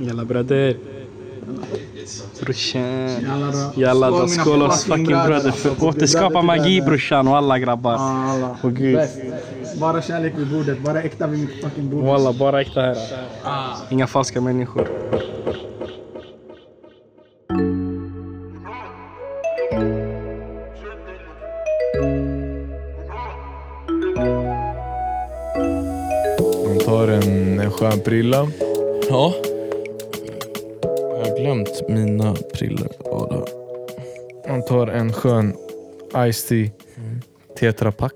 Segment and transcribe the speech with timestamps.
[0.00, 0.76] Jalla bröder.
[2.40, 3.10] Brorsan.
[3.76, 4.28] Jalla då.
[4.28, 5.50] Skål, oss fucking bröder.
[5.50, 7.94] För återskapa magi brorsan och alla grabbar.
[8.62, 8.98] Åh gud.
[9.80, 12.04] Bara kärlek vid bordet, bara äkta vid mitt fucking bord.
[12.04, 12.96] Walla, bara äkta här.
[13.44, 13.68] Ah.
[13.90, 14.88] Inga falska människor.
[26.66, 28.46] Man tar en, en skön prilla.
[29.08, 29.34] Ja.
[31.48, 32.88] Glömt mina prillor.
[33.04, 35.56] Ja, har- Man tar en skön
[36.32, 36.70] Ice Tea
[37.58, 38.12] Tetrapack.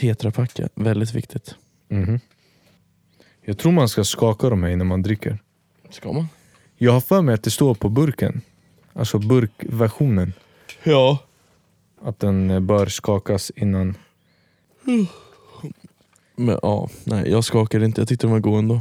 [0.00, 1.54] Tetrapacka, väldigt viktigt.
[1.88, 2.20] Mhm.
[3.42, 5.38] Jag tror man ska skaka dem här innan man dricker.
[5.90, 6.26] Ska man?
[6.76, 8.40] Jag har för mig att det står på burken.
[8.92, 10.32] Alltså burkversionen.
[10.82, 11.18] Ja.
[12.02, 13.94] Att den eh, bör skakas innan.
[16.36, 18.00] Men ja, nej jag skakade inte.
[18.00, 18.80] Jag tyckte de var goda ändå.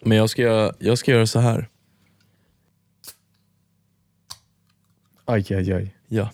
[0.00, 1.68] Men jag ska, jag ska göra så här.
[5.24, 5.94] Aj, aj, aj.
[6.08, 6.30] Ja.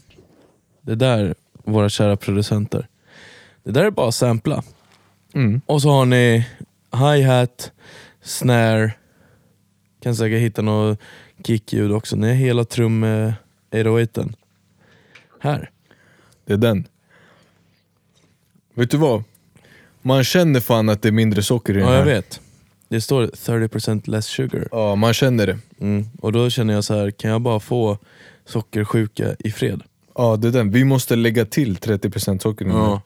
[0.83, 2.89] Det där, våra kära producenter.
[3.65, 4.63] Det där är bara att sampla.
[5.35, 5.61] Mm.
[5.67, 6.47] Och så har ni
[6.93, 7.73] hi-hat,
[8.23, 8.93] snare,
[10.03, 10.99] kan säkert hitta något
[11.47, 12.17] kickljud också.
[12.17, 13.33] Ni har hela trum eh,
[13.71, 14.29] 808
[15.41, 15.71] Här.
[16.45, 16.87] Det är den.
[18.75, 19.25] Vet du vad?
[20.03, 22.05] Man känner fan att det är mindre socker i den Ja jag här.
[22.07, 22.41] vet.
[22.89, 24.69] Det står 30% less sugar.
[24.71, 25.59] Ja, man känner det.
[25.81, 26.07] Mm.
[26.21, 27.99] Och då känner jag så här, kan jag bara få
[28.51, 29.83] sockersjuka i fred?
[30.15, 30.71] Ja, det är den.
[30.71, 32.73] Vi måste lägga till 30% socker här.
[32.73, 33.03] Ja.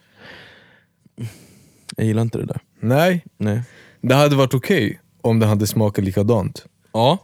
[1.97, 2.59] Jag gillar inte det där.
[2.79, 3.61] Nej, Nej.
[4.01, 6.65] det hade varit okej om det hade smakat likadant.
[6.93, 7.17] Ja.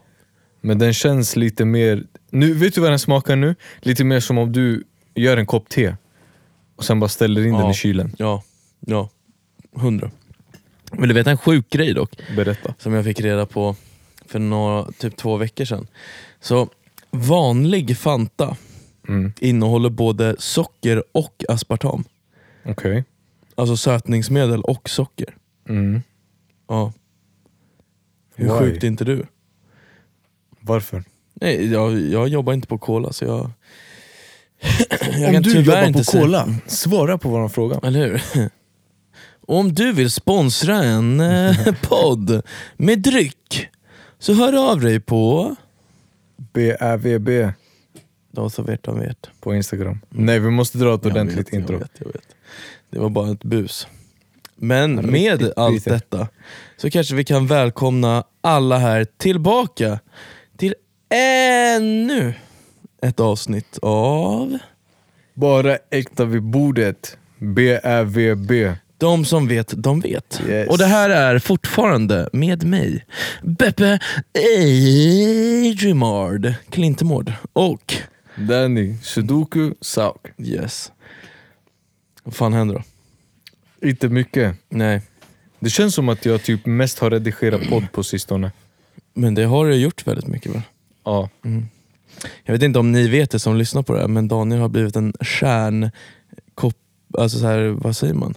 [0.61, 2.03] Men den känns lite mer...
[2.29, 3.55] Nu, vet du vad den smakar nu?
[3.79, 4.83] Lite mer som om du
[5.15, 5.95] gör en kopp te
[6.75, 7.71] och sen bara ställer in den Ja.
[7.71, 8.15] i kylen.
[8.17, 8.43] Ja.
[8.79, 9.09] Ja.
[9.75, 10.11] Hundra.
[10.91, 12.11] Vill du veta en sjuk grej dock?
[12.35, 12.73] Berätta.
[12.77, 13.75] som jag fick reda på
[14.25, 15.87] för några, typ två veckor sedan.
[16.41, 16.69] Så
[17.11, 18.57] vanlig Fanta
[19.07, 19.33] Mm.
[19.39, 22.03] innehåller både socker och aspartam.
[22.65, 23.03] Okej.
[23.55, 25.35] Alltså sötningsmedel och socker.
[25.69, 26.01] Mm.
[26.69, 26.93] Ja.
[28.35, 28.59] Hur Why?
[28.59, 29.25] sjukt är inte du?
[30.59, 31.03] Varför?
[31.33, 33.51] Nej, jag, jag jobbar inte på Cola så jag...
[35.19, 37.79] jag om du jobbar inte på säga- Cola, svara på våran fråga.
[37.83, 38.49] Eller hur?
[39.47, 42.41] Om du vill sponsra en eh, podd
[42.77, 43.67] med dryck
[44.19, 45.55] så hör av dig på...
[46.53, 47.53] BÄVB
[48.31, 49.29] De som vet, de vet.
[49.39, 49.99] på Instagram.
[50.09, 51.73] Nej, vi måste dra ett Jag ordentligt vet, intro.
[51.75, 52.35] Jag vet, jag vet.
[52.89, 53.87] Det var bara ett bus.
[54.55, 55.91] Men Riktigt med allt bitter.
[55.91, 56.27] detta
[56.77, 59.99] så kanske vi kan välkomna alla här tillbaka
[60.57, 60.75] till
[61.09, 62.33] ännu
[63.01, 64.57] ett avsnitt av
[65.33, 67.17] Bara äkta vid bordet.
[67.37, 68.51] BÄVB.
[69.01, 70.41] De som vet, de vet.
[70.47, 70.69] Yes.
[70.69, 73.05] Och det här är fortfarande med mig,
[73.43, 73.99] Beppe
[75.71, 77.93] Adrimard Klintemord och
[78.35, 80.17] Danny Sudoku Sauk.
[80.37, 80.91] yes.
[82.23, 82.83] Vad fan händer då?
[83.87, 84.55] Inte mycket.
[84.69, 85.01] Nej,
[85.59, 88.51] Det känns som att jag typ mest har redigerat podd på sistone.
[89.13, 90.63] men det har du gjort väldigt mycket va?
[91.03, 91.29] Ja.
[92.43, 94.69] Jag vet inte om ni vet det som lyssnar på det här, men Daniel har
[94.69, 96.75] blivit en stjärnkopp,
[97.17, 98.33] alltså så här, vad säger man?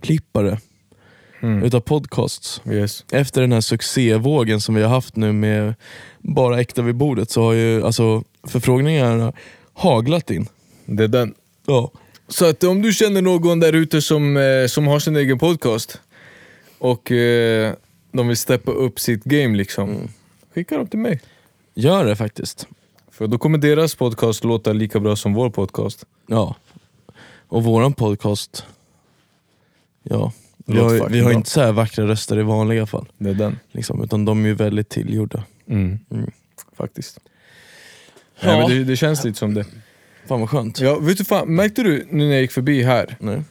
[0.00, 0.58] Klippare
[1.42, 1.62] Mm.
[1.62, 2.60] utav podcasts.
[2.70, 3.04] Yes.
[3.12, 5.74] Efter den här succévågen som vi har haft nu med
[6.18, 9.32] bara äkta vid bordet så har ju alltså förfrågningarna
[9.72, 10.46] haglat in.
[10.86, 11.34] Det är den.
[11.66, 11.90] Ja.
[12.28, 16.00] Så att om du känner någon där ute som, eh, som har sin egen podcast
[16.78, 17.72] och eh,
[18.12, 20.08] de vill steppa upp sitt game liksom.
[20.54, 21.20] Skicka dem till mig.
[21.74, 22.66] Gör det faktiskt.
[23.10, 26.04] För då kommer deras podcast låta lika bra som vår podcast.
[26.26, 26.54] Ja.
[27.48, 28.64] Och våran podcast,
[30.10, 30.32] ja.
[30.66, 33.08] Vi har, vi har inte så här vackra röster i vanliga fall.
[33.18, 33.58] Det är den.
[33.72, 35.44] Liksom, utan de är ju väldigt tillgjorda.
[35.68, 35.98] Mm.
[36.10, 36.30] Mm.
[36.76, 37.20] Faktiskt.
[38.40, 38.46] Ja.
[38.46, 39.64] Nej, men det, det känns lite som det.
[40.26, 40.80] Fan vad skönt.
[40.80, 43.42] Ja, vet du fan, märkte du nu när jag gick förbi här Nej.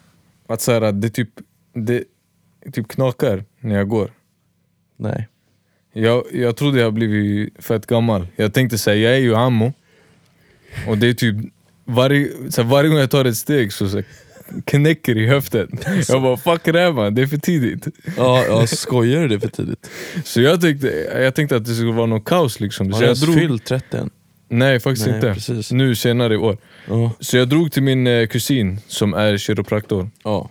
[0.47, 1.29] att så här, det typ
[1.73, 2.03] det
[2.73, 4.11] typ knakar när jag går?
[4.97, 5.27] Nej.
[5.93, 8.27] Jag, jag trodde jag blivit fett gammal.
[8.35, 9.73] Jag tänkte säga jag är ju ammo.
[10.87, 11.35] Och det är typ
[11.85, 14.03] varje, så här, varje gång jag tar ett steg så, så
[14.65, 15.79] knäcker i höften.
[16.07, 17.87] Jag bara fuck det här man, det är för tidigt.
[18.17, 19.89] Ja, ja skojar du det för tidigt?
[20.23, 22.91] Så jag tänkte, jag tänkte att det skulle vara någon kaos liksom.
[22.91, 24.09] Har du ens drog, fyllt 30 än?
[24.49, 25.33] nej faktiskt Nej, inte.
[25.33, 25.71] precis.
[25.71, 26.57] Nu senare i år.
[26.87, 27.11] Ja.
[27.19, 30.09] Så jag drog till min eh, kusin som är kiropraktor.
[30.23, 30.49] ja.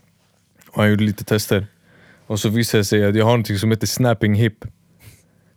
[0.70, 1.66] Och han gjorde lite tester.
[2.26, 4.64] Och så visade det sig att jag har något som heter snapping hip.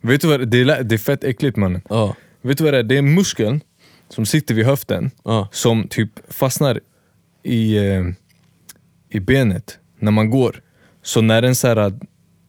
[0.00, 0.64] Vet du vad det är?
[0.64, 1.82] Det är, är fett äckligt mannen.
[1.88, 2.16] Ja.
[2.42, 2.82] Vet du vad det är?
[2.82, 3.60] Det är muskeln
[4.08, 5.10] som sitter vid höften
[5.52, 6.80] som typ fastnar
[7.42, 8.04] i, eh,
[9.10, 10.62] i benet när man går.
[11.02, 11.90] Så när den så här,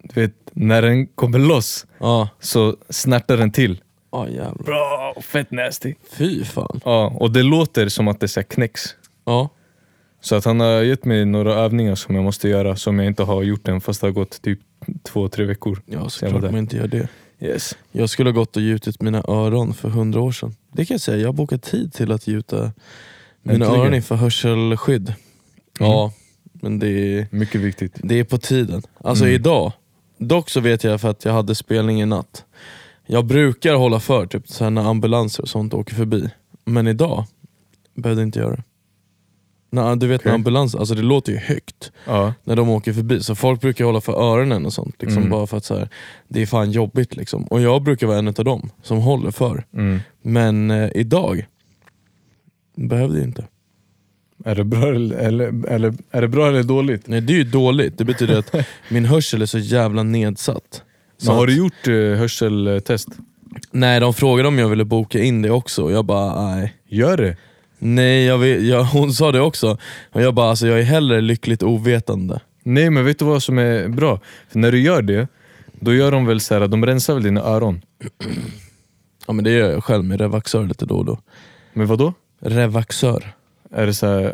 [0.04, 3.82] du vet, när den kommer loss Ja, så snärtar den till.
[4.10, 4.64] ah, jävlar.
[4.64, 5.94] Bra, fett nasty.
[6.18, 6.82] Fy fan.
[6.86, 8.82] Ja, och det låter som att det så knäcks.
[9.26, 9.50] Ja,
[10.22, 13.24] Så att han har gett mig några övningar som jag måste göra som jag inte
[13.24, 14.60] har gjort än fast det har gått typ
[15.04, 15.82] två, tre veckor.
[15.86, 17.08] ja Så jag var såklart man inte gör det.
[17.42, 17.78] Yes.
[17.92, 20.56] Jag skulle ha gått och gjutit mina öron för hundra år sedan.
[20.74, 22.56] Det kan jag säga, jag har bokat tid till att gjuta
[23.44, 23.82] mina Äntligen.
[23.82, 25.14] öron inför hörselskydd.
[25.80, 26.12] Ja,
[26.62, 27.94] men det är, Mycket viktigt.
[28.04, 28.82] det är på tiden.
[28.98, 29.36] Alltså Mm.
[29.36, 29.72] idag,
[30.18, 32.46] dock så vet jag för att jag hade spelning i natt.
[33.06, 36.30] Jag brukar hålla för typ så här när ambulanser och sånt åker förbi.
[36.66, 37.26] Men idag
[37.96, 38.64] behövde jag inte göra det.
[39.72, 40.36] När, du vet när Okej.
[40.36, 42.34] ambulans, alltså det låter ju högt Ja.
[42.44, 43.24] när de åker förbi.
[43.24, 44.96] Så folk brukar hålla för öronen och sånt.
[45.02, 45.30] Liksom, Mm.
[45.32, 45.90] Bara för att så här,
[46.28, 47.16] det är fan jobbigt.
[47.16, 47.44] Liksom.
[47.44, 49.66] Och jag brukar vara en av dem som håller för.
[49.74, 50.00] Mm.
[50.22, 51.46] Men eh, idag
[52.76, 53.48] behövde jag inte.
[54.46, 57.08] Är, det bra eller, eller, eller, är det bra eller dåligt?
[57.08, 58.56] Nej det är ju dåligt, det betyder att
[58.90, 60.84] min hörsel är så jävla nedsatt.
[61.18, 63.08] Så Men har att- du gjort eh, hörseltest?
[63.72, 66.74] Nej de frågade om jag ville boka in det också och jag bara nej.
[66.88, 67.38] Gör det!
[67.80, 69.78] Nej jag vill, jag, hon sa det också,
[70.12, 72.40] och jag bara alltså, jag är hellre lyckligt ovetande.
[72.64, 74.20] Nej men vet du vad som är bra?
[74.50, 75.28] För när du gör det,
[75.80, 77.82] då gör de väl så här, de rensar väl dina öron?
[79.28, 81.20] Ja men det gör jag själv med Revaxör lite då och då.
[81.74, 82.14] Men vad då?
[82.42, 83.34] Revaxör.
[83.72, 84.32] Är det så här,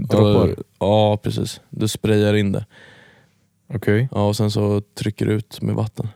[0.00, 0.48] droppar?
[0.48, 2.66] Ja, Ja precis, du sprayar in det.
[3.74, 4.08] Okej.
[4.12, 6.08] Ja, och sen så trycker du ut med vatten.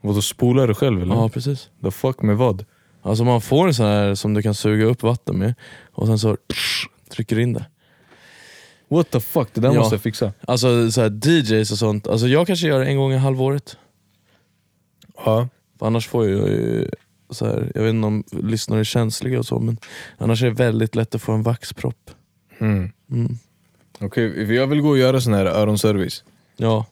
[0.00, 1.14] Vadå spolar du själv eller?
[1.14, 1.70] Ja precis.
[1.82, 2.64] The fuck med vad?
[3.02, 5.54] Alltså man får en sån här som du kan suga upp vatten med
[5.92, 6.36] och sen så
[7.10, 7.66] trycker du in det.
[8.88, 9.78] What the fuck, det där Ja.
[9.80, 10.32] måste jag fixa.
[10.40, 13.76] Alltså så här, DJs och sånt, alltså jag kanske gör det en gång i halvåret.
[15.24, 15.48] Ja.
[15.78, 16.88] För annars får jag ju,
[17.36, 19.78] så här, jag vet inte om lyssnare är känsliga och så men
[20.18, 22.10] annars är det väldigt lätt att få en vaxpropp.
[22.58, 22.92] Mm.
[23.10, 23.38] Mm.
[24.00, 26.24] Okej, för jag vill gå och göra sån här öronservice.
[26.56, 26.86] Ja.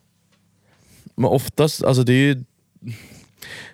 [1.15, 2.45] Men oftast, alltså det är ju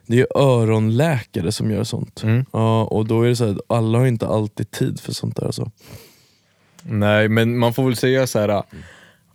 [0.07, 2.23] det är öronläkare som gör sånt.
[2.23, 2.45] Mm.
[2.53, 5.47] Ja, och då är det så här, alla har inte alltid tid för sånt där.
[5.47, 5.71] Alltså.
[6.83, 8.63] Nej men man får väl säga så här.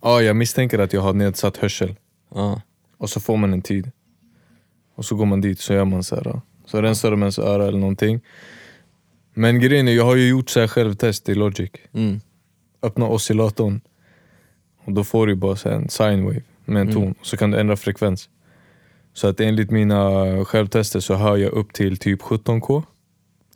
[0.02, 1.96] ja jag misstänker att jag har nedsatt hörsel.
[2.36, 2.62] Ja.
[2.98, 3.92] Och så får man en tid.
[4.96, 6.42] Och så går man dit så gör man så här.
[6.72, 8.22] Så rensar de ens öra eller någonting.
[9.34, 11.72] Men grejen är, jag har ju gjort så här självtest i Logic.
[11.94, 12.20] Mm.
[12.82, 13.82] Öppna oscillatorn.
[14.86, 16.94] Och då får du bara så en sine wave med en Mm.
[16.94, 17.16] ton.
[17.22, 18.30] Så kan du ändra frekvens.
[19.14, 22.84] Så att enligt mina självtester så hör jag upp till typ 17k.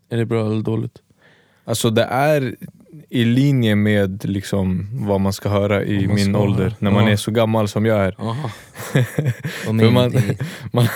[0.09, 1.01] Är det bra eller dåligt?
[1.65, 2.55] Alltså det är
[3.13, 6.63] i linje med liksom vad man ska höra i man min ska ålder.
[6.63, 6.73] höra.
[6.79, 7.11] När man Ja.
[7.11, 8.11] är så gammal som jag är.
[9.65, 10.13] För man,
[10.71, 10.87] man,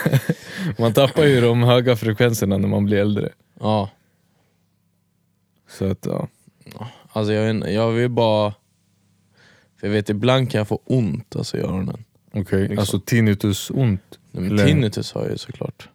[0.80, 3.30] man tappar ju de höga frekvenserna när man blir äldre.
[3.60, 3.90] Ja,
[5.70, 6.28] Så att ja.
[7.12, 8.54] alltså jag, jag vill bara...
[9.80, 12.04] För jag vet ibland kan jag få ont alltså, i öronen.
[12.34, 12.80] Okej, Liksom.
[12.80, 14.02] alltså tinnitus ont.
[14.32, 15.90] Nej, Men Eller- tinnitus har jag ju såklart.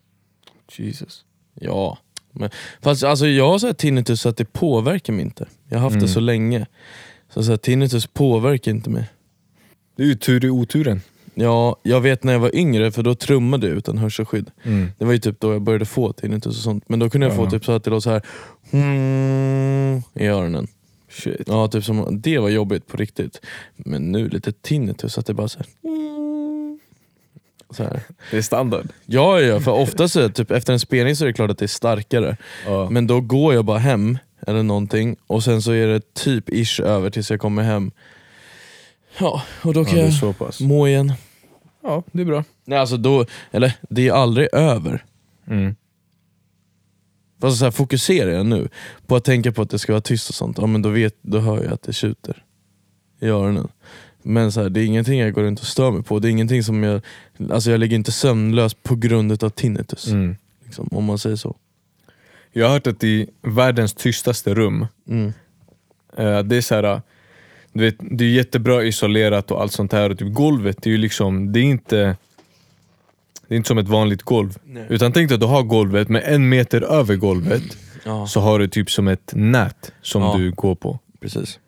[0.76, 1.24] Jesus.
[1.54, 1.98] Ja.
[2.32, 2.50] Men,
[2.82, 5.46] fast alltså jag har så här tinnitus så att det påverkar mig inte.
[5.69, 6.06] Jag har haft Mm.
[6.06, 6.67] det så länge.
[7.34, 9.05] Så, så här, tinnitus påverkar inte mig.
[9.96, 11.00] Det är ju tur i oturen.
[11.34, 14.50] Ja, jag vet när jag var yngre för då trummade jag utan hörselskydd.
[14.62, 14.88] Mm.
[14.99, 16.84] Det var ju typ då jag började få tinnitus och sånt.
[16.88, 17.50] Men då kunde jag få Ja.
[17.50, 18.23] typ så att det låg så här
[18.70, 20.67] mm, i öronen.
[21.11, 21.43] Shit.
[21.46, 23.40] Ja, typ som, det var jobbigt på riktigt.
[23.76, 25.67] Men nu lite tinnitus, att det bara så här.
[28.30, 28.88] Det är standard.
[29.06, 31.50] Ja, ja, för ofta så är det typ, efter en spelning så är det klart
[31.50, 32.36] att det är starkare.
[32.67, 32.91] Ja.
[32.91, 36.81] Men då går jag bara hem eller någonting och sen så är det typ ish
[36.81, 37.91] över tills jag kommer hem.
[39.19, 41.12] Ja, och då ja, kan är jag må igen.
[41.82, 42.44] Ja, det är bra.
[42.64, 45.05] Nej, alltså då, eller det är aldrig över.
[45.46, 45.74] Mm.
[47.41, 48.69] Fast så här, fokuserar jag nu
[49.06, 51.14] på att tänka på att det ska vara tyst och sånt, ja, men då, vet,
[51.22, 52.44] då hör jag att det tjuter
[53.20, 53.69] i öronen.
[54.22, 56.19] Men så här, det är ingenting jag går runt och stör mig på.
[56.19, 57.00] Det är ingenting som jag,
[57.50, 60.06] alltså jag ligger inte sömnlös på grund av tinnitus.
[60.06, 60.36] Mm.
[60.64, 61.56] Liksom, om man säger så.
[62.52, 65.32] Jag har hört att i världens tystaste rum, Mm.
[66.17, 67.02] eh, det är så här,
[67.72, 70.10] du vet, det är jättebra isolerat och allt sånt här.
[70.10, 72.17] Och typ golvet, det är ju liksom, det är inte
[73.48, 74.58] det är inte som ett vanligt golv.
[74.64, 74.86] Nej.
[74.88, 77.62] Utan tänk dig att du har golvet, men en meter över golvet
[78.05, 80.34] Ja, så har du typ som ett nät som Ja.
[80.36, 80.98] du går på.
[81.20, 81.58] precis.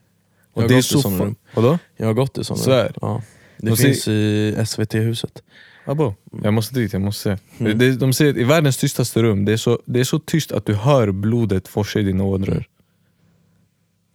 [0.54, 1.34] Och Jag har det är så fa- rum.
[1.54, 1.78] Vadå?
[1.96, 2.64] Jag har gått i sådana.
[2.64, 2.94] Så är det.
[3.00, 3.22] Ja.
[3.56, 5.42] Det De finns i SVT-huset.
[5.86, 7.62] Abo, jag måste dit, jag måste se.
[7.64, 7.78] Mm.
[7.78, 10.52] Det, de säger att i världens tystaste rum, det är, så, det är så tyst
[10.52, 12.64] att du hör blodet forsa i dina ådror.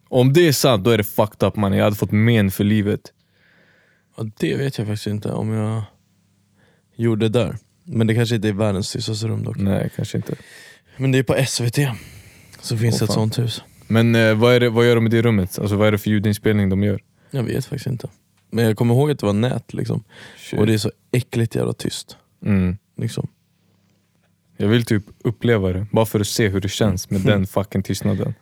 [0.10, 1.74] Om det är sant, då är det fucked up man.
[1.74, 3.02] Jag hade fått men för livet.
[4.18, 5.84] Ja, det vet jag faktiskt inte om jag
[6.96, 7.58] gjorde där.
[7.84, 9.58] Men det kanske inte är världens tystaste rum dock.
[9.58, 10.36] Nej, kanske inte.
[10.98, 11.78] Men det är på SVT.
[12.62, 13.62] Så finns det ett sånt hus.
[13.90, 15.60] Men eh, vad, är det, vad gör de i det rummet?
[15.60, 17.02] Alltså, vad är det för ljudinspelning de gör?
[17.32, 18.08] Jag vet faktiskt inte.
[18.52, 20.04] Men jag kommer ihåg att det var nät liksom.
[20.38, 20.60] Shit.
[20.60, 22.18] Och det är så äckligt jävla tyst.
[22.46, 22.78] Mm.
[22.98, 23.28] Liksom.
[24.58, 27.84] Jag vill typ uppleva det, bara för att se hur det känns med den fucking
[27.84, 28.34] tystnaden.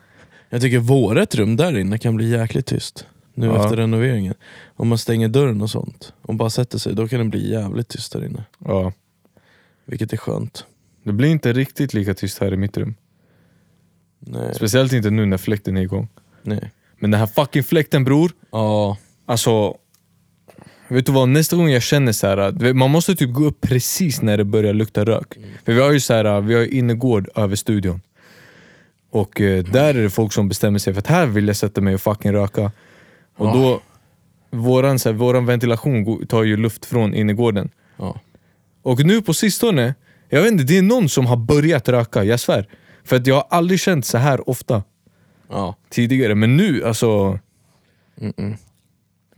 [0.49, 3.05] Jag tycker vårat rum där inne kan bli jäkligt tyst.
[3.33, 3.63] Nu Ja.
[3.63, 4.33] efter renoveringen.
[4.75, 7.87] Om man stänger dörren och sånt och bara sätter sig, då kan det bli jävligt
[7.87, 8.43] tyst där inne.
[8.65, 8.93] Ja.
[9.85, 10.65] Vilket är skönt.
[11.03, 12.95] Det blir inte riktigt lika tyst här i mitt rum.
[14.19, 14.55] Nej.
[14.55, 16.07] Speciellt inte nu när fläkten är igång.
[16.43, 16.71] Nej.
[16.99, 19.77] Men den här fucking fläkten bror, Ja, alltså
[20.89, 24.21] Vet du vad, nästa gång jag känner så här, man måste typ gå upp precis
[24.21, 25.37] när det börjar lukta rök.
[25.65, 28.01] För vi har ju så här, vi har innergård över studion.
[29.11, 31.81] Och eh, där är det folk som bestämmer sig för att här vill jag sätta
[31.81, 32.71] mig och fucking röka.
[33.37, 33.53] Och Ja.
[33.53, 33.81] då,
[34.57, 37.69] våran, så här, våran ventilation tar ju luft från innergården.
[37.97, 38.19] ja.
[38.81, 39.95] Och nu på sistone,
[40.29, 42.67] jag vet inte, det är någon som har börjat röka, jag svär.
[43.07, 44.83] För att jag har aldrig känt så här ofta
[45.49, 45.75] ja.
[45.89, 47.39] tidigare, men nu alltså...
[48.21, 48.57] Mm-mm.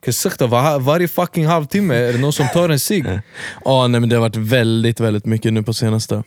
[0.02, 3.06] Kasakta, var, varje fucking halvtimme är det någon som tar en cigg.
[3.66, 6.24] Ja, nej, men det har varit väldigt, väldigt mycket nu på senaste.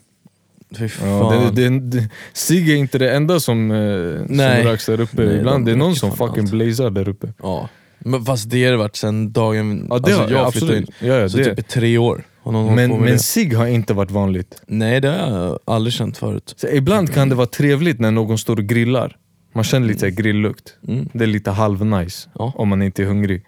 [0.79, 0.89] Fy Ja,
[1.31, 1.55] fan.
[1.55, 4.65] det, det, det, cigg är inte det enda som, eh, som Nej.
[4.65, 5.23] röks där uppe.
[5.25, 6.51] Nej, Ibland de det är någon röker som fan fucking allt.
[6.53, 7.29] blazar där uppe.
[7.43, 7.69] Ja.
[7.99, 10.83] Men fast det har det varit sen dagen Ja, det alltså, har, jag flyttade in.
[10.83, 11.11] absolut.
[11.11, 11.45] Ja, ja, Så det.
[11.45, 14.63] typ i tre år men men cigg har inte varit vanligt.
[14.67, 16.55] Nej det har jag aldrig känt förut.
[16.57, 19.17] Så ibland kan det vara trevligt när någon står och grillar.
[19.55, 20.17] Man känner lite mm.
[20.17, 20.77] grilllukt.
[20.89, 21.09] Mm.
[21.13, 22.53] Det är lite halvnice Ja.
[22.57, 23.45] om man inte är hungrig.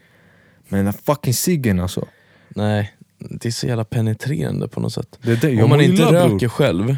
[0.68, 2.08] Men den fucking ciggen alltså.
[2.48, 5.18] Nej, det är så jävla penetrerande på något sätt.
[5.22, 5.62] Det det.
[5.62, 6.20] Om man inte illa, bror.
[6.20, 6.96] röker själv,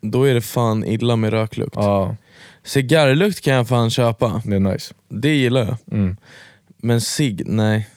[0.00, 1.76] då är det fan illa med röklukt.
[1.76, 2.16] Ja,
[2.64, 4.94] Cigarrlukt kan jag fan köpa, det är nice.
[5.08, 5.98] det gillar jag.
[5.98, 6.16] Mm.
[6.76, 7.88] Men cigg, nej.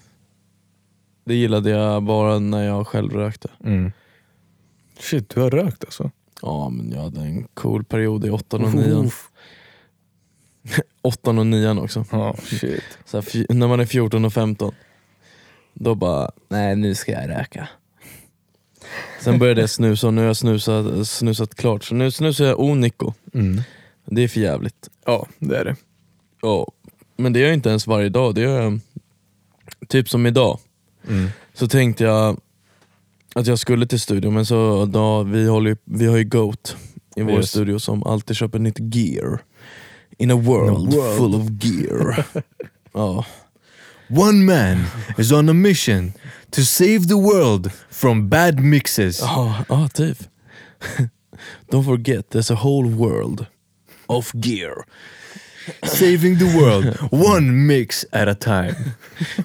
[1.26, 3.50] Det gillade jag bara när jag själv rökte.
[3.64, 3.92] Mm.
[5.00, 6.12] Shit, du har rökt alltså?
[6.42, 9.12] Ja men jag hade en cool period i åttan och nian.
[11.02, 12.06] Åttan och nian också.
[12.12, 12.84] Ja, shit.
[13.06, 14.74] Så här, när man är 14 och 15,
[15.74, 17.68] då bara, nej nu ska jag röka.
[19.22, 21.84] Sen började jag snusa och nu har jag snusat, snusat klart.
[21.84, 23.14] Så nu snusar jag Onico.
[23.34, 23.62] Mm.
[24.06, 24.90] Det är för jävligt.
[25.06, 25.76] Ja, det är det.
[26.42, 26.72] Ja.
[27.18, 28.36] Men det gör jag inte ens varje dag.
[28.36, 28.80] Det gör jag,
[29.88, 30.60] typ som idag.
[31.08, 31.30] Mm.
[31.54, 32.38] Så tänkte jag
[33.36, 36.76] att jag skulle till studion, men så då, vi, håller, ju- vi har ju Goat
[37.16, 37.50] i vår Yes.
[37.50, 39.40] studio som alltid köper nytt gear.
[40.18, 41.18] In a world, a world.
[41.18, 42.26] full of gear.
[42.94, 43.26] ja.
[44.10, 44.84] One man
[45.18, 46.14] is on a mission
[46.52, 49.20] to save the world from bad mixes.
[49.22, 50.18] Ja, ja, typ.
[51.72, 53.46] Don't forget, there's a whole world
[54.08, 54.74] of gear.
[55.84, 58.76] Saving the world, one mix at a time.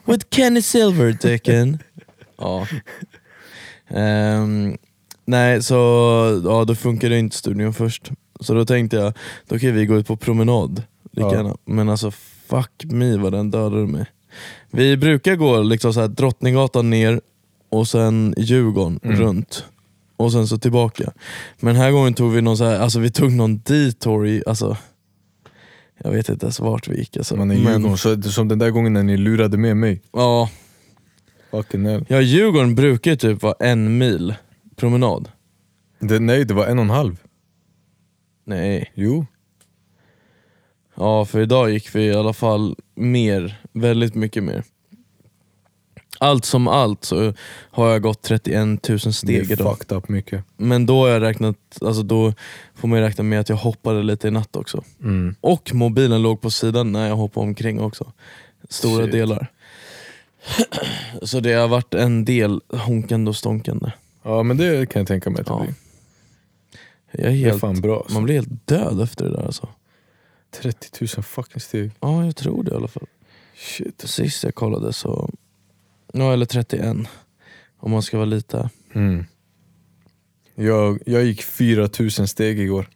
[0.04, 1.78] With Kenny Silverticken.
[2.38, 2.66] ja.
[3.88, 4.76] Ehm,
[5.24, 5.74] nej, så
[6.44, 8.10] ja, då funkade inte studion först.
[8.40, 9.12] Så då tänkte jag,
[9.48, 10.82] då kan vi gå ut på promenad.
[11.12, 11.56] Lika Ja.
[11.64, 12.10] Men alltså
[12.48, 14.06] fuck me vad den dödade mig.
[14.70, 17.20] Vi brukar gå liksom så här, Drottninggatan ner
[17.70, 19.16] och sen Djurgården Mm.
[19.20, 19.64] runt.
[20.16, 21.12] Och sen så tillbaka.
[21.60, 24.42] Men den här gången tog vi någon så här, alltså vi tog någon detour i,
[24.46, 24.76] alltså
[26.04, 27.36] jag vet inte ens vart vi gick alltså.
[27.36, 30.02] Man är Men- Djurgården, så, som den där gången när ni lurade med mig.
[30.12, 30.50] Ja,
[31.50, 32.04] Fucking hell.
[32.08, 34.34] Ja, Djurgården brukar ju typ vara en mil
[34.76, 35.28] promenad.
[35.98, 37.16] Det, nej, det var en och en halv.
[38.44, 38.92] Nej.
[38.94, 39.26] Jo.
[40.94, 44.64] Ja, för idag gick vi i alla fall mer, väldigt mycket mer.
[46.22, 47.32] Allt som allt så
[47.70, 49.78] har jag gått 31 000 Det steg är idag.
[49.78, 50.44] fucked up mycket.
[50.56, 52.32] Men då har jag räknat, alltså då
[52.74, 54.84] får man ju räkna med att jag hoppade lite i natt också.
[55.02, 55.34] Mm.
[55.40, 58.12] Och mobilen låg på sidan när jag hoppade omkring också.
[58.68, 59.12] Stora Shit.
[59.12, 59.46] delar.
[61.22, 63.92] Så det har varit en del honkande och stånkande.
[64.22, 65.60] Ja men det kan jag tänka mig att det Ja.
[65.62, 65.74] blir.
[67.12, 68.14] Jag är Det är helt, fan bra alltså.
[68.14, 69.68] man blir helt död efter det där alltså.
[70.62, 71.90] 30 000 fucking steg.
[72.00, 73.06] Ja, jag tror det i alla fall.
[73.56, 74.02] Shit.
[74.04, 75.30] Sist jag kollade så,
[76.12, 76.96] ja eller 31
[77.78, 78.70] om man ska vara lite.
[78.94, 79.24] Mm.
[80.54, 82.88] Jag, jag gick 4 000 steg igår.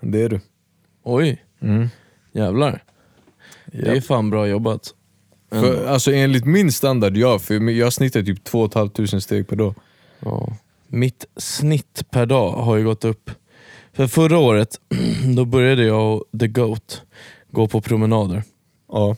[0.00, 0.40] Det är du.
[1.02, 1.88] Oj, Mm.
[2.32, 2.82] jävlar.
[3.66, 4.94] Det är fan bra jobbat.
[5.50, 7.38] För, alltså enligt min standard, ja.
[7.38, 9.74] För jag snittar typ 2 500 steg per dag.
[10.20, 10.56] Ja.
[10.86, 13.30] Mitt snitt per dag har ju gått upp.
[13.92, 14.80] För förra året,
[15.36, 17.02] då började jag och The Goat
[17.50, 18.42] gå på promenader.
[18.88, 19.16] Ja.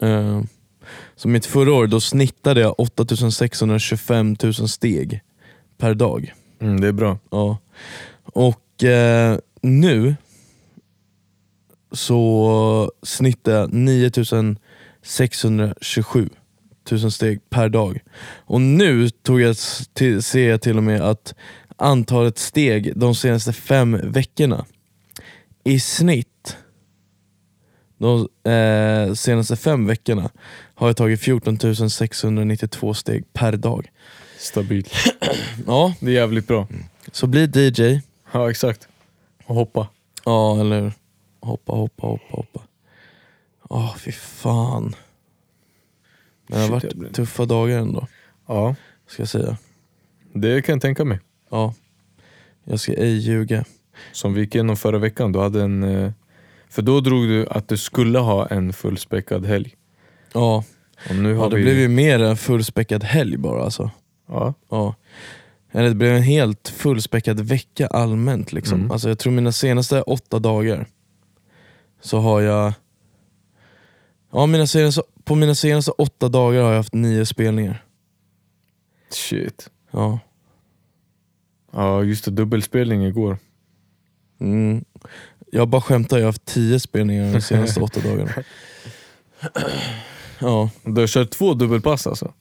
[0.00, 0.42] Eh,
[1.18, 5.20] Så mitt förra år, då snittade jag 8625 000 steg
[5.78, 6.34] per dag.
[6.60, 7.18] Mm, det är bra.
[7.30, 7.58] Ja.
[8.22, 10.16] Och eh, nu
[11.92, 16.28] så snittar jag 9627
[16.90, 18.00] 000 steg per dag.
[18.36, 19.56] Och nu tog jag
[19.92, 21.34] till, ser jag till och med att
[21.76, 24.66] antalet steg de senaste fem veckorna
[25.64, 26.56] i snitt
[27.98, 30.30] De eh, senaste fem veckorna
[30.74, 33.90] har jag tagit 14 692 steg per dag.
[34.38, 34.92] Stabilt.
[35.66, 36.68] Ja, Det är jävligt bra.
[37.12, 38.00] så bli DJ.
[38.32, 38.88] Ja exakt.
[39.46, 39.88] Och hoppa.
[40.24, 40.92] Ja, eller
[41.40, 42.60] hoppa, hoppa, hoppa, hoppa.
[43.70, 44.94] Ja, fy fan.
[46.46, 48.06] Men det har Shit, jag blir- varit tuffa dagar ändå,
[48.46, 48.74] Ja,
[49.06, 49.56] ska jag säga.
[50.32, 51.20] det kan jag tänka mig.
[51.50, 51.74] Ja,
[52.64, 53.64] jag ska ej ljuga.
[54.12, 55.82] Som vi gick igenom förra veckan, du hade en...
[55.82, 56.12] eh,
[56.70, 59.74] För då drog du att du skulle ha en fullspäckad helg.
[60.32, 60.64] Ja,
[61.08, 61.62] Och nu har ja det vi...
[61.62, 63.90] blev ju mer en fullspäckad helg bara alltså.
[64.28, 64.94] Ja, Ja.
[65.72, 68.52] Eller det blev en helt fullspäckad vecka allmänt.
[68.52, 68.78] Liksom.
[68.80, 68.90] Mm.
[68.90, 70.86] Alltså jag tror mina senaste åtta dagar
[72.00, 72.72] så har jag...
[74.32, 77.84] Ja, mina senaste, på mina senaste åtta dagar har jag haft nio spelningar.
[79.10, 79.70] shit.
[79.90, 80.18] Ja.
[81.72, 83.38] Ja just det, dubbelspelning igår.
[84.40, 84.84] Mm.
[85.52, 88.30] Jag bara skämtar, jag har haft tio spelningar de senaste åtta dagarna.
[90.38, 90.70] Ja.
[90.84, 92.32] Du har kört två dubbelpass alltså?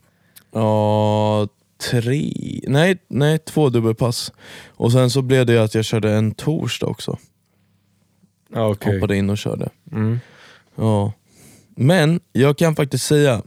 [0.52, 1.48] Ja,
[1.92, 2.32] tre...
[2.68, 4.32] Nej, nej, två dubbelpass.
[4.68, 7.18] Och sen så blev det att jag körde en torsdag också.
[8.54, 8.94] Ja okej.
[8.94, 9.70] Hoppade in och körde.
[9.92, 10.20] Mm.
[10.76, 11.14] Ja.
[11.76, 13.42] Men jag kan faktiskt säga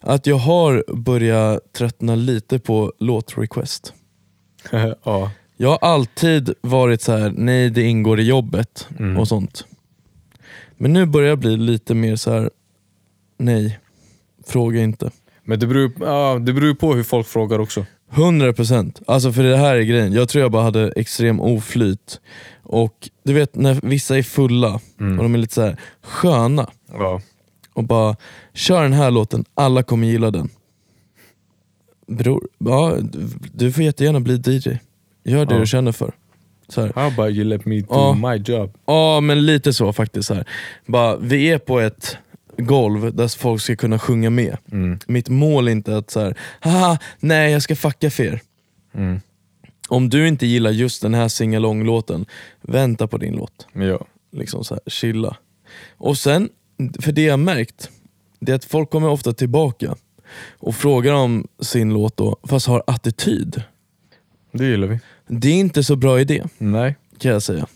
[0.00, 3.92] att jag har börjat tröttna lite på låtrequest.
[5.04, 5.30] ja.
[5.60, 9.16] Jag har alltid varit så här: nej det ingår i jobbet Mm.
[9.16, 9.64] och sånt.
[10.76, 12.50] Men nu börjar jag bli lite mer så här:
[13.38, 13.78] nej,
[14.46, 15.10] fråga inte.
[15.44, 17.84] Men det beror, ja, det beror på hur folk frågar också.
[18.10, 22.20] 100% alltså för det här är grejen, jag tror jag bara hade extrem oflyt.
[22.62, 27.20] Och du vet när vissa är fulla och de är lite så här sköna Ja.
[27.72, 28.16] och bara
[28.54, 30.48] kör den här låten, alla kommer gilla den.
[32.06, 32.96] Bror, ja,
[33.52, 34.68] du får jättegärna bli DJ.
[35.28, 35.60] Gör det Ja.
[35.60, 36.12] du känner för.
[36.68, 36.92] Så här.
[36.94, 38.14] How about you let me do Ja.
[38.14, 38.76] my job?
[38.86, 40.28] Ja men lite så faktiskt.
[40.28, 40.44] Så här.
[40.86, 42.16] Bara, vi är på ett
[42.56, 44.56] golv där folk ska kunna sjunga med.
[44.72, 44.98] Mm.
[45.06, 48.40] Mitt mål är inte att så här, haha, nej jag ska fucka för er.
[48.94, 49.20] Mm.
[49.88, 52.26] Om du inte gillar just den här singalong-låten,
[52.60, 53.66] vänta på din låt.
[53.72, 54.06] Ja.
[54.32, 55.36] Liksom så här, chilla.
[55.96, 56.48] Och sen,
[57.00, 57.90] för det jag märkt,
[58.40, 59.94] det är att folk kommer ofta tillbaka
[60.58, 63.62] och frågar om sin låt då, fast har attityd.
[64.52, 64.98] Det gillar vi.
[65.28, 66.96] Det är inte så bra idé Nej.
[67.18, 67.66] kan jag säga.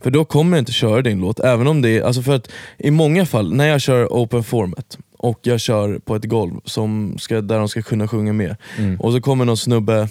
[0.00, 2.48] För då kommer jag inte köra din låt, även om det är, alltså för att
[2.78, 7.18] i många fall, när jag kör open format och jag kör på ett golv som
[7.18, 9.00] ska, där de ska kunna sjunga med, Mm.
[9.00, 10.08] och så kommer någon snubbe,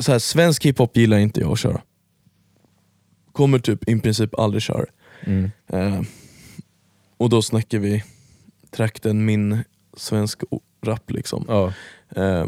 [0.00, 1.80] så här, svensk hiphop gillar inte jag att köra.
[3.32, 4.84] Kommer typ i princip aldrig köra.
[5.24, 5.50] Mm.
[5.72, 6.00] Eh,
[7.16, 8.04] och då snackar vi
[8.70, 9.58] trakten min
[9.96, 11.44] svensk o- rap liksom.
[11.48, 11.72] Ja.
[12.16, 12.46] Eh,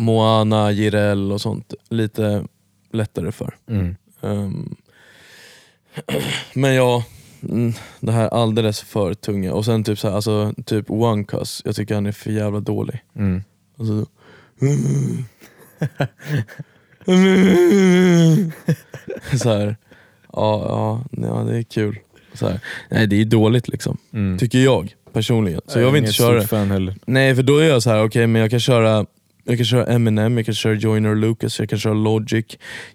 [0.00, 2.44] Moana, Jireel och sånt, lite
[2.92, 3.54] lättare för.
[3.68, 3.96] Mm.
[4.22, 4.74] Ehm,
[6.54, 7.04] men ja,
[7.42, 9.52] mm, det här alldeles för tunga.
[9.52, 12.60] Och sen typ så här, alltså, typ One Cuss, jag tycker han är för jävla
[12.60, 13.00] dålig.
[13.16, 13.42] Mm.
[13.78, 14.06] Alltså,
[19.42, 19.76] så här,
[20.32, 21.98] ja, ja, ja, det är kul.
[22.34, 22.60] Så här.
[22.90, 24.38] Nej det är dåligt liksom, Mm.
[24.38, 25.60] tycker jag personligen.
[25.66, 26.94] Så Jag jag vill inte köra heller.
[27.06, 29.06] Nej för då är jag så här, okej men jag kan köra
[29.50, 32.46] jag kan köra Eminem, jag kan köra Joyner Lucas, jag kan köra Logic,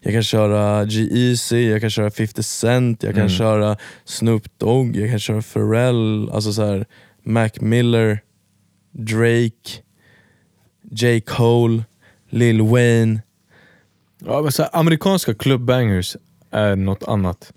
[0.01, 3.29] jag kan köra G-Eazy, jag kan köra 50 Cent, jag kan Mm.
[3.37, 6.85] köra Snoop Dogg, jag kan köra Pharrell, alltså så här,
[7.23, 8.19] Mac Miller,
[8.91, 9.69] Drake,
[10.91, 11.21] J.
[11.21, 11.83] Cole,
[12.29, 13.21] Lil Wayne.
[14.25, 16.17] Ja, men så här, amerikanska clubbangers
[16.51, 17.53] är något annat.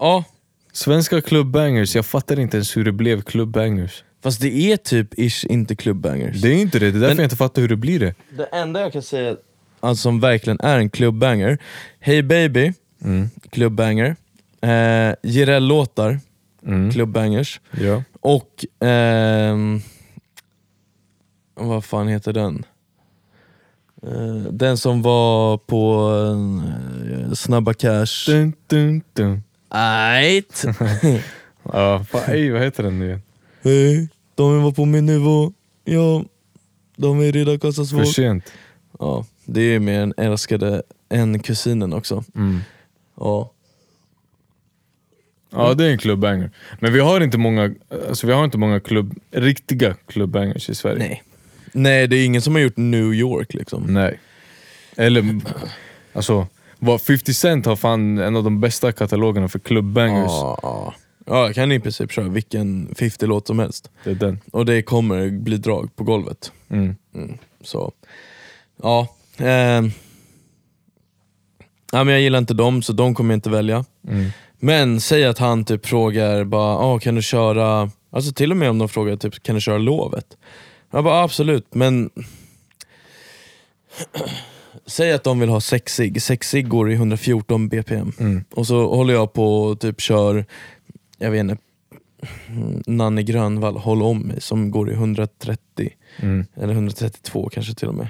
[0.00, 0.24] Ja,
[0.72, 4.04] Svenska clubbangers, jag fattar inte ens hur det blev clubbangers.
[4.22, 6.40] Fast det är typ ish inte clubbangers.
[6.42, 8.14] Det är inte det, det är därför Men- jag inte fattar hur det blir det.
[8.30, 9.36] Det enda jag kan säga
[9.80, 11.58] alltså, som verkligen är en clubbanger,
[12.00, 12.72] Hey Baby,
[13.04, 13.30] Mm.
[13.50, 14.16] clubbanger,
[14.60, 16.20] eh, Jireel-låtar,
[16.66, 16.90] Mm.
[16.92, 18.02] clubbangers, Ja.
[18.20, 19.80] och ehm,
[21.54, 22.64] vad fan heter den?
[24.02, 26.10] Eh, den som var på
[27.28, 28.26] eh, Snabba Cash.
[28.26, 29.42] Dun, dun, dun.
[31.72, 33.22] Ja, fan, ej, vad heter den nu igen?
[33.62, 35.52] Hej, de var på min nivå.
[35.84, 36.24] Ja,
[36.96, 38.04] de är redan För kassasvår.
[38.04, 38.52] sent.
[38.98, 42.24] Ja, det är med den älskade en kusinen också.
[42.34, 42.60] Mm.
[43.16, 43.52] Ja.
[45.50, 46.50] Ja det är en clubbanger.
[46.80, 47.74] Men vi har inte många,
[48.08, 50.98] alltså, vi har inte många klubb, riktiga clubbangers i Sverige.
[50.98, 51.22] Nej.
[51.72, 53.82] Nej, det är ingen som har gjort New York liksom.
[53.82, 54.18] Nej.
[54.96, 55.40] Eller,
[56.12, 56.46] alltså,
[56.78, 60.30] vad 50 Cent har fan en av de bästa katalogerna för clubbangers.
[60.30, 60.94] Ja, ja.
[61.26, 63.90] Ja, jag kan i princip köra vilken 50-låt som helst.
[64.04, 64.40] Det är den.
[64.52, 66.52] Och det kommer bli drag på golvet.
[66.68, 66.96] Mm.
[67.14, 67.38] Mm.
[67.60, 67.92] Så,
[68.82, 69.08] ja.
[69.36, 69.90] ehm.
[71.92, 73.84] ja men jag gillar inte dem, så de kommer jag inte välja.
[74.08, 74.30] Mm.
[74.58, 78.70] Men säg att han typ frågar, bara, ah, kan du köra, alltså till och med
[78.70, 80.36] om de frågar typ, kan du köra lovet?
[80.90, 82.10] Jag bara absolut, men
[84.86, 88.44] Säg att de vill ha 6 sig 6 sig går i 114 bpm Mm.
[88.54, 90.46] och så håller jag på och typ kör,
[91.22, 91.56] jag vet inte,
[92.86, 96.46] Nanne Grönvall, Håll om mig som går i 130 Mm.
[96.54, 98.08] eller 132 kanske till och med.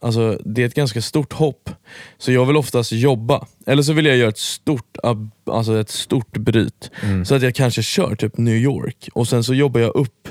[0.00, 1.70] Alltså det är ett ganska stort hopp.
[2.18, 4.96] Så jag vill oftast jobba, eller så vill jag göra ett stort,
[5.44, 6.90] alltså ett stort bryt.
[7.02, 7.24] Mm.
[7.24, 10.28] Så att jag kanske kör typ New York och sen så jobbar jag upp,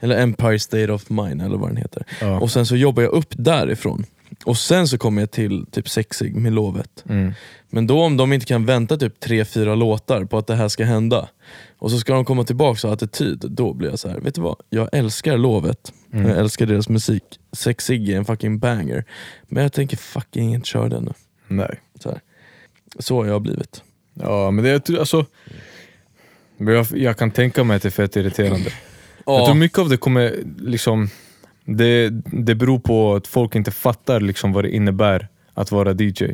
[0.00, 2.04] eller Empire State of Mind eller vad den heter.
[2.20, 2.40] Ja.
[2.40, 4.04] Och sen så jobbar jag upp därifrån.
[4.44, 7.04] Och sen så kommer jag till typ sexig med lovet.
[7.08, 7.32] Mm.
[7.70, 10.68] Men då om de inte kan vänta typ tre fyra låtar på att det här
[10.68, 11.28] ska hända
[11.78, 14.20] och så ska de komma tillbaka och ha attityd, då blir jag så här.
[14.20, 14.56] vet du vad?
[14.70, 16.28] Jag älskar lovet, Mm.
[16.28, 17.22] jag älskar deras musik.
[17.52, 19.04] Sexig är en fucking banger.
[19.48, 21.12] Men jag tänker fucking inte köra den nu.
[21.48, 21.80] Nej.
[22.00, 22.20] Så, här.
[22.98, 23.82] så har jag blivit.
[24.14, 25.26] Ja men det tror, alltså
[26.58, 28.70] jag, jag kan tänka mig att det är fett irriterande.
[29.26, 31.08] Jag tror mycket av det kommer liksom
[31.66, 36.24] det, det beror på att folk inte fattar liksom vad det innebär att vara DJ.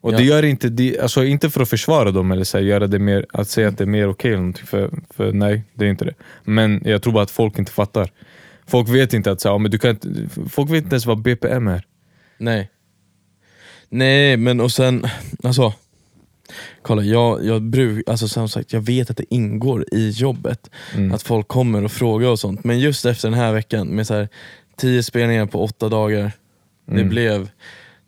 [0.00, 0.16] Och Ja.
[0.16, 3.26] det gör inte, alltså inte för att försvara dem eller så här, göra det mer,
[3.32, 6.14] att säga att det är mer okej någonting, för, för nej, det är inte det.
[6.44, 8.10] Men jag tror bara att folk inte fattar.
[8.66, 10.08] Folk vet inte att så här, men du kan inte,
[10.50, 11.84] folk vet inte ens vad BPM är.
[12.38, 12.70] Nej.
[13.88, 15.06] Nej men och sen,
[15.44, 15.72] alltså
[16.82, 21.12] Kolla jag, jag bruk, alltså som sagt jag vet att det ingår i jobbet Mm.
[21.12, 22.64] att folk kommer och frågar och sånt.
[22.64, 24.28] Men just efter den här veckan med så här,
[24.76, 26.32] tio spelningar på åtta dagar,
[26.86, 27.08] det, Mm.
[27.08, 27.48] blev,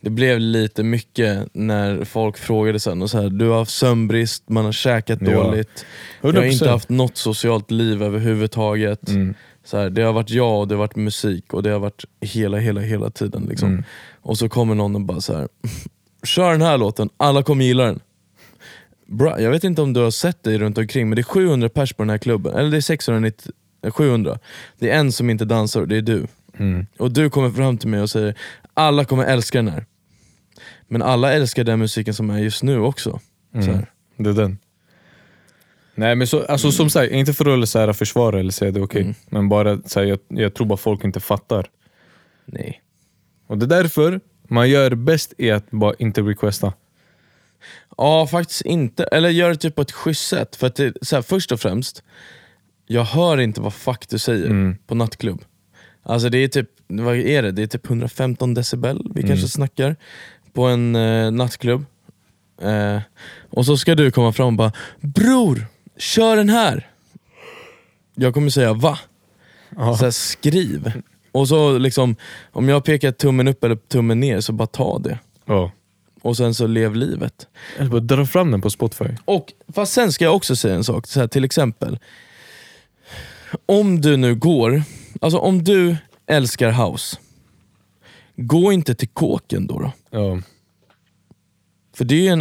[0.00, 3.02] det blev lite mycket när folk frågade sen.
[3.02, 5.30] Och så här, du har haft sömnbrist, man har käkat Ja.
[5.42, 5.87] dåligt,
[6.20, 6.70] jag har inte 100%.
[6.70, 9.08] haft något socialt liv överhuvudtaget.
[9.08, 9.35] Mm.
[9.64, 12.04] Så här, det har varit jag och det har varit musik och det har varit
[12.20, 13.46] hela, hela, hela tiden.
[13.48, 13.68] Liksom.
[13.68, 13.85] Mm.
[14.22, 15.48] Och så kommer någon och bara så här.
[16.24, 18.00] kör den här låten, alla kommer gilla den.
[19.06, 21.68] Bra, jag vet inte om du har sett dig runt omkring men det är 700
[21.68, 23.52] pers på den här klubben, eller det är 690,
[23.84, 24.38] eh, 700.
[24.78, 26.26] Det är en som inte dansar och det är du.
[26.58, 26.86] Mm.
[26.98, 28.34] Och du kommer fram till mig och säger
[28.74, 29.86] alla kommer älska den här.
[30.88, 33.20] Men alla älskar den musiken som är just nu också.
[33.52, 33.84] Så Mm.
[34.16, 34.58] Det är den.
[35.94, 38.80] Nej men så, alltså, som sagt, inte för att så här, försvara eller säga det
[38.80, 39.14] är okej, Mm.
[39.30, 41.66] men bara så här, jag, jag tror bara folk inte fattar.
[42.46, 42.82] Nej.
[43.46, 46.72] Och det är därför man gör bäst i att bara inte requesta.
[47.96, 49.05] Ja, faktiskt inte.
[49.05, 50.57] Eller gör det typ på ett schysst sätt.
[50.57, 52.03] För att det, så här, först och främst,
[52.87, 54.77] jag hör inte vad fuck du säger Mm.
[54.87, 55.44] på nattklubb.
[56.03, 57.53] Alltså det är typ, vad är det?
[57.53, 59.96] Det är typ 115 decibel vi kanske snackar
[60.53, 61.85] på en eh, nattklubb.
[62.62, 62.98] Eh,
[63.51, 66.88] och så ska du komma fram och bara Bror, kör den här!
[68.14, 68.98] Jag kommer säga va?
[69.77, 69.96] Ja.
[69.96, 70.92] Så här, skriv.
[71.33, 72.16] Och så liksom,
[72.53, 75.18] om jag pekar tummen upp eller tummen ner så bara ta det.
[75.44, 75.72] Ja.
[76.22, 77.46] Och sen så lev livet.
[77.78, 79.08] Eller bara dra fram den på Spotify.
[79.24, 81.98] Och Fast sen ska jag också säga en sak, så här, till exempel.
[83.66, 84.82] Om du nu går,
[85.20, 87.18] alltså om du älskar house,
[88.37, 89.78] gå inte till kåken då.
[89.78, 89.92] då.
[90.11, 90.40] Ja.
[91.94, 92.38] För det är en,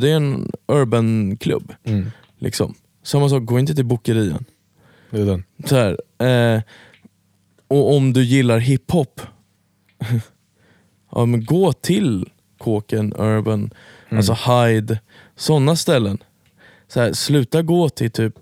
[0.00, 1.72] det är en urban klubb.
[1.84, 2.10] Mm.
[2.38, 2.74] Liksom.
[3.02, 4.44] Samma sak, gå inte till bokerian.
[5.10, 5.44] Det är den.
[5.64, 6.62] Så här, eh,
[7.68, 9.20] och om du gillar hiphop,
[11.10, 12.28] ja, men gå till
[12.60, 13.70] kåken, urban,
[14.10, 15.00] alltså Hyde,
[15.36, 16.18] sådana ställen.
[16.88, 18.34] Så här, sluta gå till typ,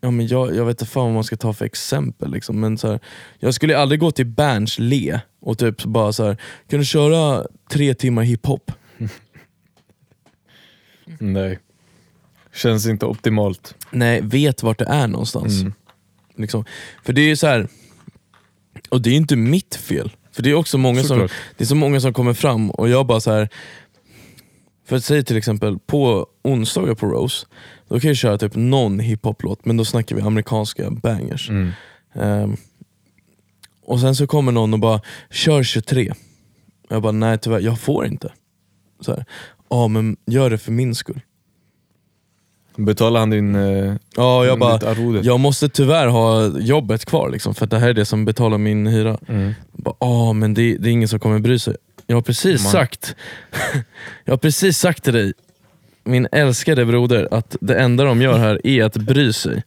[0.00, 2.30] ja, men jag, jag vet inte fan vad man ska ta för exempel.
[2.30, 3.00] Liksom, men så här,
[3.38, 6.36] jag skulle aldrig gå till Berns Le och typ bara så här,
[6.68, 8.72] kan du köra tre timmar hiphop?
[11.18, 11.58] Nej.
[12.54, 13.74] Känns inte optimalt.
[13.90, 15.60] Nej, vet vart det är någonstans.
[15.60, 15.72] Mm.
[16.36, 16.64] Liksom.
[17.02, 17.68] För det är ju så här
[18.88, 20.12] och det är inte mitt fel.
[20.32, 23.06] För det är också många som, det är så många som kommer fram och jag
[23.06, 23.48] bara så här
[24.86, 27.46] för att säga till exempel på onsdagar på Rose,
[27.88, 31.50] då kan jag köra typ någon hiphop-låt, men då snackar vi amerikanska bangers.
[31.50, 31.70] Mm.
[32.14, 32.56] Ehm,
[33.84, 36.12] och sen så kommer någon och bara, kör 23.
[36.88, 38.32] Jag bara, nej tyvärr, jag får inte.
[39.00, 39.24] Så här,
[39.72, 41.20] Ja men gör det för min skull.
[42.76, 43.54] Betalar han din...
[43.54, 45.20] Eh, Ja, jag bara, ditt arvode?
[45.22, 48.58] jag måste tyvärr ha jobbet kvar liksom, för att det här är det som betalar
[48.58, 49.18] min hyra.
[49.28, 49.54] Mm.
[49.72, 51.76] Bara, Ja men det, det är ingen som kommer bry sig.
[52.06, 52.72] Jag har precis Man.
[52.72, 53.16] sagt
[54.24, 55.32] Jag har precis sagt till dig,
[56.04, 59.62] min älskade broder, att det enda de gör här är att bry sig.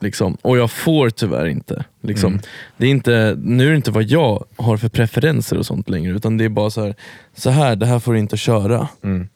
[0.00, 0.36] Liksom.
[0.42, 1.84] Och jag får tyvärr inte.
[2.02, 2.32] Liksom.
[2.32, 2.42] Mm.
[2.76, 3.36] Det är inte.
[3.42, 6.48] Nu är det inte vad jag har för preferenser och sånt längre, utan det är
[6.48, 6.94] bara så här,
[7.36, 8.88] så här det här får du inte köra.
[9.04, 9.28] Mm.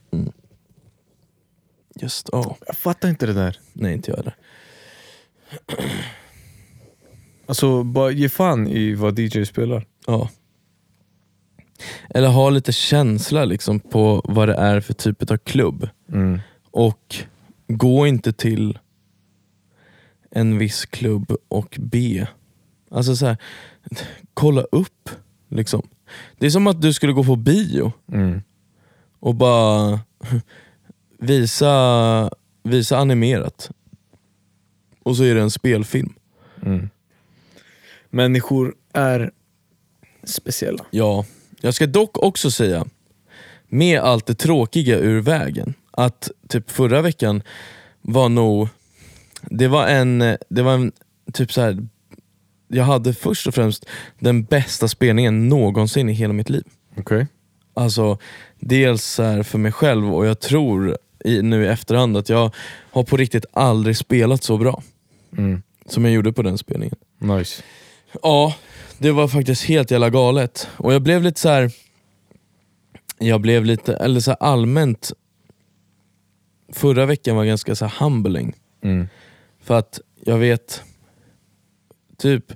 [1.94, 2.56] Just, ja.
[2.66, 3.58] Jag fattar inte det där.
[3.72, 4.36] Nej inte jag heller.
[7.46, 9.86] Alltså, bara ge fan i vad DJ spelar.
[10.06, 10.30] Ja.
[12.10, 15.88] Eller ha lite känsla liksom på vad det är för typ av klubb.
[16.12, 16.40] Mm.
[16.70, 17.16] Och
[17.68, 18.78] gå inte till
[20.30, 22.28] en viss klubb och be.
[22.90, 23.36] Alltså så här,
[24.34, 25.10] kolla upp.
[25.48, 25.88] Liksom.
[26.38, 28.42] Det är som att du skulle gå på bio Mm.
[29.20, 30.00] och bara
[31.24, 32.30] visa,
[32.62, 33.70] visa animerat.
[35.02, 36.14] Och så är det en spelfilm.
[36.62, 36.90] Mm.
[38.10, 39.30] Människor är
[40.24, 40.84] speciella.
[40.90, 41.24] Ja,
[41.60, 42.84] jag ska dock också säga,
[43.68, 47.42] med allt det tråkiga ur vägen, att typ förra veckan
[48.02, 48.68] var nog,
[49.42, 50.92] det var en, det var en
[51.32, 51.88] typ så här.
[52.68, 53.86] jag hade först och främst
[54.18, 56.64] den bästa spelningen någonsin i hela mitt liv.
[56.96, 57.26] Okej.
[57.74, 58.18] Alltså
[58.58, 62.54] dels så för mig själv och jag tror i, nu i efterhand att jag
[62.90, 64.82] har på riktigt aldrig spelat så bra
[65.38, 65.62] Mm.
[65.86, 66.96] som jag gjorde på den spelningen.
[67.18, 67.62] Nice.
[68.22, 68.54] Ja,
[68.98, 70.68] det var faktiskt helt jävla galet.
[70.76, 71.70] Och jag blev lite så här.
[73.18, 75.12] Jag blev lite, eller så allmänt
[76.72, 78.54] Förra veckan var ganska så här humbling.
[78.82, 79.08] Mm.
[79.62, 80.82] För att jag vet,
[82.18, 82.52] typ,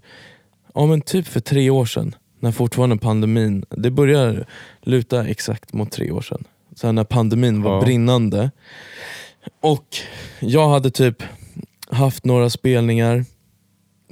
[0.74, 4.46] ja men typ för tre år sedan, när fortfarande pandemin, det börjar
[4.82, 6.44] luta exakt mot tre år sedan.
[6.78, 7.80] Så här när pandemin var Ja.
[7.80, 8.50] brinnande.
[9.60, 9.96] Och
[10.40, 11.22] jag hade typ
[11.90, 13.24] haft några spelningar,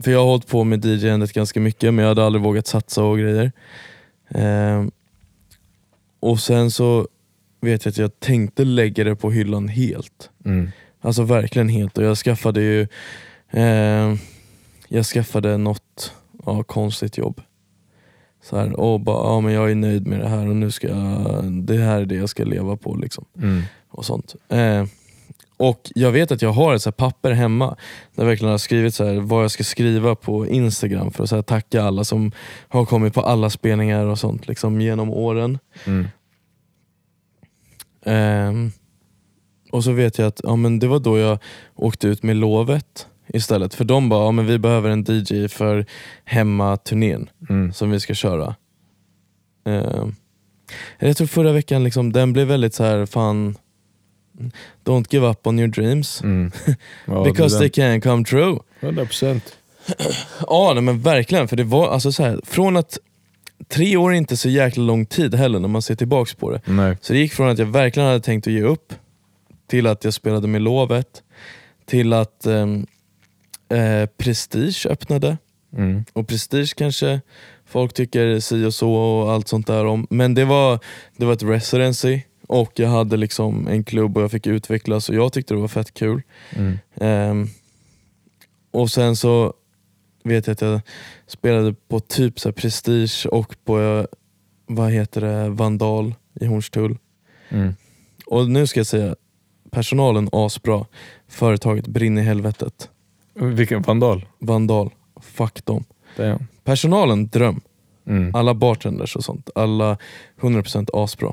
[0.04, 3.02] för jag har hållit på med DJ-andet ganska mycket men jag hade aldrig vågat satsa
[3.04, 3.52] och grejer.
[4.28, 4.90] Ehm,
[6.20, 7.08] och sen så
[7.60, 10.30] vet jag att jag tänkte lägga det på hyllan helt.
[10.44, 10.70] Mm.
[11.00, 11.98] Alltså verkligen helt.
[11.98, 12.88] Och jag skaffade ju
[13.50, 14.14] eh,
[14.88, 16.12] Jag skaffade något
[16.46, 17.40] ja, konstigt jobb.
[18.48, 20.88] Så här, och bara, ja, men jag är nöjd med det här och nu ska
[20.88, 22.94] jag, det här är det jag ska leva på.
[22.94, 23.62] Liksom, Mm.
[23.88, 24.34] och sånt.
[24.48, 24.84] Eh,
[25.56, 27.66] och Jag vet att jag har ett så papper hemma
[28.14, 31.28] där jag verkligen har skrivit så här, vad jag ska skriva på Instagram för att
[31.30, 32.32] så här, tacka alla som
[32.68, 35.58] har kommit på alla spelningar och sånt liksom, genom åren.
[35.86, 36.06] Mm.
[38.04, 38.72] Ehm,
[39.72, 41.38] och så vet jag att ja, men det var då jag
[41.74, 43.74] åkte ut med lovet istället.
[43.74, 45.86] För de bara, ja, men vi behöver en DJ för
[46.24, 47.72] hemmaturnén Mm.
[47.72, 48.54] som vi ska köra.
[49.66, 50.14] Ehm,
[50.98, 53.56] jag tror förra veckan, liksom, den blev väldigt så här, fan
[54.84, 56.22] Don't give up on your dreams.
[56.22, 56.50] Mm.
[57.06, 58.58] Ja, because they can come true.
[58.80, 59.06] är den.
[59.06, 59.40] 100%.
[60.46, 62.98] Ja nej, men verkligen, för det var alltså så här, från att
[63.68, 66.60] tre år är inte så jäkla lång tid heller när man ser tillbaks på det.
[66.64, 66.96] Nej.
[67.00, 68.92] Så det gick från att jag verkligen hade tänkt att ge upp,
[69.66, 71.22] till att jag spelade med lovet,
[71.86, 72.86] till att ehm,
[73.68, 75.36] eh, Prestige öppnade.
[75.76, 76.04] Mm.
[76.12, 77.20] Och Prestige kanske
[77.66, 80.06] folk tycker si och så och allt sånt där om.
[80.10, 80.78] Men det var,
[81.16, 85.14] det var ett residency och jag hade liksom en klubb och jag fick utvecklas och
[85.14, 86.22] jag tyckte det var fett kul.
[86.50, 86.78] Mm.
[86.94, 87.48] Ehm,
[88.70, 89.54] och sen så
[90.24, 90.80] vet jag att jag
[91.26, 94.06] spelade på typ så Prestige och på
[94.66, 96.98] vad heter det, Vandal i Hornstull.
[97.48, 97.74] Mm.
[98.26, 99.16] Och nu ska jag säga,
[99.70, 100.86] personalen asbra,
[101.28, 102.90] företaget brinner i helvetet.
[103.40, 104.26] Vilken vandal.
[104.38, 105.84] Vandal, fuck dem.
[106.16, 106.46] Damn.
[106.64, 107.60] Personalen, dröm.
[108.06, 108.34] Mm.
[108.34, 109.98] Alla bartenders och sånt, alla
[110.40, 111.32] 100% asbra.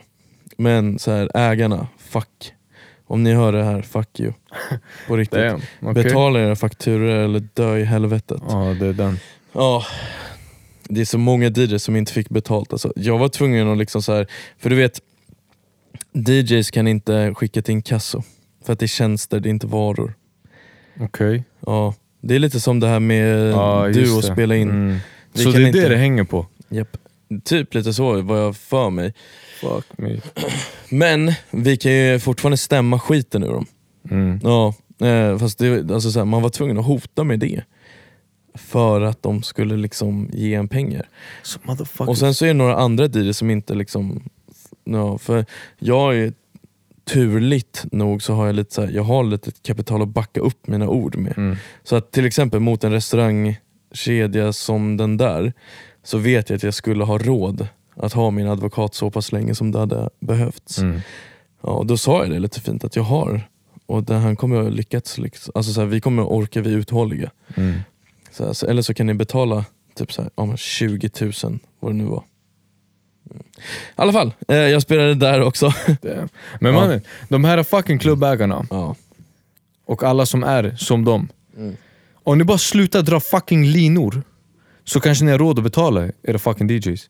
[0.57, 2.53] Men så här, ägarna, fuck.
[3.07, 4.33] Om ni hör det här, fuck you.
[5.07, 5.39] På riktigt.
[5.39, 5.61] Damn.
[5.81, 6.03] okej.
[6.03, 8.41] Betala era fakturor eller dö i helvetet.
[8.49, 9.17] Ja, det är den.
[9.51, 9.83] Ja,
[10.83, 12.71] det är så många DJs som inte fick betalt.
[12.73, 14.99] Alltså, jag var tvungen att liksom så här, för du vet,
[16.13, 18.23] DJs kan inte skicka till inkasso.
[18.65, 20.13] För att det är tjänster, det är inte varor.
[20.99, 21.43] Okej.
[21.65, 24.69] Ja, det är lite som det här med Ja, du och spela in.
[24.69, 24.97] Mm.
[25.33, 26.45] Så det är inte- det det hänger på?
[26.69, 26.97] Japp.
[27.43, 29.13] Typ lite så var jag för mig.
[29.61, 30.17] Fuck me.
[30.89, 33.65] Men vi kan ju fortfarande stämma skiten ur dem.
[34.11, 34.39] Mm.
[34.43, 34.73] Ja,
[35.07, 37.63] eh, fast det, alltså så här, man var tvungen att hota med det.
[38.55, 41.07] För att de skulle liksom ge en pengar.
[41.63, 42.09] Motherfucker.
[42.09, 44.23] Och sen så är det några andra DJs som inte liksom...
[44.83, 45.45] Ja, för
[45.79, 46.33] jag är
[47.05, 50.67] turligt nog så har jag lite så här, jag har lite kapital att backa upp
[50.67, 51.37] mina ord med.
[51.37, 51.55] Mm.
[51.83, 55.53] Så att till exempel mot en restaurangkedja som den där
[56.03, 59.55] så vet jag att jag skulle ha råd att ha min advokat så pass länge
[59.55, 60.77] som det hade behövts.
[60.77, 61.01] Mm.
[61.61, 63.41] Ja, och då sa jag det lite fint att jag har
[63.85, 65.17] och det, han kommer att lyckats.
[65.17, 65.51] Liksom.
[65.55, 67.31] Alltså så här, vi kommer att orka, vi är uthålliga.
[67.55, 67.79] Mm.
[68.31, 71.59] Så här, så, eller så kan ni betala typ så här, ja, men 20 000
[71.79, 72.23] vad det nu var.
[73.31, 73.33] I
[73.95, 75.73] alla fall, eh, jag spelade där också.
[76.59, 78.95] Men mannen, de här fucking klubbägarna ja.
[79.85, 81.29] och alla som är som dem.
[81.57, 81.75] Mm.
[82.13, 84.23] Om ni bara slutar dra fucking linor
[84.83, 87.09] så kanske ni har råd att betala era fucking DJs.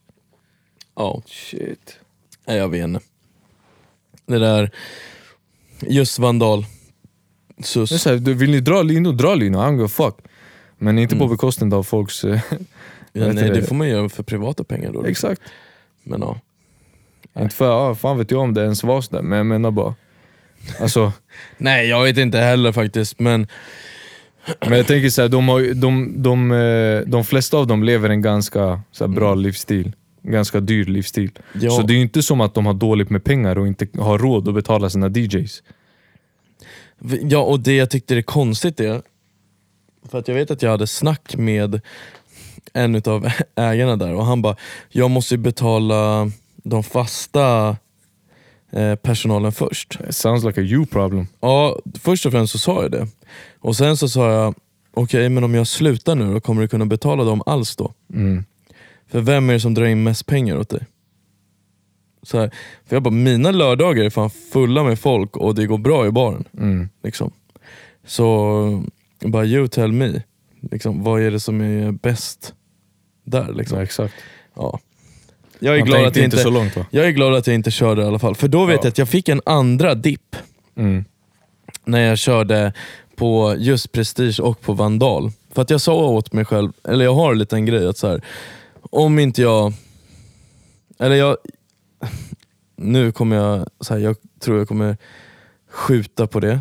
[0.96, 1.98] ja, Shit.
[2.46, 3.00] Nej, jag vet inte.
[4.26, 4.70] Det där,
[5.80, 6.66] just Vandal.
[7.62, 7.90] Sus.
[7.90, 9.60] Det är så här, du- vill ni dra linor, dra linor.
[9.60, 10.14] I don't give a fuck.
[10.78, 11.34] Men inte på Mm.
[11.34, 12.24] bekostnad av folks...
[12.24, 12.40] eh,
[13.12, 13.62] Ja, vet nej, det det?
[13.66, 15.02] får man göra för privata pengar då.
[15.02, 15.30] liksom.
[15.30, 15.50] Exakt.
[16.04, 16.40] Men ja.
[17.42, 19.94] Inte för, ja, fan vet jag om det ens var sådär, men jag menar bara.
[20.80, 21.12] Alltså,
[21.58, 23.46] Nej jag vet inte heller faktiskt, men
[24.60, 27.82] men jag tänker så här, de, har, ju- de, de, eh, de flesta av dem
[27.84, 29.92] lever en ganska så bra livsstil.
[30.22, 31.30] Ganska dyr livsstil.
[31.54, 33.86] ja, Så det är ju inte som att de har dåligt med pengar och inte
[33.98, 35.62] har råd att betala sina DJs.
[37.22, 39.02] ja, och det jag tyckte är konstigt är,
[40.10, 41.80] för att jag vet att jag hade snack med
[42.72, 44.56] en av ägarna där och han bara,
[44.88, 47.76] jag måste betala de fasta
[48.70, 49.98] eh, personalen först.
[50.08, 51.26] It sounds like a you problem.
[51.40, 53.08] Ja, först och främst så sa jag det.
[53.60, 54.54] Och sen så sa jag,
[54.94, 57.92] okej men om jag slutar nu då kommer du kunna betala dem alls då?
[58.12, 58.44] Mm.
[59.10, 60.86] För vem är det som drar in mest pengar åt dig?
[62.22, 62.50] Så här,
[62.86, 66.10] för jag bara, mina lördagar är fan fulla med folk och det går bra i
[66.10, 66.44] baren.
[66.58, 66.88] Mm.
[67.02, 67.32] Liksom.
[68.06, 68.84] Så
[69.20, 70.22] bara you tell me,
[70.70, 72.54] liksom, vad är det som är bäst
[73.24, 73.52] där?
[73.52, 73.78] Liksom.
[73.78, 74.14] Ja, exakt.
[74.56, 74.80] Ja.
[75.58, 76.86] Jag, är glad att jag inte inte, så långt va?
[76.90, 78.34] jag är glad att jag inte körde i alla fall.
[78.34, 78.80] För då vet Ja.
[78.82, 80.36] jag att jag fick en andra dipp
[80.76, 81.04] Mm.
[81.84, 82.72] när jag körde
[83.16, 85.30] på just Prestige och på Vandal.
[85.50, 88.08] För att jag sa åt mig själv, eller jag har en liten grej att så
[88.08, 88.20] här,
[88.90, 89.72] om inte jag...
[90.98, 91.36] Eller jag...
[92.76, 94.96] Nu kommer jag, så här, jag tror jag kommer
[95.70, 96.60] skjuta på det.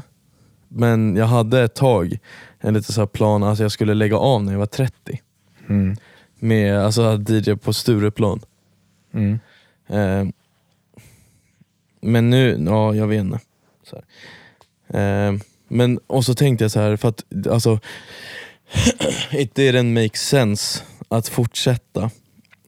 [0.68, 2.18] Men jag hade ett tag
[2.64, 5.22] en liten så här plan att jag skulle lägga av när jag var 30.
[5.70, 5.96] Mm.
[6.40, 8.42] Med alltså DJ på Stureplan.
[9.14, 9.40] Mm.
[9.88, 10.34] Eh,
[12.02, 13.40] men nu, ja jag vet inte.
[14.88, 15.34] Eh,
[15.68, 17.80] men, och så tänkte jag så här, för att alltså,
[19.32, 22.10] it didn't make sense att fortsätta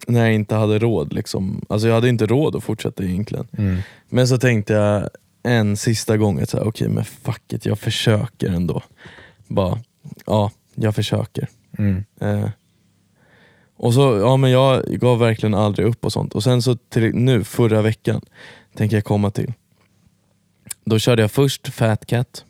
[0.07, 1.13] när jag inte hade råd.
[1.13, 1.65] Liksom.
[1.69, 3.47] Alltså, jag hade inte råd att fortsätta egentligen.
[3.57, 3.77] Mm.
[4.09, 5.09] Men så tänkte jag
[5.43, 8.83] en sista gång, okej men fuck it, jag försöker ändå.
[9.47, 9.79] Bara,
[10.25, 11.47] ja, jag försöker.
[11.77, 12.03] Mm.
[12.21, 12.49] Eh,
[13.77, 16.35] och så, ja men jag gav verkligen aldrig upp och sånt.
[16.35, 18.21] Och sen så till nu, förra veckan,
[18.75, 19.53] tänker jag komma till.
[20.85, 22.45] Då körde jag först Fat Cat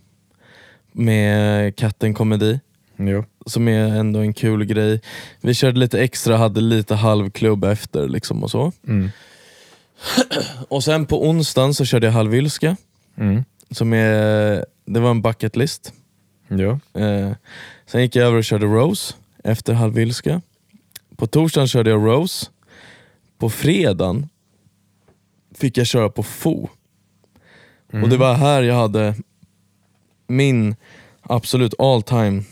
[0.91, 2.59] med Katten Komedi,
[2.97, 3.23] Jo.
[3.45, 5.01] som är ändå en kul grej.
[5.41, 8.71] Vi körde lite extra, hade lite halvklubb efter liksom och så.
[8.87, 9.09] Mm.
[10.69, 12.77] Och sen på onsdagen så körde jag Halvylska,
[13.17, 13.43] Mm.
[13.71, 15.93] som är, det var en bucket list.
[16.47, 16.79] Ja.
[17.01, 17.31] Eh,
[17.85, 20.41] sen gick jag över och körde Rose efter Halvylska.
[21.15, 22.47] På torsdagen körde jag Rose.
[23.37, 24.29] På fredagen
[25.55, 26.69] fick jag köra på Fo.
[28.03, 29.15] Och det var här jag hade
[30.27, 30.75] min
[31.21, 32.43] absolut all time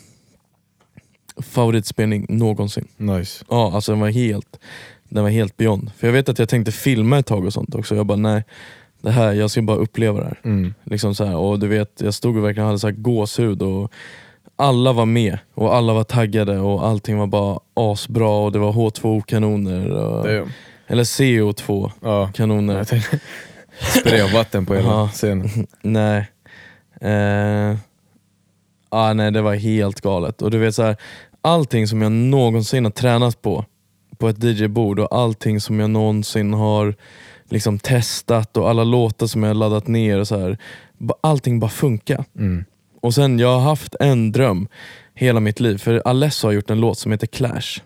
[1.37, 2.87] favoritspelning någonsin.
[2.97, 3.45] Nice.
[3.49, 4.59] Ja, alltså den var helt,
[5.03, 5.91] den var helt beyond.
[5.97, 7.95] För jag vet att jag tänkte filma ett tag och sånt också.
[7.95, 8.43] Jag bara nej,
[9.03, 10.39] det här, jag ska bara uppleva det här.
[10.43, 10.73] Mm.
[10.83, 13.91] Liksom så här, och du vet, jag stod och verkligen hade så här gåshud och
[14.55, 18.71] alla var med och alla var taggade och allting var bara asbra och det var
[18.73, 19.89] H2O-kanoner.
[19.89, 20.47] Och, Det är,
[20.87, 22.85] eller CO2-kanoner.
[22.91, 22.99] ja.
[23.99, 25.09] Spraya vatten på hela Ja.
[25.13, 25.49] scenen.
[25.81, 26.29] Nej.
[27.01, 27.75] Eh,
[28.89, 30.41] ah, nej, det var helt galet.
[30.41, 30.95] Och du vet så här,
[31.41, 33.65] Allting som jag någonsin har tränat på,
[34.17, 36.95] på ett DJ-bord och allting som jag någonsin har
[37.53, 40.57] liksom testat och alla låtar som jag laddat ner, och så här,
[41.21, 42.25] allting bara funkar.
[42.37, 42.65] Mm.
[43.01, 44.67] Och sen, jag har haft en dröm
[45.13, 47.81] hela mitt liv, för Alesso har gjort en låt som heter Clash.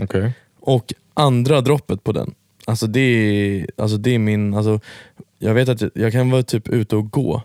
[0.00, 0.32] Okej.
[0.60, 2.34] Och andra droppet på den,
[2.66, 4.54] alltså det är, alltså det är min...
[4.54, 4.80] Alltså,
[5.38, 7.42] jag vet att jag, jag kan vara typ ute och gå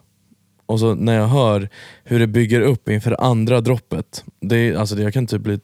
[0.65, 1.69] och så när jag hör
[2.03, 5.59] hur det bygger upp inför andra droppet, det är, alltså jag kan typ bli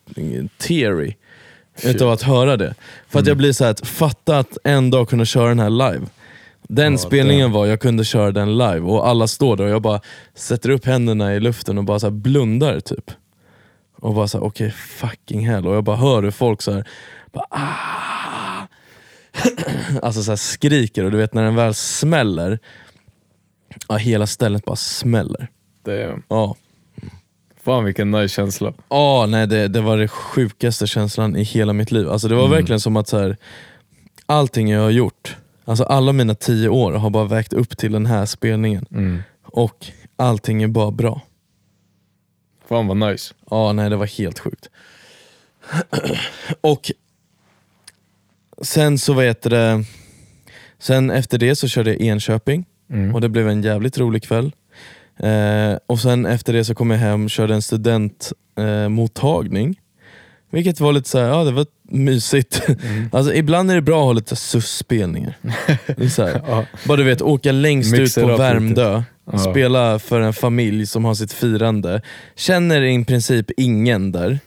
[0.58, 1.14] teary
[1.84, 2.76] utav att höra det.
[3.08, 5.70] För att jag blir så här, att fatta att en dag kunna köra den här
[5.70, 6.06] live.
[6.68, 9.82] Den Ja, spelningen var, jag kunde köra den live och alla står där och jag
[9.82, 10.02] bara
[10.36, 13.12] sätter upp händerna i luften och bara så här blundar typ.
[13.96, 15.68] Och bara såhär, okej fucking hell.
[15.68, 16.88] Och jag bara hör hur folk så här,
[17.32, 18.68] bara, ah!
[20.02, 22.60] alltså så här skriker och du vet när den väl smäller,
[23.88, 25.48] ja, hela stället bara smäller.
[25.86, 26.56] Det Ja,
[27.64, 28.74] fan vilken nice känsla.
[28.90, 32.10] Ja, nej, det, det var det sjukaste känslan i hela mitt liv.
[32.10, 33.38] Alltså, det var verkligen som att så här,
[34.26, 38.06] allting jag har gjort, alltså alla mina tio år har bara vägt upp till den
[38.06, 38.86] här spelningen.
[38.92, 39.24] Mm.
[39.44, 41.22] Och allting är bara bra.
[42.70, 43.34] Fan vad nice.
[43.50, 44.70] Ja, nej det var helt sjukt.
[46.62, 46.92] Och
[48.62, 49.84] sen så vet det,
[50.80, 53.16] sen efter det så körde jag Enköping Mm.
[53.16, 54.52] och det blev en jävligt rolig kväll.
[55.20, 59.70] Eh, och sen efter det så kom jag hem och körde en studentmottagning.
[59.70, 59.76] Eh,
[60.52, 62.62] vilket var lite så här, ja det var mysigt.
[63.12, 65.38] alltså, ibland är det bra att ha lite sus-spelningar.
[66.18, 66.66] Ja.
[66.86, 69.38] bara du vet, åka längst Mix ut på Värmdö, Ja.
[69.38, 72.02] spela för en familj som har sitt firande,
[72.36, 74.40] känner i princip ingen där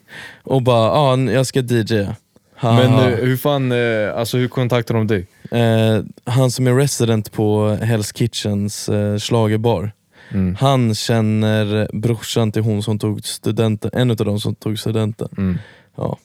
[0.42, 2.14] och bara, ja jag ska DJa.
[2.56, 2.74] Haha.
[2.74, 5.26] Men eh, hur fan, eh, alltså hur kontaktar de dig?
[5.50, 9.92] Eh, han som är resident på Hell's Kitchens eh, schlagerbar,
[10.32, 10.54] Mm.
[10.54, 15.28] Han känner brorsan till hon som tog studenten, en av de som tog studenten.
[15.38, 15.58] Mm.
[15.96, 16.18] Ja.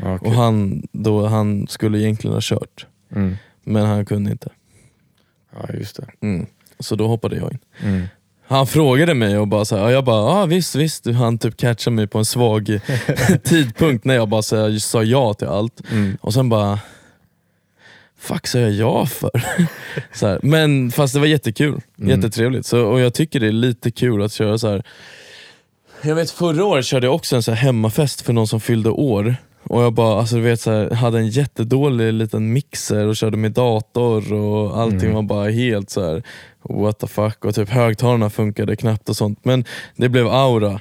[0.00, 0.18] Okej.
[0.28, 3.36] Och han, då, han skulle egentligen ha kört, Mm.
[3.64, 4.48] men han kunde inte.
[5.52, 6.06] Ja, just det.
[6.26, 6.46] Mm.
[6.78, 7.58] Så då hoppade jag in.
[7.82, 8.02] Mm.
[8.46, 11.06] Han frågade mig och bara så här, och jag bara ah, visst, visst.
[11.06, 12.66] Han typ catchade mig på en svag
[13.44, 15.80] tidpunkt när jag bara så här, sa ja till allt.
[15.92, 16.16] Mm.
[16.20, 16.78] Och sen bara,
[18.22, 19.30] fuck sa jag ja för?
[20.14, 20.40] så här.
[20.42, 22.10] Men fast det var jättekul, Mm.
[22.10, 22.66] jättetrevligt.
[22.66, 24.82] Så, och jag tycker det är lite kul att köra så här.
[26.02, 28.90] Jag vet förra året körde jag också en så här hemmafest för någon som fyllde
[28.90, 29.36] år.
[29.64, 33.36] Och jag bara, alltså du vet, så här, hade en jättedålig liten mixer och körde
[33.36, 35.14] med dator och allting Mm.
[35.14, 36.22] var bara helt så här
[36.62, 37.44] what the fuck.
[37.44, 39.44] Och typ högtalarna funkade knappt och sånt.
[39.44, 39.64] Men
[39.96, 40.80] det blev aura.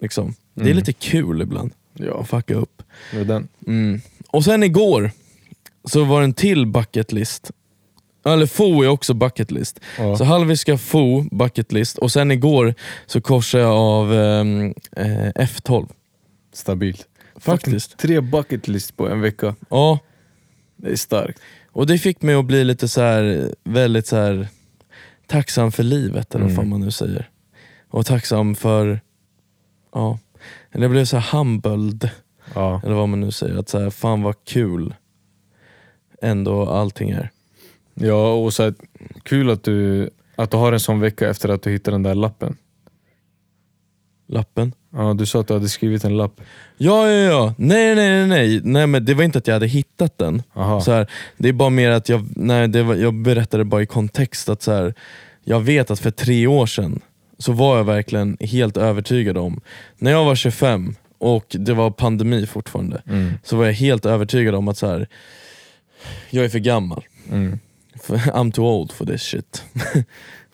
[0.00, 0.34] Liksom.
[0.54, 0.76] Det är Mm.
[0.76, 2.82] lite kul ibland Ja, att fucka upp.
[3.12, 3.48] det den.
[3.66, 4.00] Mm.
[4.30, 5.10] Och sen igår
[5.84, 7.50] så var det en till bucket list.
[8.26, 9.80] Eller FO är också bucket list.
[9.98, 10.16] Ja.
[10.16, 11.98] Så halviska FO, bucket list.
[11.98, 12.74] Och sen igår
[13.06, 15.88] så korsade jag av ehm, eh, F12.
[16.52, 17.06] Stabilt.
[17.36, 17.98] Faktiskt.
[17.98, 19.54] Tre bucket list på en vecka.
[19.68, 19.98] Ja,
[20.76, 21.40] Det är starkt.
[21.72, 24.48] och det fick mig att bli lite så här väldigt så här
[25.26, 26.68] tacksam för livet, eller vad Mm.
[26.68, 27.28] man nu säger.
[27.90, 29.00] Och tacksam för,
[29.94, 30.18] ja,
[30.72, 32.10] eller jag blev så här humbled,
[32.54, 32.80] Ja.
[32.84, 33.56] eller vad man nu säger.
[33.56, 34.94] Att så här, fan vad kul
[36.22, 37.30] ändå allting är.
[37.94, 38.74] Ja, och så här,
[39.22, 42.14] kul att du, att du har en sån vecka efter att du hittade den där
[42.14, 42.56] lappen.
[44.28, 44.72] Lappen.
[44.92, 46.40] Ja, du sa att du hade skrivit en lapp.
[46.76, 47.54] Ja, ja, ja.
[47.58, 48.60] Nej, nej, nej, nej.
[48.64, 50.42] nej men det var inte att jag hade hittat den.
[50.54, 50.80] Aha.
[50.80, 51.06] Så här,
[51.36, 54.62] det är bara mer att jag, nej, det var, jag berättade bara i kontext att
[54.62, 54.94] så här,
[55.44, 57.00] jag vet att för tre år sedan
[57.38, 59.60] så var jag verkligen helt övertygad om,
[59.98, 63.32] när jag var 25 och det var pandemi fortfarande, Mm.
[63.42, 65.08] så var jag helt övertygad om att så här,
[66.30, 67.04] jag är för gammal.
[67.30, 67.58] Mm.
[68.08, 69.64] I'm too old for this shit.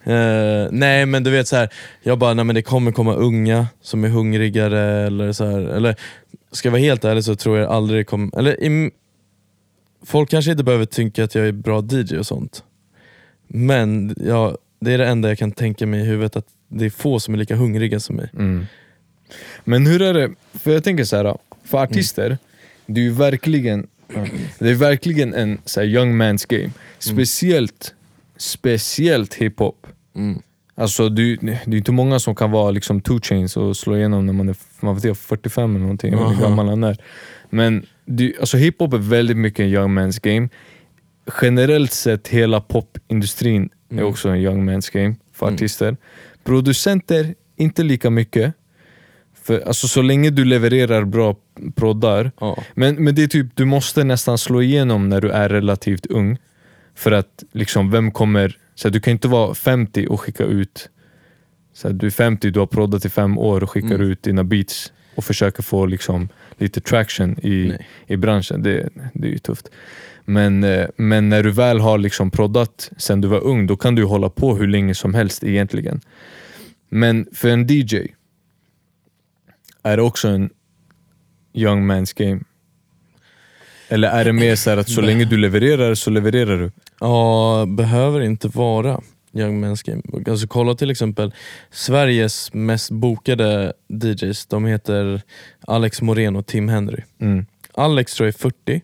[0.05, 1.69] Eh, nej men du vet så här,
[2.03, 5.97] jag bara, nej men det kommer komma unga som är hungrigare eller så här, eller
[6.53, 8.91] ska jag vara helt ärlig så tror jag aldrig det kommer, eller i,
[10.03, 12.65] folk kanske inte behöver tycka att jag är bra DJ och sånt.
[13.49, 16.91] Men ja, det är det enda jag kan tänka mig i huvudet, att det är
[16.91, 18.31] få som är lika hungriga som mig.
[18.35, 18.67] Mm.
[19.65, 22.39] Men hur är det, för jag tänker så här, för artister,
[22.87, 23.87] det är ju verkligen
[24.59, 26.71] det är verkligen en så här, young man's game.
[26.99, 27.95] Speciellt,
[28.37, 29.87] speciellt hiphop.
[30.17, 30.43] Mm.
[30.75, 34.27] Alltså det, det är inte många som kan vara liksom two chains och slå igenom
[34.27, 36.85] när man är man vet inte, 45 eller någonting, jag vet inte hur gammal han
[36.85, 36.97] är.
[37.51, 37.87] Men
[38.41, 40.49] alltså hiphop är väldigt mycket en young man's game.
[41.43, 44.07] Generellt sett, hela popindustrin är Mm.
[44.07, 45.55] också en young man's game för Mm.
[45.55, 45.97] artister.
[46.45, 48.55] Producenter, inte lika mycket.
[49.51, 51.37] För, alltså, så länge du levererar bra
[51.75, 52.65] proddar, Ja.
[52.75, 56.39] men, men det är typ, du måste nästan slå igenom när du är relativt ung.
[56.95, 58.57] För att liksom, vem kommer...
[58.75, 60.89] Så här, du kan inte vara 50 och skicka ut...
[61.73, 64.11] Så här, du är 50, du har proddat i fem år och skickar Mm.
[64.11, 66.29] ut dina beats och försöker få liksom,
[66.59, 67.87] lite traction i, Nej.
[68.07, 68.63] i branschen.
[68.63, 69.69] Det, det är ju tufft.
[70.25, 73.95] Men, eh, men när du väl har liksom proddat sen du var ung, då kan
[73.95, 76.01] du hålla på hur länge som helst egentligen.
[76.89, 77.97] Men för en DJ
[79.83, 80.51] är det också en
[81.53, 82.41] young man's game.
[83.89, 86.71] Eller är det mer så här att så länge du levererar så levererar du?
[87.01, 89.01] Ja, behöver inte vara
[89.33, 90.31] Young Men's Game.
[90.31, 91.35] Alltså kolla till exempel
[91.71, 95.23] Sveriges mest bokade DJs, de heter
[95.61, 97.03] Alex Moreno och Tim Henry.
[97.21, 97.47] Mm.
[97.75, 98.83] Alex tror jag är 40,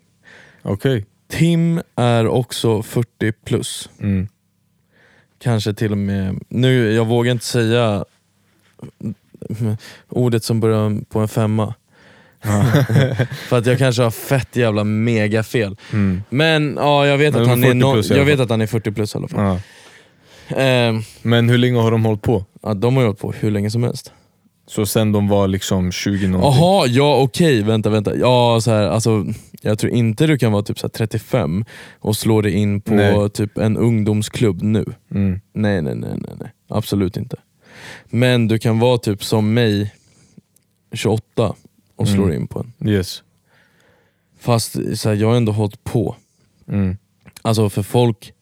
[0.62, 1.04] Okej.
[1.28, 3.90] Tim är också 40 plus.
[4.00, 4.28] Mm.
[5.38, 8.04] Kanske till och med, nu jag vågar inte säga
[10.08, 11.74] ordet som börjar på en femma.
[13.48, 15.76] För att jag kanske har fett jävla mega fel.
[15.92, 16.22] Mm.
[16.28, 18.60] Men ja, jag vet, Men att han, är 40 no- plus jag vet att han
[18.60, 19.44] är 40 plus i alla fall.
[19.44, 19.60] Ja.
[20.56, 22.44] Ehm, Men hur länge har de hållit på?
[22.62, 24.12] Ja, de har hållit på hur länge som helst.
[24.68, 26.62] Så sen de var liksom 20 någonting?
[26.62, 28.16] Jaha, ja okej, vänta vänta.
[28.16, 29.24] Ja, så här, alltså,
[29.62, 31.64] jag tror inte du kan vara typ så här 35
[32.00, 33.30] och slå dig in på Nej.
[33.30, 34.84] typ en ungdomsklubb nu.
[35.14, 35.40] Mm.
[35.52, 36.50] Nej, nej, nej, nej, nej.
[36.68, 37.36] absolut inte.
[38.04, 39.94] Men du kan vara typ som mig,
[40.92, 41.54] 28
[41.96, 42.36] och slå Mm.
[42.36, 42.88] in på en.
[42.88, 43.22] Yes.
[44.40, 46.16] Fast så här, jag har ändå hållit på.
[46.68, 46.96] Mm.
[47.42, 48.32] Alltså för folk,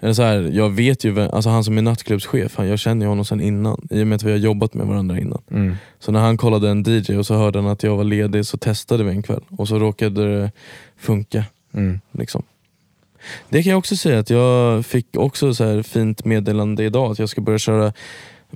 [0.00, 3.06] eller så här, jag vet ju, vem, alltså han som är nattklubbschef, han, jag känner
[3.06, 3.88] ju honom sedan innan.
[3.90, 5.42] I och med att vi har jobbat med varandra innan.
[5.50, 5.76] Mm.
[5.98, 8.56] Så när han kollade en DJ och så hörde han att jag var ledig så
[8.56, 10.52] testade vi en kväll och så råkade det
[10.96, 11.44] funka.
[11.74, 12.00] Mm.
[12.12, 12.42] Liksom.
[13.48, 17.18] Det kan jag också säga att jag fick också så här fint meddelande idag att
[17.18, 17.92] jag ska börja köra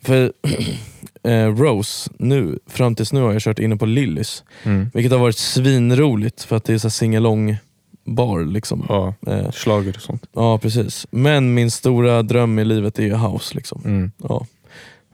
[0.02, 0.32] för
[1.22, 4.44] eh, Rose, nu, fram tills nu har jag kört inne på Lillys.
[4.62, 4.90] Mm.
[4.94, 7.56] Vilket har varit svinroligt för att det är så singalong
[8.04, 8.44] bar.
[8.44, 8.86] Liksom.
[8.88, 10.26] Ja, Eh, schlager och sånt.
[10.32, 11.06] ja, precis.
[11.10, 13.54] Men min stora dröm i livet är ju house.
[13.54, 13.82] Liksom.
[13.84, 14.12] Mm.
[14.28, 14.46] Ja.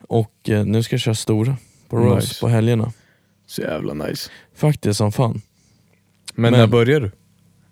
[0.09, 1.57] Och eh, nu ska jag köra stora
[1.89, 2.41] på Rose Nice.
[2.41, 2.93] på helgerna.
[3.47, 4.31] Så jävla nice.
[4.57, 5.41] Faktiskt som fan.
[6.35, 7.11] Men, Men- när börjar du?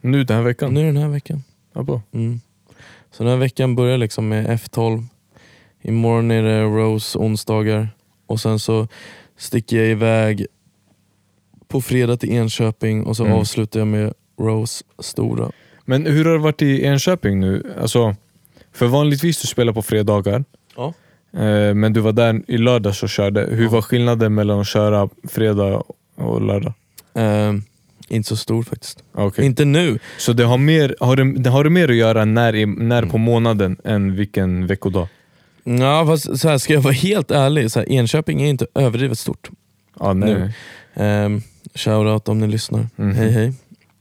[0.01, 0.75] Nu den här veckan?
[0.75, 1.43] Nu den här veckan.
[1.75, 2.03] Ja.
[2.13, 2.41] Mm.
[3.11, 5.05] Så den här veckan börjar liksom med F12.
[5.83, 7.89] Imorgon är det Rose onsdagar.
[8.27, 8.89] Och sen så
[9.37, 10.47] sticker jag iväg
[11.69, 13.37] på fredag till Enköping och så Mm.
[13.39, 15.51] avslutar jag med Rose stora.
[15.85, 17.75] Men hur har det varit i Enköping nu?
[17.81, 18.17] Alltså,
[18.73, 20.45] för vanligtvis du spelar på fredagar,
[20.77, 20.95] Ja.
[21.33, 23.49] eh, men du var där i lördags och körde.
[23.51, 23.71] Hur Ja.
[23.71, 25.83] var skillnaden mellan att köra fredag
[26.17, 26.73] och lördag?
[27.15, 27.53] Eh,
[28.09, 29.05] inte så stor faktiskt.
[29.15, 29.45] Okej.
[29.47, 29.99] Inte nu.
[30.19, 33.11] Så det har, mer, har, det, det har det mer att göra när, när Mm.
[33.11, 35.09] på månaden än vilken veckodag?
[35.65, 39.19] Ja, fast så här, ska jag vara helt ärlig, så här, Enköping är inte överdrivet
[39.19, 39.51] stort.
[40.01, 40.53] Ja, nej.
[40.95, 41.05] Nu.
[41.25, 41.43] Um,
[41.75, 42.89] Shoutout om ni lyssnar.
[42.97, 43.15] Mhm.
[43.15, 43.53] Hej hej.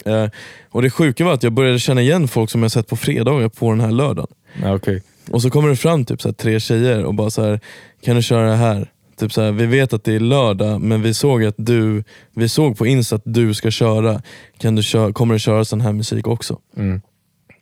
[0.05, 0.29] Eh,
[0.69, 3.49] och Det sjuka var att jag började känna igen folk som jag sett på fredagar
[3.49, 4.27] på den här lördagen.
[4.61, 5.03] Ja, okej.
[5.29, 7.59] Och så kommer det fram typ så här, tre tjejer och bara så här,
[8.01, 8.91] kan du köra det här?
[9.19, 12.03] Typ så här, vi vet att det är lördag men vi såg att du,
[12.33, 14.21] vi såg på Insta att du ska köra.
[14.57, 16.59] Kan du köra, kommer du köra sån här musik också?
[16.77, 17.01] Mm.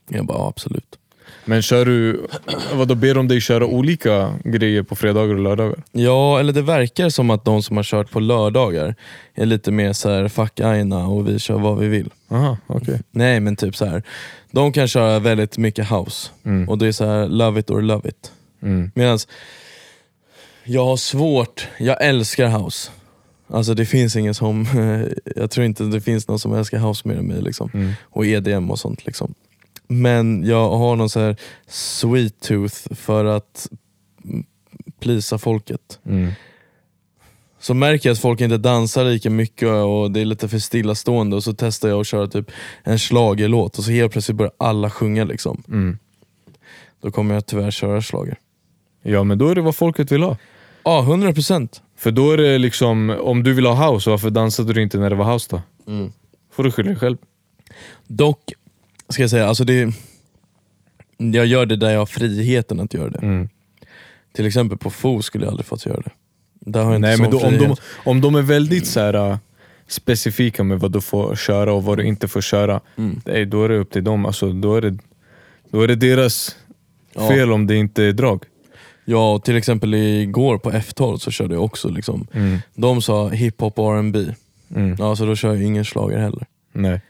[0.09, 0.98] Jag bara ja, absolut.
[1.49, 2.27] Men kör du,
[2.73, 5.83] vadå, ber de dig köra olika grejer på fredagar och lördagar?
[5.91, 8.95] Ja, eller det verkar som att de som har kört på lördagar
[9.35, 12.09] är lite mer så här, fuck aina och vi kör vad vi vill.
[12.31, 12.99] Aha, okej.
[13.11, 14.03] Nej men typ så här.
[14.51, 16.69] de kan köra väldigt mycket house Mm.
[16.69, 18.31] och det är så här love it or love it.
[18.61, 18.91] Mm.
[18.95, 19.19] Medan
[20.63, 22.91] jag har svårt, jag älskar house.
[23.47, 24.65] Alltså det finns ingen som,
[25.35, 27.41] jag tror inte det finns någon som älskar house mer än mig.
[27.41, 27.69] Liksom.
[27.73, 27.91] Mm.
[28.03, 29.05] Och EDM och sånt.
[29.05, 29.33] Liksom.
[29.91, 31.35] Men jag har någon så här
[31.67, 33.67] sweet tooth för att
[34.25, 34.43] mm,
[34.99, 35.99] plisa folket.
[36.05, 36.31] Mm.
[37.59, 41.35] Så märker jag att folk inte dansar lika mycket och det är lite för stillastående
[41.35, 42.51] och så testar jag att köra typ
[42.83, 45.23] en schlagerlåt och så helt plötsligt börjar alla sjunga.
[45.23, 45.63] Liksom.
[45.67, 45.97] Mm.
[47.01, 48.37] Då kommer jag tyvärr köra schlager.
[49.01, 50.37] Ja men då är det vad folket vill ha.
[50.83, 51.81] Ja, 100 procent.
[51.97, 55.09] För då är det liksom, om du vill ha house, varför dansade du inte när
[55.09, 55.61] det var house då?
[56.51, 57.17] Får du skylla dig själv.
[58.07, 58.53] Dock,
[59.09, 59.93] ska jag säga, alltså det,
[61.17, 63.19] jag gör det där jag har friheten att göra det.
[63.19, 63.49] Mm.
[64.33, 66.11] Till exempel på FO skulle jag aldrig fått göra det.
[66.59, 67.75] Där har jag inte Nej sån men då, om, de,
[68.09, 69.37] om de är väldigt så här, äh,
[69.87, 73.21] specifika med vad du får köra och vad du inte får köra, Mm.
[73.25, 74.25] nej, då är det upp till dem.
[74.25, 74.97] Alltså, då, är det,
[75.71, 76.55] då är det deras
[77.13, 77.27] Ja.
[77.27, 78.43] fel om det inte är drag.
[79.05, 82.27] Ja, och till exempel igår på F12 så körde jag också liksom.
[82.33, 82.57] Mm.
[82.75, 84.25] De sa hiphop och R&B.
[84.75, 84.95] Mm.
[84.99, 86.45] Ja, så då kör jag ingen slager heller.
[86.73, 87.01] Nej.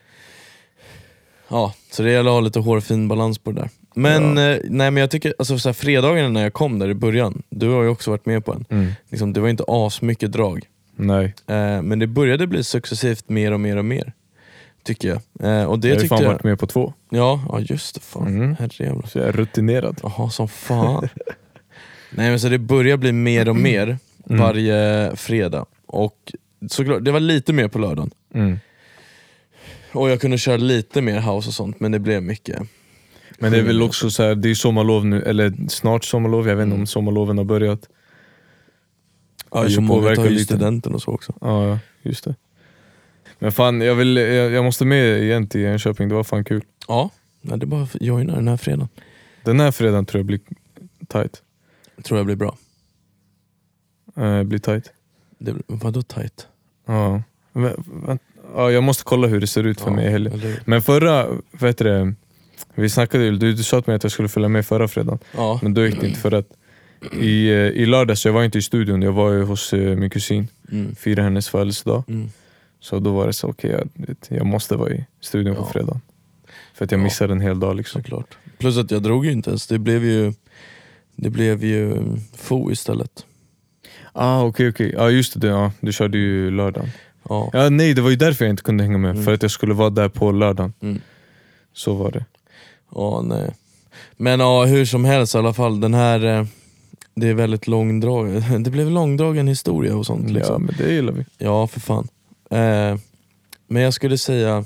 [1.49, 3.69] Ja, så det gäller att ha lite hårfin balans på det där.
[3.95, 6.93] Men, eh, nej, men jag tycker, alltså, så här, fredagarna när jag kom där i
[6.93, 8.65] början, du har ju också varit med på en.
[8.69, 8.91] Mm.
[9.09, 10.65] Liksom, det var inte asmycket drag.
[10.95, 11.33] Nej.
[11.47, 14.13] Eh, men det började bli successivt mer och mer och mer.
[14.83, 15.19] Tycker jag.
[15.59, 16.31] Eh, och det jag har ju fan jag...
[16.31, 18.01] varit med på två, Ja, ja just det.
[18.01, 18.27] Fan.
[18.27, 18.55] Mm.
[18.59, 19.07] Herrejävlar.
[19.07, 19.99] så jag är rutinerad.
[20.03, 21.09] Jaha, som fan.
[22.11, 23.97] Nej men så det börjar bli mer och mer
[24.29, 24.41] Mm.
[24.41, 25.65] varje fredag.
[25.85, 26.33] Och
[26.69, 28.11] såklart, det var lite mer på lördagen.
[28.33, 28.59] Mm.
[29.93, 32.61] Och jag kunde köra lite mer house och sånt, men det blev mycket.
[33.39, 36.55] Men det är väl också så här, det är sommarlov nu, eller snart sommarlov, jag
[36.55, 36.79] vet inte Mm.
[36.81, 37.89] om sommarloven har börjat.
[39.51, 41.33] Ja, jo, många tar ju studenten och så också.
[41.41, 42.35] Ja, ja, just det.
[43.39, 46.63] Men fan, jag, vill, jag, jag måste med igen till Enköping, det var fan kul.
[46.87, 47.09] Ja,
[47.41, 48.87] ja det är bara att joina den här fredagen.
[49.43, 50.39] Den här fredagen tror jag blir
[51.07, 51.41] tight.
[52.03, 52.57] Tror jag blir bra.
[54.17, 54.91] Eh, blir tight.
[55.37, 56.47] Det, vadå tight?
[56.85, 57.23] Ja.
[57.53, 58.21] Men, vänt-
[58.55, 60.61] ja, jag måste kolla hur det ser ut för Ja, mig i eller?
[60.65, 61.27] Men förra,
[61.61, 62.13] heter det,
[62.75, 65.19] vi snackade ju, du, du sa till mig att jag skulle följa med förra fredagen.
[65.35, 65.59] Ja.
[65.63, 66.45] Men då gick det inte för att
[67.21, 70.09] i, eh, i lördags, jag var inte i studion, jag var ju hos eh, min
[70.09, 70.95] kusin, Mm.
[70.95, 72.03] firade hennes födelsedag.
[72.07, 72.29] Mm.
[72.79, 75.69] Så då var det så, okej jag, vet, jag måste vara i studion på Ja.
[75.73, 75.99] fredag.
[76.73, 77.03] För att jag Ja.
[77.03, 78.01] missade en hel dag liksom.
[78.01, 78.37] Såklart.
[78.57, 80.33] Plus att jag drog ju inte ens, det blev ju
[81.15, 81.97] det blev ju
[82.37, 83.25] FO istället.
[84.13, 86.89] Ah okej okej, ja just det, ja, du körde ju lördagen.
[87.29, 87.49] Ja.
[87.53, 89.23] Ja, nej det var ju därför jag inte kunde hänga med, Mm.
[89.23, 90.73] för att jag skulle vara där på lördagen.
[90.81, 91.01] Mm.
[91.73, 92.25] Så var det.
[92.95, 93.55] Ja, nej.
[94.17, 96.45] Men ja, hur som helst i alla fall, den här eh,
[97.15, 100.27] det är väldigt långdragen, det blev långdragen historia och sånt.
[100.29, 100.63] Ja Liksom.
[100.63, 101.25] men det gillar vi.
[101.37, 102.07] Ja, för fan.
[102.49, 102.97] Eh,
[103.67, 104.65] men jag skulle säga,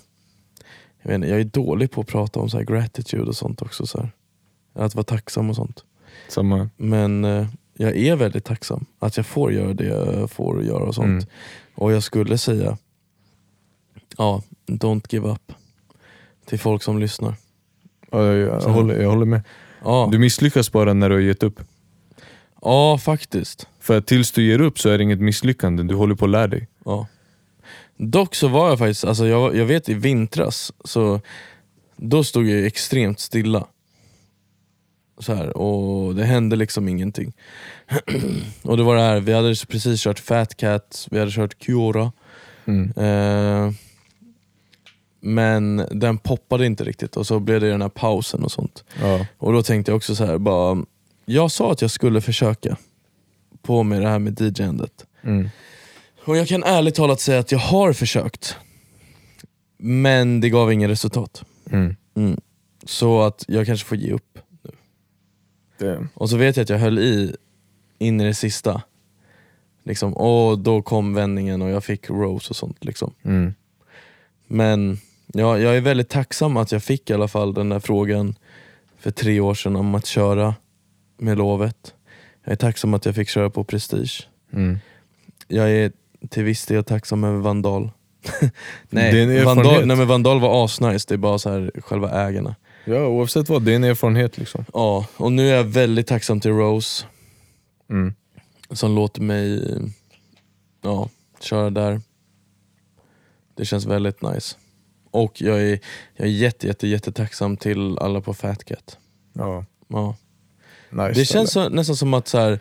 [1.02, 3.62] jag, vet inte, jag är dålig på att prata om så här gratitude och sånt
[3.62, 3.86] också.
[3.88, 4.12] Så här.
[4.76, 5.84] Att vara tacksam och sånt.
[6.30, 6.70] Samma.
[6.78, 7.48] Men eh,
[7.78, 11.08] jag är väldigt tacksam att jag får göra det jag får göra och sånt.
[11.08, 11.26] Mm.
[11.76, 12.78] Och jag skulle säga,
[14.18, 15.52] ja, don't give up.
[16.46, 17.36] Till folk som lyssnar.
[18.12, 19.42] Ja, jag, jag, håller, jag håller med.
[19.84, 21.60] Ja, Du misslyckas bara när du har gett upp.
[22.62, 23.68] ja faktiskt.
[23.80, 26.32] För att tills du ger upp så är det inget misslyckande, du håller på att
[26.32, 26.68] lära dig.
[26.86, 27.08] Ja.
[27.98, 31.22] Dock så var jag faktiskt, alltså jag, jag vet i vintras så
[31.96, 33.68] då stod jag extremt stilla.
[35.18, 37.34] Så här, och det hände liksom ingenting.
[38.62, 42.12] och det var det här, vi hade precis kört Fat Cat, vi hade kört Kiora.
[42.66, 42.94] Mm.
[42.98, 43.74] Eh,
[45.20, 48.84] men den poppade inte riktigt och så blev det den här pausen och sånt.
[49.02, 49.26] Ja.
[49.38, 50.86] Och då tänkte jag också så här, bara,
[51.26, 52.78] jag sa att jag skulle försöka
[53.62, 55.06] på med det här med DJ-andet.
[55.22, 55.50] Mm.
[56.26, 58.58] Och jag kan ärligt talat säga att jag har försökt.
[59.78, 61.44] Men det gav ingen resultat.
[61.72, 61.96] Mm.
[62.16, 62.40] Mm.
[62.86, 64.40] Så att jag kanske får ge upp.
[65.78, 66.08] Det.
[66.14, 67.36] Och så vet jag att jag höll i
[67.98, 68.82] in i det sista.
[69.84, 72.86] Liksom, och då kom vändningen och jag fick Rose och sånt.
[72.86, 73.14] Liksom.
[73.24, 73.54] Mm.
[74.48, 74.98] Men
[75.28, 78.36] ja, jag är väldigt tacksam att jag fick i alla fall den där frågan
[79.00, 80.56] för tre år sedan om att köra
[81.18, 81.94] med lovet.
[82.44, 84.28] Jag är tacksam att jag fick köra på Prestige.
[84.54, 84.80] Mm.
[85.48, 85.92] Jag är
[86.30, 87.92] till viss del tacksam över Vandal.
[88.90, 92.56] nej, Vandal, nej men Vandal var asnice, det är bara så här själva ägarna.
[92.86, 94.66] Ja, oavsett vad, det är en erfarenhet liksom.
[94.74, 97.06] Ja, och nu är jag väldigt tacksam till Rose
[97.90, 98.14] Mm.
[98.72, 99.64] som låter mig
[100.82, 101.10] ja,
[101.40, 102.02] köra där.
[103.56, 104.56] Det känns väldigt nice.
[105.12, 105.80] Och jag är,
[106.16, 108.98] jag är jätte, jätte, jättetacksam till alla på Fat Cat.
[109.34, 110.16] Ja, Ja.
[110.90, 111.20] nice.
[111.20, 112.60] Det känns så, nästan som att så här,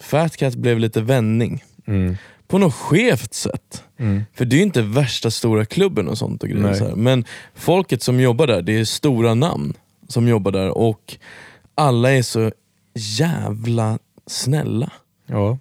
[0.00, 1.64] Fat Cat blev lite vändning.
[1.86, 2.16] Mm.
[2.50, 3.84] På något skevt sätt.
[3.98, 4.24] Mm.
[4.34, 6.94] För det är ju inte värsta stora klubben och sånt och grejer.
[6.96, 7.24] Men
[7.54, 9.74] folket som jobbar där, det är stora namn
[10.08, 11.16] som jobbar där och
[11.74, 12.52] alla är så
[12.94, 14.92] jävla snälla.
[15.26, 15.58] Ja.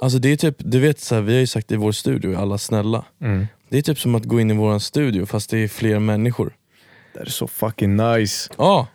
[0.00, 2.38] Alltså det är typ, du vet så här, vi har ju sagt i vår studio,
[2.38, 3.04] alla snälla.
[3.20, 3.46] Mm.
[3.68, 6.52] Det är typ som att gå in i vår studio fast det är fler människor.
[7.14, 8.50] Det är så fucking nice.
[8.58, 8.86] Ja.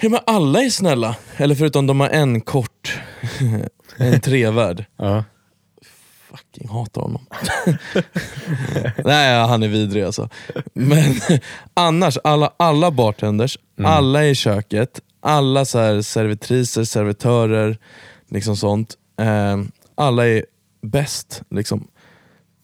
[0.00, 1.16] ja men alla är snälla.
[1.36, 3.00] Eller förutom de har en kort,
[3.96, 4.84] en trevärd.
[4.96, 5.24] Ja.
[6.36, 7.26] Fucking hatar honom.
[9.04, 10.28] Nej han är vidrig alltså.
[10.72, 11.14] Men
[11.74, 17.78] annars, alla, alla bartenders, alla i köket, alla så servitriser, servitörer,
[18.28, 18.94] liksom sånt.
[19.20, 19.56] Eh,
[19.94, 20.44] alla är
[20.82, 21.42] bäst.
[21.50, 21.86] Liksom.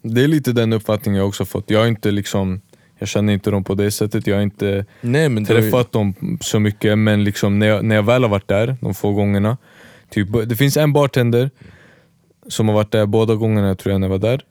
[0.02, 1.70] Det är lite den uppfattningen jag också fått.
[1.70, 2.60] Jag inte liksom
[2.98, 6.38] jag känner inte dem på det sättet, jag har inte Nej, är ju- träffat dem
[6.40, 9.56] så mycket men liksom när, jag, när jag väl har varit där, de få gångerna
[10.10, 11.50] typ, Det finns en bartender
[12.49, 14.45] som har varit där båda gångerna tror jag när jag var där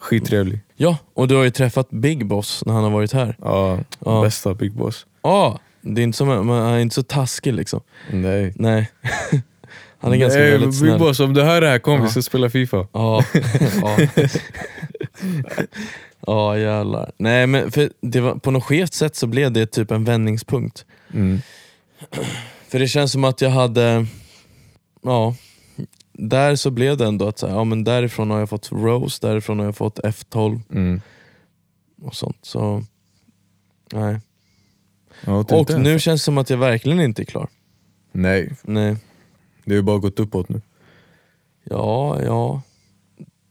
[0.00, 0.60] Skittrevlig.
[0.76, 3.36] Ja, och du har ju träffat Big Boss när han har varit här.
[3.42, 4.22] Ja, Ja.
[4.22, 5.06] bästa Big Boss.
[5.22, 7.80] Ja, det är inte som, man är inte så taskig liksom.
[8.10, 8.52] Nej.
[8.56, 8.90] Nej.
[9.98, 10.98] Han är ganska Nej, väldigt Big snäll.
[10.98, 12.10] Boss, om du hör det här kom vi Ja.
[12.10, 12.76] ska spela FIFA.
[12.92, 13.24] Ja,
[13.82, 13.98] ja.
[16.26, 17.12] ja jävlar.
[17.16, 20.84] Nej men för det var, på något skevt sätt så blev det typ en vändningspunkt.
[21.14, 21.40] Mm.
[22.68, 24.06] För det känns som att jag hade,
[25.02, 25.34] ja,
[26.12, 29.26] där så blev det ändå att så här, ja, men därifrån har jag fått Rose,
[29.26, 31.00] därifrån har jag fått F12 Mm.
[32.02, 32.38] och sånt.
[32.42, 32.84] Så,
[33.92, 34.20] nej.
[35.24, 35.78] Ja, är Och det.
[35.78, 37.48] nu känns det som att jag verkligen inte är klar.
[38.12, 38.96] Nej, Nej.
[39.64, 40.60] det har ju bara gått uppåt nu.
[41.64, 42.62] Ja, ja.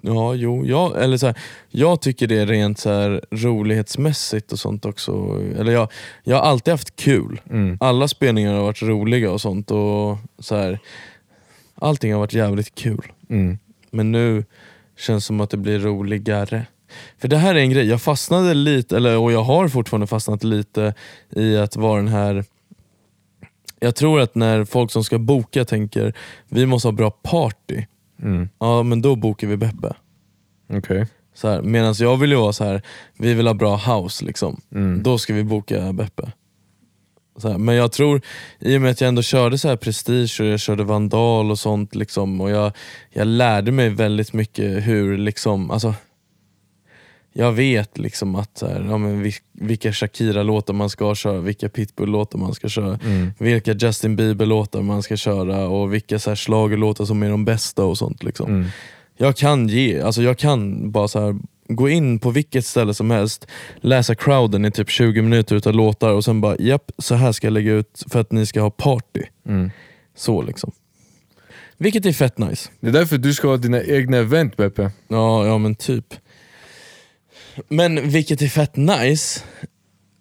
[0.04, 1.38] Ja, jo, ja, eller så här,
[1.70, 5.42] jag tycker det är rent så här, rolighetsmässigt och sånt också.
[5.58, 5.92] Eller jag,
[6.24, 7.42] jag har alltid haft kul.
[7.50, 7.78] Mm.
[7.80, 9.72] Alla spelningar har varit roliga och sånt.
[9.72, 10.80] Och så här,
[11.82, 13.12] allting har varit jävligt kul.
[13.30, 13.58] Mm.
[13.92, 14.46] Men nu
[14.98, 16.66] känns det som att det blir roligare.
[17.18, 20.44] För det här är en grej, jag fastnade lite, eller, och jag har fortfarande fastnat
[20.44, 20.94] lite
[21.30, 22.46] i att vara den här
[23.84, 26.14] jag tror att när folk som ska boka tänker
[26.50, 27.86] vi måste ha bra party,
[28.22, 28.50] Mm.
[28.60, 29.94] ja men då bokar vi Beppe.
[31.34, 32.82] Så här, Medan jag vill ju vara så här,
[33.18, 34.62] vi vill ha bra house liksom.
[34.76, 35.04] Mm.
[35.04, 36.32] Då ska vi boka Beppe.
[37.44, 38.22] Här, men jag tror,
[38.60, 41.60] i och med att jag ändå körde så här prestige och jag körde vandal och
[41.60, 42.72] sånt liksom, och jag,
[43.10, 45.94] jag lärde mig väldigt mycket hur liksom, alltså
[47.34, 51.70] jag vet liksom att så här, ja, men vil- vilka Shakira-låtar man ska köra, vilka
[51.70, 53.32] Pitbull-låtar man ska köra, Mm.
[53.38, 58.24] vilka Justin Bieber-låtar man ska köra och vilka schlagerlåtar som är de bästa och sånt.
[58.24, 58.50] Liksom.
[58.50, 58.66] Mm.
[59.18, 61.36] Jag kan ge, alltså jag kan bara så här
[61.76, 63.48] gå in på vilket ställe som helst,
[63.82, 67.48] läsa crowden i typ 20 minuter utav låtar och sen bara japp, så här ska
[67.48, 69.24] jag lägga ut för att ni ska ha party.
[69.48, 69.72] Mm.
[70.16, 70.72] Så liksom.
[71.78, 72.70] Vilket är fett nice.
[72.80, 74.92] Det är därför du ska ha dina egna event Beppe.
[75.08, 76.14] Ja, ja men typ.
[77.68, 79.44] Men vilket är fett nice,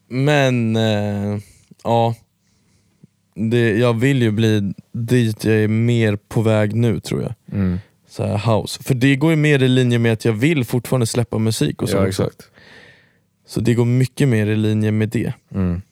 [0.08, 1.38] men eh,
[1.84, 2.14] ja.
[3.34, 7.34] Det, jag vill ju bli dit jag är mer på väg nu tror jag.
[7.52, 7.78] Mm.
[8.10, 8.82] Så här house.
[8.82, 11.88] För det går ju mer i linje med att jag vill fortfarande släppa musik och
[11.88, 12.50] så Ja exakt.
[13.46, 15.32] Så det går mycket mer i linje med det.
[15.54, 15.82] Mm.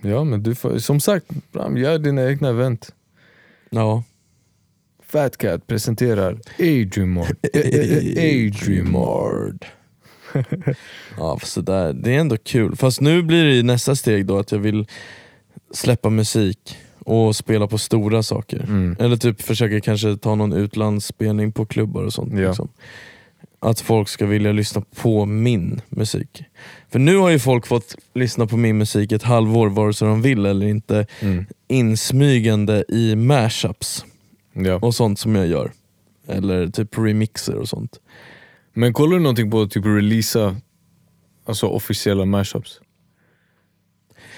[0.00, 2.94] Ja men du får, som sagt, Bram, gör dina egna event.
[3.70, 4.02] Ja.
[5.02, 7.36] Fat Cat presenterar Adrian Mord.
[8.16, 9.66] Adrian Mord.
[11.16, 12.76] ja, fast det, där, det är ändå kul.
[12.76, 14.86] Fast nu blir det nästa steg då att jag vill
[15.70, 16.76] släppa musik
[17.06, 18.62] och spela på stora saker.
[18.62, 18.96] Mm.
[18.98, 22.32] Eller typ försöka kanske ta någon utlandsspelning på klubbar och sånt.
[22.34, 22.48] Ja.
[22.48, 22.68] Liksom.
[23.60, 26.44] Att folk ska vilja lyssna på min musik.
[26.90, 30.22] För nu har ju folk fått lyssna på min musik ett halvår vare sig de
[30.22, 31.06] vill eller inte.
[31.20, 31.44] Mm.
[31.68, 34.04] Insmygande i mashups
[34.52, 34.74] Ja.
[34.82, 35.72] och sånt som jag gör.
[36.28, 38.00] Eller typ remixer och sånt.
[38.74, 40.56] Men kollar du någonting på att typ releasa
[41.44, 42.80] alltså officiella mashups?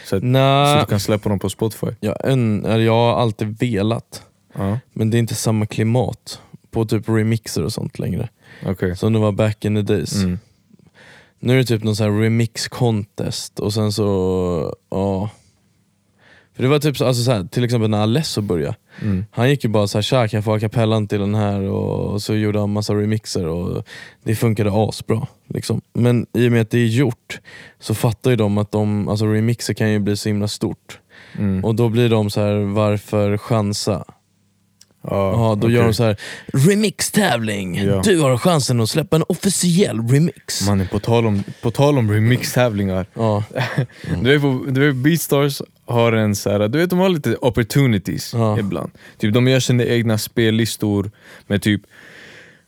[0.08, 1.86] Så att, så du kan släppa dem på Spotify?
[2.00, 4.22] jag, en, jag har alltid velat.
[4.54, 6.40] Ja, Men det är inte samma klimat
[6.70, 8.28] på typ remixer och sånt längre.
[8.66, 8.96] okej.
[8.96, 10.14] Som det var back in the days.
[10.14, 10.38] Mm.
[11.40, 15.30] Nu är det typ någon sån remix contest och sen så, ja.
[16.58, 18.74] För det var typ så, alltså så här, till exempel när Alesso började.
[19.02, 19.24] Mm.
[19.30, 21.60] Han gick ju bara såhär, tja kan jag få a cappellan till den här?
[21.62, 23.84] Och, och så gjorde han massa remixer och
[24.24, 25.26] det funkade asbra.
[25.54, 25.80] Liksom.
[25.94, 27.40] Men i och med att det är gjort
[27.80, 30.98] så fattar ju de att de, alltså remixer kan ju bli så himla stort.
[31.38, 31.64] Mm.
[31.64, 34.04] Och då blir de så här, varför chansa?
[35.02, 35.72] Ja, Ja, då okej.
[35.76, 36.16] gör de så här
[36.52, 37.74] remix-tävling.
[37.84, 38.00] Ja.
[38.04, 40.66] Du har chansen att släppa en officiell remix.
[40.66, 43.06] Mannen, på tal om, på tal om remix-tävlingar.
[43.14, 43.44] Ja,
[44.22, 47.36] Du vet, på- du vet Beatstars har en så här, du vet de har lite
[47.40, 48.58] opportunities Ja.
[48.58, 48.90] ibland.
[49.18, 51.10] Typ de gör sina egna spellistor
[51.46, 51.82] med typ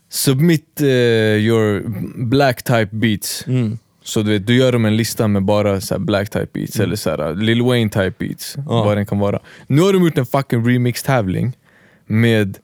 [0.09, 1.83] Submit eh, your
[2.25, 3.45] black type beats.
[3.47, 3.79] mm.
[4.03, 6.81] Så du vet, du gör dem en lista med bara så här black type beats
[6.81, 8.55] eller så här, Lil Wayne type beats.
[8.57, 8.63] Ja.
[8.85, 9.41] Vad den kan vara.
[9.67, 11.53] Nu har de gjort en fucking remix-tävling
[12.07, 12.59] med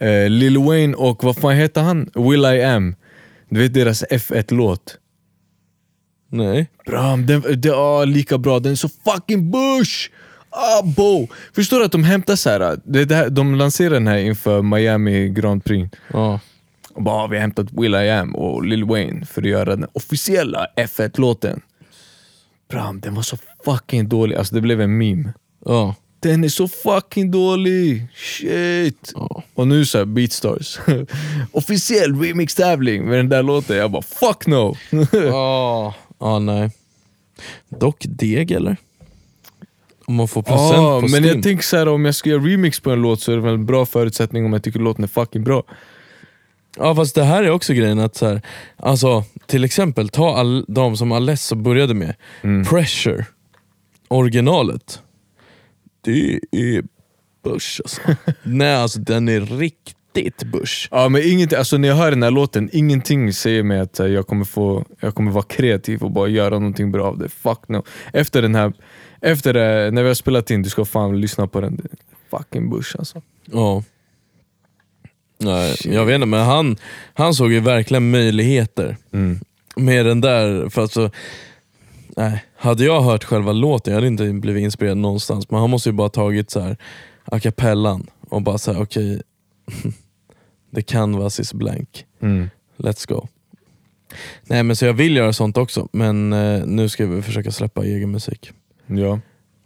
[0.00, 2.10] eh, Lil Wayne och vad fan heter han?
[2.14, 2.94] Will I Am.
[3.48, 4.98] Du vet deras F1-låt.
[6.32, 6.70] Nej.
[6.86, 10.10] Bra, den, den är lika bra, den är så fucking bush!
[10.50, 11.28] Ah, bo.
[11.54, 14.62] Förstår du att de hämtar så här, det, det här, de lanserar den här inför
[14.62, 15.90] Miami Grand Prix.
[16.12, 16.40] Ja.
[16.94, 19.76] Och bara, "Ah, vi har hämtat Will I Am och Lil Wayne för att göra
[19.76, 21.60] den officiella F1-låten.
[22.70, 25.32] Bram, den var så fucking dålig, alltså det blev en meme.
[25.64, 25.94] Ja.
[26.20, 29.12] Den är så fucking dålig, shit!
[29.14, 29.42] Ja.
[29.54, 30.78] Och nu så här, Beatstars,
[31.52, 33.76] officiell remix-tävling med den där låten.
[33.76, 34.76] Jag bara fuck no!
[35.12, 36.70] Ja, ja nej.
[37.68, 38.76] Dock deg eller?
[40.06, 41.24] Om man får procent Ja, på men Steam.
[41.24, 43.42] jag tänker så här, om jag ska göra remix på en låt så är det
[43.42, 45.62] väl en bra förutsättning om jag tycker låten är fucking bra.
[46.76, 48.42] Ja fast det här är också grejen att så här,
[48.76, 52.14] alltså, till exempel ta all, de som Alesso började med.
[52.42, 52.64] Mm.
[52.64, 53.26] Pressure,
[54.08, 55.02] originalet.
[56.00, 56.82] Det är
[57.44, 58.00] bush alltså.
[58.42, 59.96] Nej alltså den är riktigt
[60.44, 60.88] bush.
[60.90, 64.08] Ja men ingenting, alltså när jag hör den här låten, ingenting säger mig att här,
[64.08, 67.28] jag, kommer få, jag kommer vara kreativ och bara göra någonting bra av det.
[67.28, 67.84] Fuck no.
[68.12, 68.72] Efter den här,
[69.20, 71.86] efter det, när vi har spelat in, du ska fan lyssna på den.
[72.30, 73.22] Fucking bush alltså.
[73.44, 73.82] Ja.
[75.38, 76.76] Nej, jag vet inte men han,
[77.14, 79.40] han såg ju verkligen möjligheter Mm.
[79.76, 80.68] med den där.
[80.68, 81.10] För alltså,
[82.16, 82.44] nej.
[82.56, 85.50] Hade jag hört själva låten, jag hade inte blivit inspirerad någonstans.
[85.50, 86.76] Men han måste ju bara tagit så här
[87.24, 89.22] a cappellan och bara säga okej,
[90.74, 92.06] the canvas is blank.
[92.22, 92.50] Mm.
[92.76, 93.28] Let's go.
[94.42, 97.84] Nej men så jag vill göra sånt också, men eh, nu ska vi försöka släppa
[97.84, 98.50] egen musik.
[98.86, 99.20] Ja.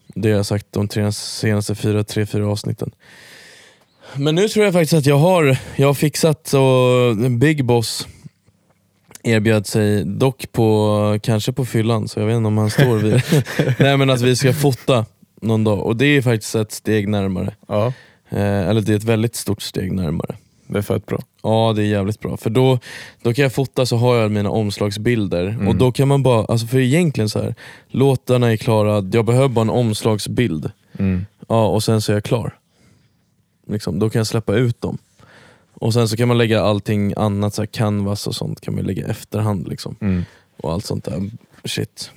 [0.06, 2.90] Det har jag sagt de tre, senaste fyra, tre, fyra avsnitten.
[4.16, 8.08] Men nu tror jag faktiskt att jag har, jag har fixat och Big Boss
[9.22, 13.22] erbjöd sig dock på, kanske på fyllan, så jag vet inte om han står vid
[13.78, 15.06] Nej men att vi ska fota
[15.42, 17.54] någon dag och det är faktiskt ett steg närmare.
[17.68, 17.92] ja,
[18.28, 20.36] Eh, eller det är ett väldigt stort steg närmare.
[20.66, 21.20] Det är fett bra.
[21.42, 22.78] Ja det är jävligt bra, för då,
[23.22, 26.66] då kan jag fota så har jag mina omslagsbilder och då kan man bara, alltså
[26.66, 27.54] för egentligen så här
[27.88, 31.26] låtarna är klara, jag behöver bara en omslagsbild Mm.
[31.48, 32.58] Ja, och sen så är jag klar.
[33.66, 34.98] Liksom, då kan jag släppa ut dem.
[35.72, 38.84] Och sen så kan man lägga allting annat, så här canvas och sånt kan man
[38.84, 39.68] lägga i efterhand.
[39.68, 39.96] Liksom.
[40.00, 40.24] Mm.
[40.56, 41.30] Och allt sånt där
[41.64, 42.10] shit.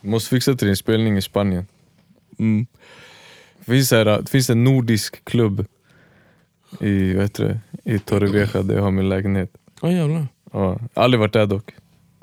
[0.00, 1.66] Du måste fixa till din spelning i Spanien.
[2.38, 2.66] Mm.
[3.58, 5.66] Det finns, här, det finns en nordisk klubb
[6.80, 9.50] i, vad heter det, i Torrevieja där jag har min lägenhet.
[9.82, 10.26] Ja jävlar.
[10.52, 11.74] Ja, aldrig varit där dock.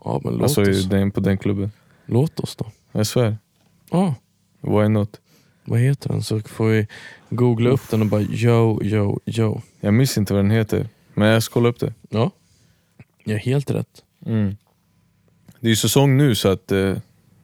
[0.06, 0.86] Ja men låt Alltså i oss.
[0.86, 1.72] den, på den klubben.
[2.06, 2.66] Låt oss då.
[2.92, 3.38] Jag svär.
[3.92, 4.16] Ja,
[4.62, 5.20] Why not?
[5.66, 6.24] vad heter den?
[6.24, 6.88] Så får vi
[7.30, 9.62] googla upp den och bara yo, yo, yo.
[9.80, 11.94] Jag minns inte vad den heter, men jag ska kolla upp det.
[12.10, 12.32] Ja,
[13.24, 14.04] jag är helt rätt.
[14.26, 14.58] Mm.
[15.60, 16.96] Det är ju säsong nu så att eh,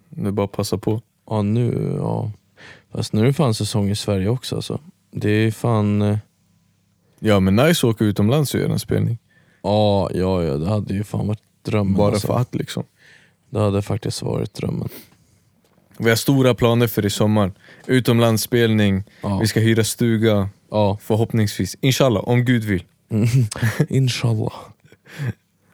[0.09, 1.01] det är bara att passa på.
[1.29, 2.31] Ja nu, ja.
[2.91, 4.79] Fast nu är det fan säsong i Sverige också alltså.
[5.11, 6.17] Det är fan, eh,
[7.19, 9.17] Ja men nice att åka utomlands och göra en spelning.
[9.61, 11.93] ja, ja, ja det hade ju fan varit drömmen.
[11.93, 12.27] Bara alltså.
[12.27, 12.83] för att liksom.
[13.49, 14.89] Det hade faktiskt varit drömmen.
[15.97, 17.51] Vi har stora planer för i sommar.
[17.87, 19.37] Utomlandsspelning, Ja.
[19.39, 21.77] vi ska hyra stuga, Ja, förhoppningsvis.
[21.81, 22.83] Inshallah, om Gud vill.
[23.89, 24.53] inshallah.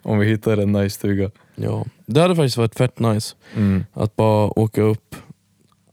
[0.01, 1.31] Om vi hittar en nice stuga.
[1.55, 1.85] Ja.
[2.05, 5.15] Det hade faktiskt varit fett nice Mm, att bara åka upp,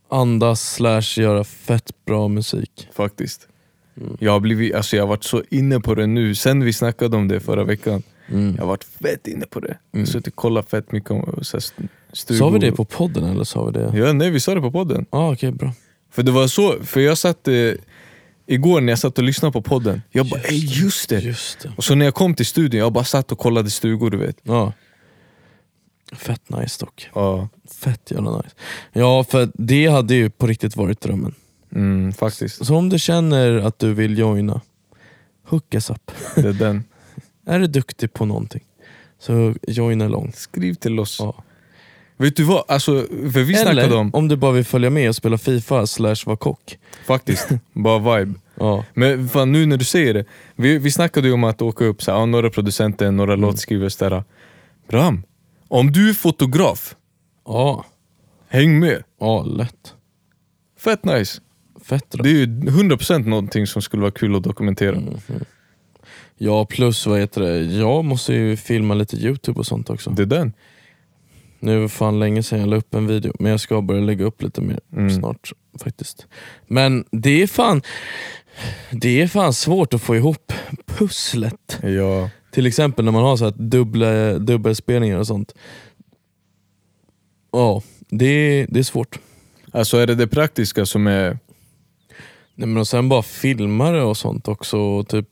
[0.08, 2.88] andas slash göra fett bra musik.
[2.92, 3.48] faktiskt.
[4.00, 4.16] Mm.
[4.20, 7.16] Jag har blivit, alltså jag har varit så inne på det nu, sen vi snackade
[7.16, 8.02] om det förra veckan.
[8.28, 8.54] Mm.
[8.54, 9.78] Jag har varit fett inne på det.
[9.94, 10.06] Mm.
[10.06, 11.60] suttit och kollat fett mycket om så
[12.12, 12.38] stugor.
[12.38, 13.92] Sa vi det på podden eller sa vi det?
[13.94, 15.06] Ja, nej vi sa det på podden.
[15.10, 15.72] Ah, okej bra.
[16.12, 17.54] För det var så, för jag satt eh,
[18.46, 21.20] igår när jag satt och lyssnade på podden, jag bara Just ey just det!
[21.20, 21.72] Just det.
[21.76, 24.36] Och så när jag kom till studion, jag bara satt och kollade stugor du vet.
[24.42, 24.72] Ja.
[26.12, 27.08] Fett nice dock.
[27.14, 27.48] Ja,
[27.80, 28.54] Fett jävla nice.
[28.92, 31.34] Ja för det hade ju på riktigt varit drömmen.
[31.74, 32.66] Mm, faktiskt.
[32.66, 34.60] Så om du känner att du vill joina,
[35.48, 36.10] hook us up.
[36.34, 36.84] Det är den.
[37.46, 38.60] Är du duktig på någonting,
[39.18, 40.36] så joina långt.
[40.36, 41.16] Skriv till oss.
[41.20, 41.44] Ja.
[42.16, 42.92] Vet du vad, alltså,
[43.32, 46.16] för vi snackade Eller om, om du bara vill följa med och spela Fifa slash
[46.26, 46.78] vara kock.
[47.06, 48.38] faktiskt, bara vibe.
[48.54, 48.84] Ja.
[48.94, 50.24] Men fan, nu när du säger det,
[50.56, 53.40] vi, vi snackade ju om att åka upp, så här, ja, några producenter, några Mm.
[53.42, 54.24] låtskrivare sådär.
[54.88, 55.22] Bram,
[55.68, 56.94] om du är fotograf,
[57.46, 57.84] Ja,
[58.48, 59.02] häng med.
[59.20, 59.94] ja lätt.
[60.78, 61.40] Fett nice.
[61.90, 62.06] Fett.
[62.22, 64.96] Det är ju 100% någonting som skulle vara kul att dokumentera.
[65.00, 65.18] Mhm.
[66.38, 70.10] Ja plus vad heter det, jag måste ju filma lite youtube och sånt också.
[70.10, 70.52] Det är den.
[71.60, 74.00] Nu är det fan länge sedan jag la upp en video, men jag ska börja
[74.00, 75.10] lägga upp lite mer Mm.
[75.10, 76.26] snart faktiskt.
[76.66, 77.82] Men det är fan
[78.90, 80.52] det är fan svårt att få ihop
[80.86, 81.78] pusslet.
[81.82, 82.30] Ja.
[82.50, 85.54] Till exempel när man har så här dubbla, dubbelspelningar och sånt.
[87.52, 89.18] Ja, det, det är svårt.
[89.72, 91.38] Alltså är det det praktiska som är...
[92.60, 95.26] Nej, men och sen bara filma det och sånt också, och typ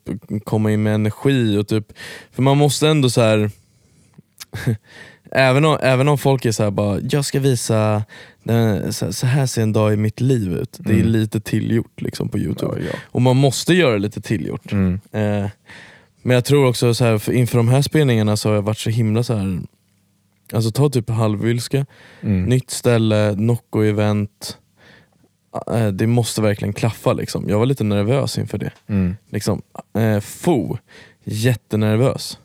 [0.44, 1.56] komma in med energi.
[1.56, 1.92] och typ
[2.32, 3.50] För man måste ändå så här
[5.32, 8.04] även, om, även om folk är så bara, jag ska visa,
[9.10, 10.76] så, här ser en dag i mitt liv ut.
[10.80, 11.06] Det är Mm.
[11.08, 12.74] lite tillgjort liksom på youtube.
[12.80, 12.98] Ja, ja.
[13.04, 14.72] Och man måste göra lite tillgjort.
[14.72, 15.00] Mm.
[15.12, 15.50] Eh,
[16.22, 18.78] men jag tror också så här, för inför de här spelningarna så har jag varit
[18.78, 19.60] så himla så här.
[20.52, 21.86] Alltså ta typ halvvilska,
[22.20, 22.44] Mm.
[22.44, 24.56] nytt ställe, Nocco-event.
[25.72, 27.48] Eh, det måste verkligen klaffa liksom.
[27.48, 28.70] Jag var lite nervös inför det.
[28.86, 29.16] Mm.
[29.30, 29.62] Liksom,
[29.98, 30.78] eh, fo,
[31.24, 32.38] jättenervös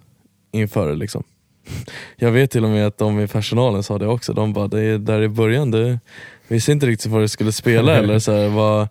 [0.51, 0.95] inför det.
[0.95, 1.24] Liksom.
[2.16, 4.34] Jag vet till och med att de i personalen sa det också.
[4.34, 5.99] De bara, det är där i början, det,
[6.47, 8.88] visste inte riktigt vad det skulle spela eller så här, vad,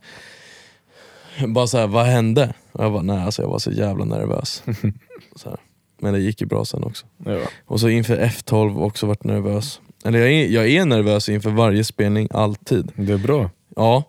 [1.48, 2.54] bara så här, vad hände?
[2.72, 4.62] Och jag bara, nej alltså jag var så jävla nervös.
[5.36, 5.56] Så.
[6.00, 7.06] Men det gick ju bra sen också.
[7.24, 7.38] Ja.
[7.66, 9.80] Och så inför F12 också varit nervös.
[10.04, 12.92] Eller jag är, jag är nervös inför varje spelning, alltid.
[12.96, 13.50] Det är bra.
[13.76, 14.04] Ja,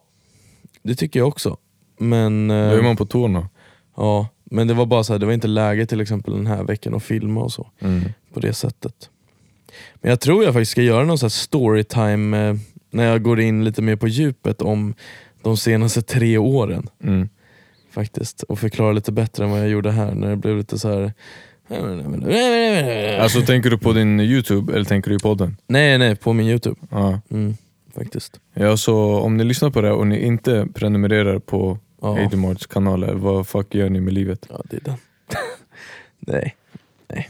[0.84, 1.58] det tycker jag också.
[1.98, 3.50] Men, Då eh, är man på tårna.
[3.98, 6.64] ja, men det var bara så här, det var inte läge till exempel den här
[6.64, 7.70] veckan att filma och så.
[7.80, 8.04] Mm.
[8.34, 9.10] På det sättet.
[9.96, 12.56] Men jag tror jag faktiskt ska göra någon här storytime eh,
[12.92, 14.94] när jag går in lite mer på djupet om
[15.42, 16.90] de senaste tre åren.
[17.04, 17.30] Mm.
[17.92, 20.90] faktiskt Och förklara lite bättre än vad jag gjorde här när det blev lite så
[20.90, 21.14] här.
[23.20, 25.58] Alltså tänker du på din youtube eller tänker du i podden?
[25.68, 26.80] Nej nej, på min youtube.
[26.90, 27.22] Ja.
[27.32, 27.58] Mm,
[27.96, 28.40] faktiskt.
[28.54, 32.68] ja, så om ni lyssnar på det här och ni inte prenumererar på Ja, Adrimarts
[32.68, 34.46] kanaler, vad fuck gör ni med livet?
[34.50, 34.96] ja det är den.
[36.20, 36.56] nej,
[37.10, 37.30] nej,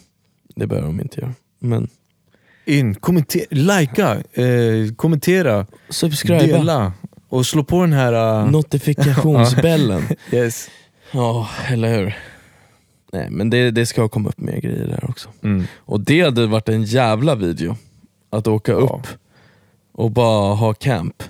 [0.55, 1.33] det behöver de inte göra.
[1.59, 1.89] Men
[2.65, 6.93] In, kommentera, likea, eh, kommentera, subscribe, dela
[7.29, 8.43] och slå på den här...
[8.43, 10.01] Uh, notifikationsbällen.
[10.31, 10.69] yes.
[11.11, 12.17] Ja, eller hur?
[13.13, 15.29] Nej men det, det ska komma upp mer grejer där också.
[15.43, 15.63] Mm.
[15.77, 17.77] Och det hade varit en jävla video.
[18.29, 18.77] Att åka Ja.
[19.01, 19.07] upp
[19.93, 21.23] och bara ha camp.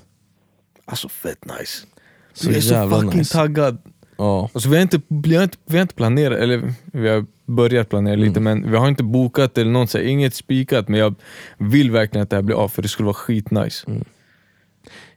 [0.86, 1.86] Alltså fett nice.
[2.34, 3.34] Så jag är så fucking nice.
[3.34, 3.78] taggad.
[4.18, 4.50] Ja.
[4.54, 7.90] Alltså, vi, har inte, vi, har inte, vi har inte planerat, eller vi har börjat
[7.90, 8.44] planera lite Mm.
[8.62, 11.16] men vi har inte bokat eller något, inget spikat men jag
[11.58, 13.86] vill verkligen att det här blir av för det skulle vara skitnice.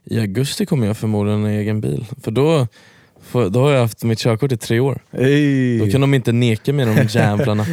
[0.03, 2.05] I augusti kommer jag förmodligen ha en egen bil.
[2.21, 2.67] För då,
[3.21, 5.01] för, då har jag haft mitt körkort i tre år.
[5.11, 5.79] Hey.
[5.79, 7.65] Då kan de inte neka mig de jävlarna.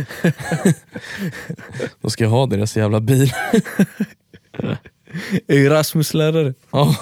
[2.01, 3.33] Då ska jag ha deras jävla bil.
[5.49, 6.55] Hey, Rasmus lärare.
[6.71, 6.97] Ja,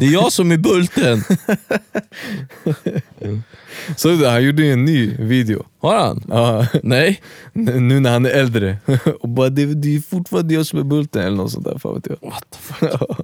[0.00, 1.22] det är jag som är bulten.
[3.96, 5.64] Så det, han gjorde ju en ny video.
[5.80, 6.22] Har han?
[6.28, 7.20] Ja, Nej?
[7.54, 8.76] n- nu när han är äldre.
[9.20, 11.78] Och bara, det, det är fortfarande jag som är bulten eller något sånt där.
[11.78, 12.30] Fan vet jag.
[12.30, 13.18] What the fuck?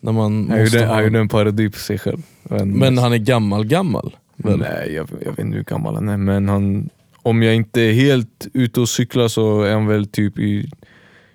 [0.00, 0.94] När man Han måste gjorde, ha...
[0.94, 2.22] han gjorde en parodi på sig själv.
[2.42, 4.16] Men, Men han är gammal gammal?
[4.36, 4.58] Väl?
[4.58, 6.90] Nej, jag, jag vet inte hur gammal han är, men han,
[7.22, 10.70] om jag inte är helt ute och cyklar så är han väl typ i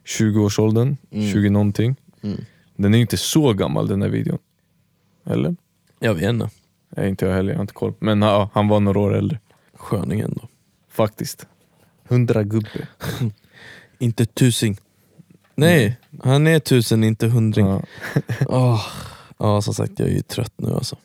[0.07, 1.31] 20-årsåldern, Mm.
[1.31, 1.95] 20 någonting.
[2.21, 2.45] Mm.
[2.75, 4.39] Den är inte så gammal den här videon.
[5.25, 5.55] Eller?
[5.99, 6.49] Jag vet inte.
[6.89, 7.93] Nej, inte jag heller, jag har inte koll.
[7.99, 9.39] Men ja, han var några år äldre.
[9.73, 10.47] Sköning ändå.
[10.89, 11.47] Faktiskt.
[12.07, 12.87] Hundra gubbe.
[13.99, 14.77] Inte tusing.
[15.55, 17.67] Nej, han är tusen, inte hundring.
[17.67, 17.81] Ja,
[18.47, 18.85] Åh.
[19.37, 20.95] Ja, som sagt jag är ju trött nu alltså.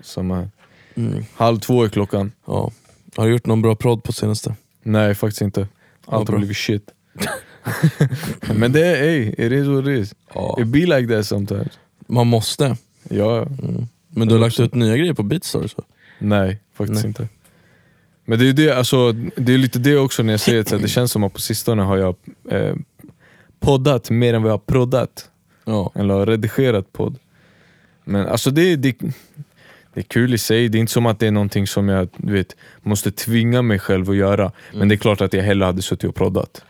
[0.00, 0.50] samma här.
[0.94, 1.24] Mm.
[1.34, 2.32] Halv två är klockan.
[2.46, 2.70] Ja.
[3.16, 4.54] Har du gjort någon bra prodd på senaste?
[4.82, 5.68] Nej, faktiskt inte.
[6.06, 6.90] Allt har blivit shit.
[8.54, 10.14] Men det är, ey, it is what it is.
[10.34, 10.56] Ja.
[10.60, 11.78] It be like that sometimes.
[12.06, 12.76] Man måste.
[13.08, 13.46] Ja,
[14.08, 15.84] Men du har lagt ut nya grejer på Beatstars va?
[16.18, 17.08] nej faktiskt Nej.
[17.08, 17.28] inte.
[18.24, 20.78] Men det är, det, alltså, det är lite det också när jag säger att så
[20.78, 22.16] det känns som att på sistone har jag
[22.50, 22.74] eh,
[23.60, 25.30] poddat mer än vad jag har proddat.
[25.64, 25.92] Ja.
[25.94, 27.18] Eller har redigerat podd.
[28.04, 28.98] Men alltså det, det,
[29.94, 32.08] det är kul i sig, det är inte som att det är någonting som jag
[32.16, 34.52] du vet, måste tvinga mig själv att göra.
[34.74, 36.64] Men det är klart att jag hellre hade suttit och proddat.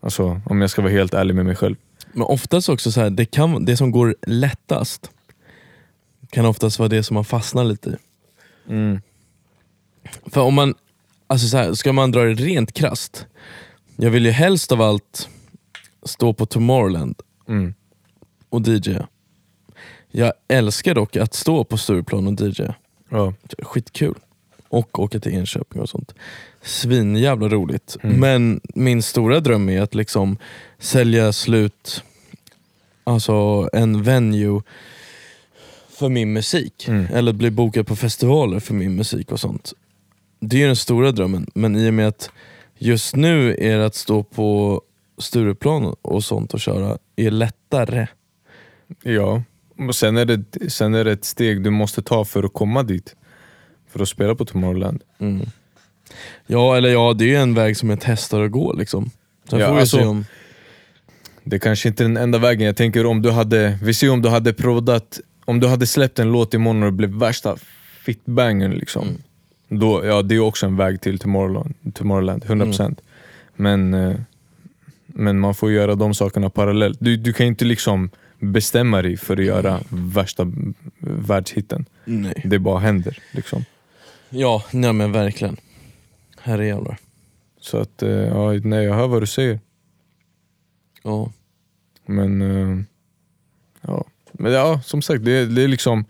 [0.00, 1.76] Alltså om jag ska vara helt ärlig med mig själv.
[2.12, 5.10] Men oftast också så här, det, kan, det som går lättast
[6.30, 7.96] kan oftast vara det som man fastnar lite i.
[8.68, 9.00] Mm.
[10.26, 10.74] För om man,
[11.26, 13.26] alltså så här, ska man dra det rent krasst
[13.96, 15.28] Jag vill ju helst av allt
[16.02, 17.74] stå på Tomorrowland Mm.
[18.48, 19.08] och DJa.
[20.10, 22.74] Jag älskar dock att stå på Stureplan och DJa.
[23.08, 23.34] Ja.
[23.62, 24.14] Skitkul.
[24.68, 26.14] Och åka till Enköping och sånt.
[26.66, 27.96] Svinjävla roligt.
[28.02, 28.20] Mm.
[28.20, 30.38] Men min stora dröm är att liksom
[30.78, 32.02] sälja slut
[33.04, 34.62] alltså en venue
[35.88, 36.88] för min musik.
[36.88, 37.06] Mm.
[37.12, 39.72] Eller bli bokad på festivaler för min musik och sånt.
[40.40, 41.50] Det är den stora drömmen.
[41.54, 42.30] Men i och med att
[42.78, 44.82] just nu är det att stå på
[45.18, 48.06] Stureplan och sånt och köra är lättare.
[49.02, 49.42] ja.
[49.78, 52.82] Och sen är, det, sen är det ett steg du måste ta för att komma
[52.82, 53.16] dit.
[53.88, 55.02] För att spela på Tomorrowland.
[55.18, 55.46] Mm.
[56.46, 58.72] Ja, eller ja, det är ju en väg som jag testar att gå.
[58.72, 59.10] Liksom.
[59.50, 60.24] Sen Ja, får vi alltså- se om...
[61.44, 64.22] Det kanske inte är den enda vägen, jag tänker om du hade, vi ser om
[64.22, 67.56] du hade proddat, om du hade släppt en låt imorgon och det blev värsta
[68.04, 69.08] fitbangern liksom.
[69.68, 72.96] Då, ja det är också en väg till Tomorrowland, Tomorrowland 100%
[73.56, 74.16] men, eh,
[75.06, 76.98] men man får göra de sakerna parallellt.
[77.00, 80.52] Du, du kan inte liksom bestämma dig för att göra värsta
[80.98, 81.84] världshitten.
[82.04, 82.42] Nej.
[82.44, 83.18] Det bara händer.
[83.30, 83.64] Liksom.
[84.28, 85.56] Ja, nej men verkligen.
[86.46, 86.98] Herrejävlar.
[87.60, 89.60] Så att, eh, ja, nej, jag hör vad du säger.
[91.02, 91.32] Ja.
[92.06, 92.82] Men, eh,
[93.80, 94.04] ja.
[94.32, 96.04] Men ja, som sagt, det, det är liksom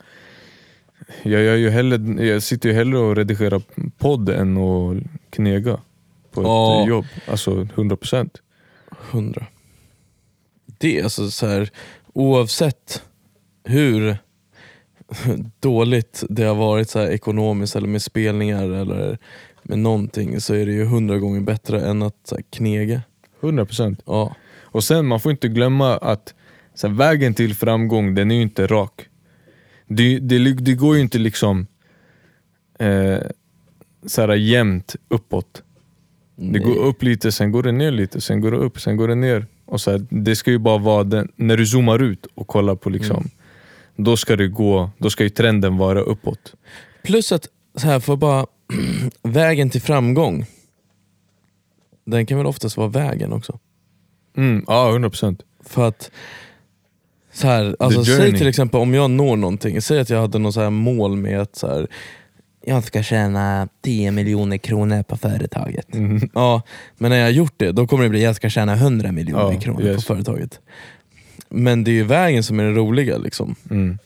[1.23, 3.63] jag, gör ju hellre, jag sitter ju hellre och redigerar
[3.99, 4.97] podd än att
[5.31, 5.81] knega
[6.33, 6.87] på ett Ja.
[6.89, 7.05] jobb.
[7.29, 8.31] Alltså 100%.
[8.91, 9.47] Hundra.
[10.79, 11.71] Det är alltså så här,
[12.13, 13.03] oavsett
[13.65, 14.17] hur
[15.61, 19.19] dåligt det har varit så här ekonomiskt eller med spelningar eller
[19.69, 23.03] med någonting så är det ju hundra gånger bättre än att så här, knega.
[23.41, 24.01] 100%.
[24.07, 24.37] Ja.
[24.61, 26.35] Och sen, man får inte glömma att
[26.75, 29.09] så här, vägen till framgång, den är ju inte rak.
[29.89, 31.67] Det, det, det går ju inte liksom
[32.79, 33.19] eh,
[34.07, 35.63] så här, jämnt uppåt.
[36.37, 39.09] Det går upp lite, sen går det ner lite, sen går det upp, sen går
[39.09, 39.47] det ner.
[39.65, 42.75] Och så här, det ska ju bara vara den, när du zoomar ut och kollar
[42.75, 43.31] på liksom,
[43.97, 46.55] då ska det gå, då ska ju trenden vara uppåt.
[47.03, 48.47] Plus att, så här, för bara
[49.23, 50.47] vägen till framgång,
[52.05, 53.59] den kan väl oftast vara vägen också.
[54.37, 55.41] Mm, ja, 100%.
[55.65, 56.11] För att,
[57.33, 60.55] så här, alltså, säg till exempel om jag når någonting, säg att jag hade något
[60.55, 61.87] så mål med att så här,
[62.65, 65.95] jag ska tjäna 10 miljoner kronor på företaget.
[65.95, 66.29] Mm.
[66.35, 66.63] Ja,
[66.99, 69.53] men när jag har gjort det, då kommer det bli jag ska tjäna 100 miljoner
[69.53, 69.97] Ja, kronor yes.
[69.97, 70.61] på företaget.
[71.49, 73.19] Men det är ju vägen som är det roliga.
[73.19, 73.55] Liksom.
[73.71, 73.99] Mm.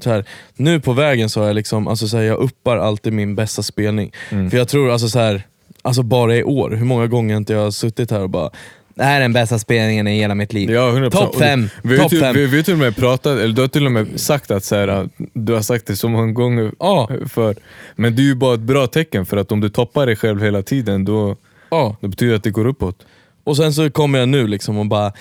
[0.00, 0.24] Så här,
[0.54, 3.62] nu på vägen så har jag liksom, alltså så här, jag uppar alltid min bästa
[3.62, 4.12] spelning.
[4.30, 4.50] Mm.
[4.50, 5.42] För jag tror alltså så här,
[5.82, 8.50] alltså bara i år, hur många gånger har inte jag har suttit här och bara
[8.96, 10.70] det här är den bästa spelningen i hela mitt liv.
[10.70, 11.10] Ja, 100%.
[11.10, 12.34] Topp fem, Vi har fem.
[12.34, 15.08] vi, till och med pratat, eller du har till och med sagt att så här,
[15.32, 17.56] du har sagt det så många gånger Ja, för
[17.96, 20.42] Men det är ju bara ett bra tecken för att om du toppar dig själv
[20.42, 21.36] hela tiden då,
[21.70, 21.96] ja.
[22.00, 23.06] då betyder det att det går uppåt.
[23.44, 25.12] Och sen så kommer jag nu liksom och bara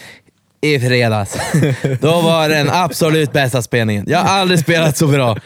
[0.74, 1.38] i fredags,
[2.02, 4.06] då var det den absolut bästa spelningen.
[4.08, 5.38] Jag har aldrig spelat så bra.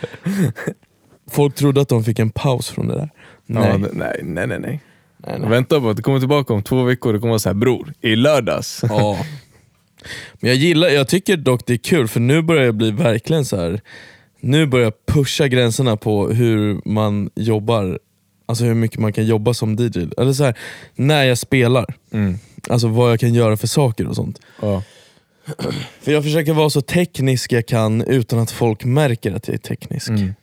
[1.31, 3.09] Folk trodde att de fick en paus från det där.
[3.45, 3.69] Nej.
[3.71, 4.59] Ja, nej, nej, nej, nej.
[4.59, 5.49] nej, nej.
[5.49, 8.15] Vänta bara, det kommer tillbaka om två veckor, det kommer vara så här bror, i
[8.15, 8.83] lördags.
[8.89, 9.17] Ja.
[10.39, 13.45] Men jag gillar, jag tycker dock det är kul för nu börjar jag bli verkligen
[13.45, 13.81] så här.
[14.39, 17.99] Nu börjar jag pusha gränserna på hur man jobbar,
[18.45, 20.07] alltså hur mycket man kan jobba som DJ.
[20.17, 20.57] Eller så här,
[20.95, 22.39] när jag spelar, Mm.
[22.69, 24.39] alltså vad jag kan göra för saker och sånt.
[24.61, 24.83] Ja.
[26.01, 29.57] För jag försöker vara så teknisk jag kan utan att folk märker att jag är
[29.59, 30.09] teknisk.
[30.09, 30.33] Mm.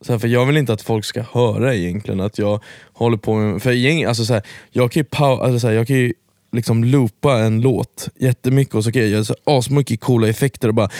[0.00, 2.62] Så här, för jag vill inte att folk ska höra egentligen att jag
[2.92, 3.62] håller på med...
[3.62, 6.12] För gäng, alltså så här, jag kan ju, pau, alltså så här, jag kan ju
[6.52, 10.90] liksom loopa en låt jättemycket och så kan jag göra asmycket coola effekter och bara...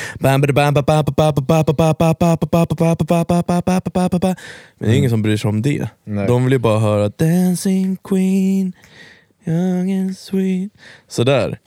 [4.79, 5.89] Men det är ingen som bryr sig om det.
[6.05, 6.27] Nej.
[6.27, 8.73] De vill ju bara höra Dancing Queen,
[9.45, 10.73] young and sweet.
[11.09, 11.59] Sådär.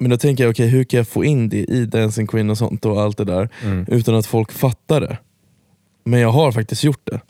[0.00, 2.58] Men då tänker jag, okej hur kan jag få in det i Dancing Queen och
[2.58, 3.84] sånt och allt det där Mm.
[3.88, 5.18] utan att folk fattar det?
[6.04, 7.20] Men jag har faktiskt gjort det.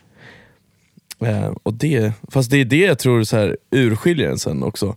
[1.27, 4.97] Eh, och det, fast det är det jag tror så här, urskiljer en sen också.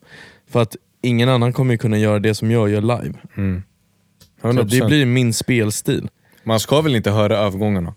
[0.50, 3.14] För att ingen annan kommer kunna göra det som jag gör live.
[3.38, 3.64] Mm.
[4.42, 4.64] Så 100%.
[4.64, 6.10] det blir min spelstil.
[6.44, 7.94] Man ska väl inte höra övergångarna?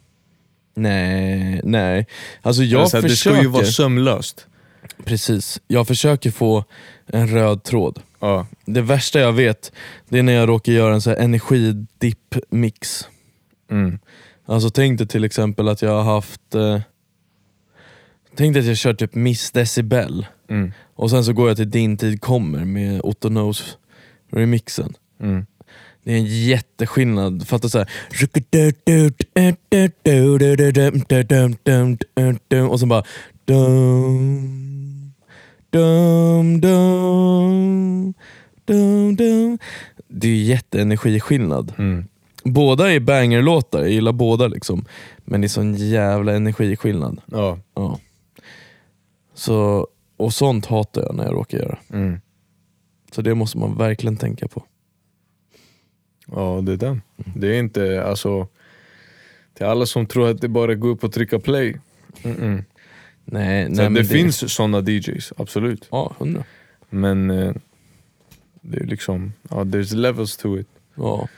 [0.74, 2.06] Nej, nej.
[2.42, 4.46] Alltså jag här, det försöker, ska ju vara sömlöst.
[5.04, 6.64] precis, jag försöker få
[7.06, 8.00] en röd tråd.
[8.20, 8.46] Ja.
[8.64, 9.72] Det värsta jag vet,
[10.08, 13.08] det är när jag råkar göra en så här energidipp-mix.
[13.70, 13.98] Mm.
[14.46, 16.80] Alltså tänk dig till exempel att jag har haft eh,
[18.36, 20.72] Tänk dig att jag kör typ Miss Decibel Mm.
[20.94, 23.78] och sen så går jag till Din tid kommer med Otto Knows
[24.32, 24.94] remixen.
[25.20, 25.46] Mm.
[26.04, 27.48] Det är en jätteskillnad.
[27.48, 27.88] Fatta såhär...
[32.70, 33.04] Och sen bara...
[33.44, 34.65] Dum,
[35.76, 38.14] dum, dum,
[38.64, 39.58] dum, dum.
[40.08, 41.72] Det är jätteenergiskillnad.
[41.78, 42.04] Mm.
[42.44, 44.84] Båda är bangerlåtar, jag gillar båda liksom.
[45.24, 47.20] Men det är sån jävla energiskillnad.
[47.26, 47.58] Ja.
[47.74, 47.98] Ja.
[49.34, 51.78] Så, och sånt hatar jag när jag råkar göra.
[51.92, 52.20] Mm.
[53.12, 54.64] Så det måste man verkligen tänka på.
[56.26, 57.02] ja, det är den.
[57.16, 58.48] Det är inte, alltså...
[59.54, 61.76] Till alla som tror att det bara går upp och trycka play.
[62.22, 62.64] Mm-mm.
[63.28, 65.88] Nej, nej men det, finns såna DJs, absolut.
[65.90, 66.44] Ja, hundra.
[66.90, 67.52] Men eh,
[68.60, 70.68] det är liksom, ja, there's levels to it.
[70.94, 71.28] Ja.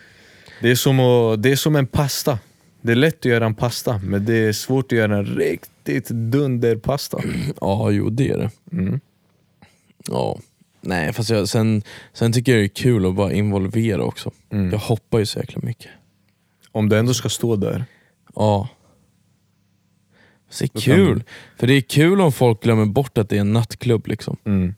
[0.63, 2.39] Det är, som att, det är som en pasta.
[2.81, 6.09] Det är lätt att göra en pasta, men det är svårt att göra en riktigt
[6.09, 7.19] dunderpasta.
[7.61, 8.51] ja, jo det är det.
[8.73, 9.01] Mm.
[10.09, 10.39] Ja.
[10.81, 11.83] Nej, fast jag, sen,
[12.13, 14.31] sen tycker jag det är kul att bara involvera också.
[14.51, 14.71] Mm.
[14.71, 15.91] Jag hoppar ju så jäkla mycket.
[16.73, 17.85] Om det ändå ska stå där.
[18.35, 18.69] Ja.
[20.51, 21.23] Så det är kul.
[21.57, 24.07] För det är kul om folk glömmer bort att det är en nattklubb.
[24.07, 24.37] liksom.
[24.45, 24.75] Mm.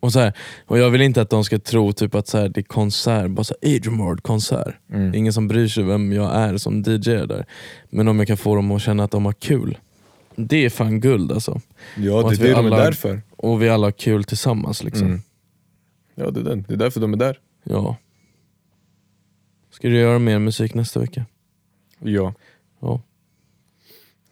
[0.00, 0.32] Och, så här,
[0.66, 3.30] och Jag vill inte att de ska tro typ att så här, det är konsert,
[3.30, 4.74] bara så Adrian konsert.
[4.92, 5.10] Mm.
[5.10, 7.46] Det är ingen som bryr sig vem jag är som DJ där.
[7.90, 9.78] Men om jag kan få dem att känna att de har kul.
[10.36, 11.60] Det är fan guld alltså.
[11.96, 13.22] Ja, det är det de är alla- där för.
[13.36, 14.84] Och vi alla har kul tillsammans.
[14.84, 15.06] liksom.
[15.06, 15.22] Mm.
[16.14, 16.64] Ja, det är, den.
[16.68, 17.38] det är därför de är där.
[17.64, 17.96] Ja.
[19.70, 21.24] Ska du göra mer musik nästa vecka?
[21.98, 22.34] Ja.
[22.80, 23.00] Ja.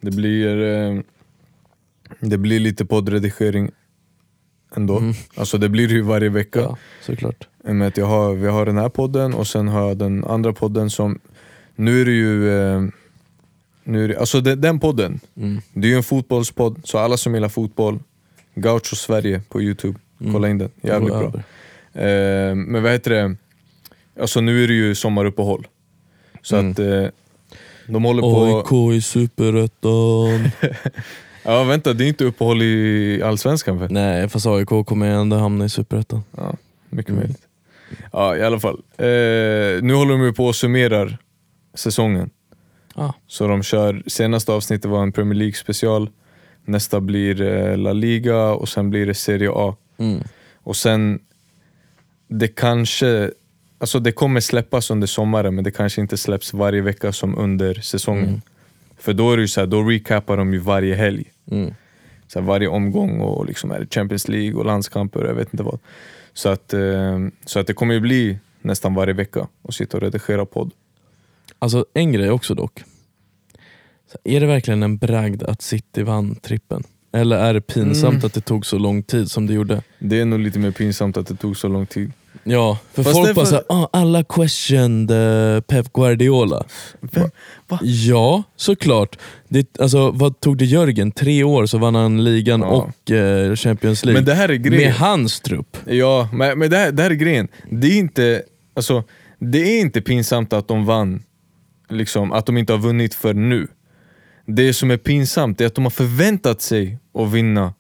[0.01, 1.01] Det blir, eh,
[2.21, 3.71] det blir lite poddredigering
[4.77, 4.99] ändå.
[4.99, 5.15] Mm.
[5.35, 6.61] Alltså det blir det ju varje vecka.
[6.61, 7.49] Ja, såklart.
[7.65, 10.53] Med att jag har, vi har den här podden och sen har jag den andra
[10.53, 11.19] podden som...
[11.77, 12.51] Nu är det ju...
[12.61, 12.83] Eh,
[13.85, 15.61] nu är det, alltså den, den podden, Mm.
[15.73, 17.99] det är ju en fotbollspodd, så alla som gillar fotboll,
[18.55, 20.33] Gaucho Sverige på youtube, Mm.
[20.33, 20.71] kolla in den.
[20.83, 21.33] Jävligt bra.
[22.03, 23.37] Eh, men vad heter det?
[24.21, 25.67] Alltså nu är det ju sommaruppehåll.
[26.43, 26.71] Så Mm.
[26.73, 27.07] att eh,
[27.93, 28.57] de håller på...
[28.59, 30.51] AIK i superettan.
[31.43, 33.93] Ja vänta, det är inte uppehåll i Allsvenskan väl?
[33.93, 36.23] Nej, fast AIK kommer ändå hamna i superettan.
[36.37, 36.55] Ja,
[36.89, 37.21] mycket Mm.
[37.21, 37.41] möjligt.
[38.13, 38.83] Ja i alla fall.
[38.99, 39.07] Eh,
[39.83, 41.19] nu håller de på och summerar
[41.75, 42.31] säsongen.
[42.95, 43.13] Ah.
[43.27, 46.11] Så de kör, senaste avsnittet var en Premier League special,
[46.65, 49.77] nästa blir eh, La Liga och sen blir det Serie A.
[49.99, 50.21] Mm.
[50.63, 51.19] Och sen,
[52.29, 53.31] det kanske,
[53.81, 57.75] alltså det kommer släppas under sommaren men det kanske inte släpps varje vecka som under
[57.75, 58.29] säsongen.
[58.29, 58.41] Mm.
[58.99, 61.25] För då är det så här, då recapar de ju varje helg.
[61.51, 61.75] Mm.
[62.29, 65.55] Så här, varje omgång och liksom är det Champions League och landskamper och jag vet
[65.55, 65.79] inte vad.
[66.33, 70.03] Så att, eh, så att det kommer ju bli nästan varje vecka att sitta och
[70.03, 70.71] redigera podd.
[71.59, 72.83] Alltså en grej också dock.
[74.13, 76.85] Så Är det verkligen en bragd att City vann trippen?
[77.13, 78.27] Eller är det pinsamt Mm.
[78.27, 79.83] att det tog så lång tid som det gjorde?
[79.99, 82.13] Det är nog lite mer pinsamt att det tog så lång tid.
[82.45, 86.65] Ja, för Fast folk det är bara för- såhär, ah, alla questioned eh, Pep Guardiola.
[87.01, 87.31] Vem?
[87.69, 87.79] Va?
[87.83, 89.19] Ja, såklart.
[89.49, 91.13] Det, alltså, vad tog det Jörgen?
[91.13, 92.67] Tre år så vann han ligan Ja.
[92.67, 94.19] och eh, Champions League.
[94.21, 94.83] Men det här är grejen.
[94.85, 95.77] Med hans trupp.
[95.87, 97.49] Ja, men, men det, här, det här är grejen.
[97.71, 98.43] Det är inte,
[98.75, 99.05] alltså,
[99.39, 101.23] det är inte pinsamt att de vann,
[101.89, 103.69] liksom, att de inte har vunnit för nu.
[104.47, 107.75] Det som är pinsamt är att de har förväntat sig att vinna.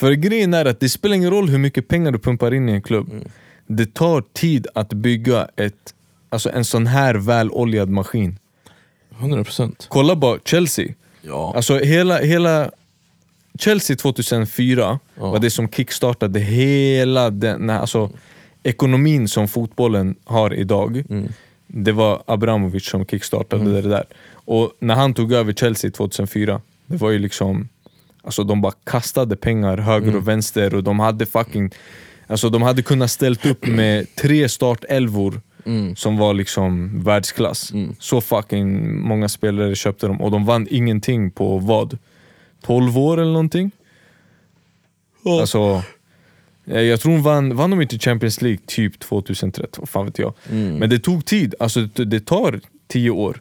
[0.00, 2.72] För grejen är att det spelar ingen roll hur mycket pengar du pumpar in i
[2.72, 3.10] en klubb.
[3.66, 5.94] Det tar tid att bygga ett,
[6.28, 8.38] alltså en sån här väloljad maskin.
[9.18, 9.86] 100%.
[9.88, 10.88] Kolla bara Chelsea.
[11.22, 11.52] Ja.
[11.56, 12.70] Alltså hela, hela
[13.58, 15.30] Chelsea 2004 Ja.
[15.30, 18.10] var det som kickstartade hela den, alltså,
[18.62, 21.02] ekonomin som fotbollen har idag.
[21.10, 21.28] Mm.
[21.66, 24.04] Det var Abramovic som kickstartade det där.
[24.32, 27.68] Och när han tog över Chelsea 2004, det var ju liksom
[28.22, 30.20] Alltså de bara kastade pengar höger Mm.
[30.20, 31.70] och vänster och de hade fucking
[32.26, 35.96] Alltså de hade kunnat ställt upp med tre startelvor Mm.
[35.96, 37.72] som var liksom världsklass.
[37.72, 37.96] Mm.
[37.98, 41.98] Så fucking många spelare köpte dem och de vann ingenting på vad?
[42.62, 43.70] 12 år eller någonting?
[45.40, 45.82] Alltså,
[46.66, 50.18] eh, jag tror de vann, vann de inte Champions League typ 2013, vad fan vet
[50.18, 50.34] jag.
[50.50, 50.74] Mm.
[50.76, 53.40] Men det tog tid, alltså det, det tar 10 år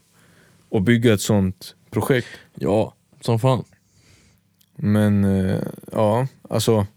[0.72, 2.28] att bygga ett sånt projekt.
[2.56, 3.64] Ja, som fan.
[4.82, 5.60] Men eh,
[5.92, 6.88] ja, alltså.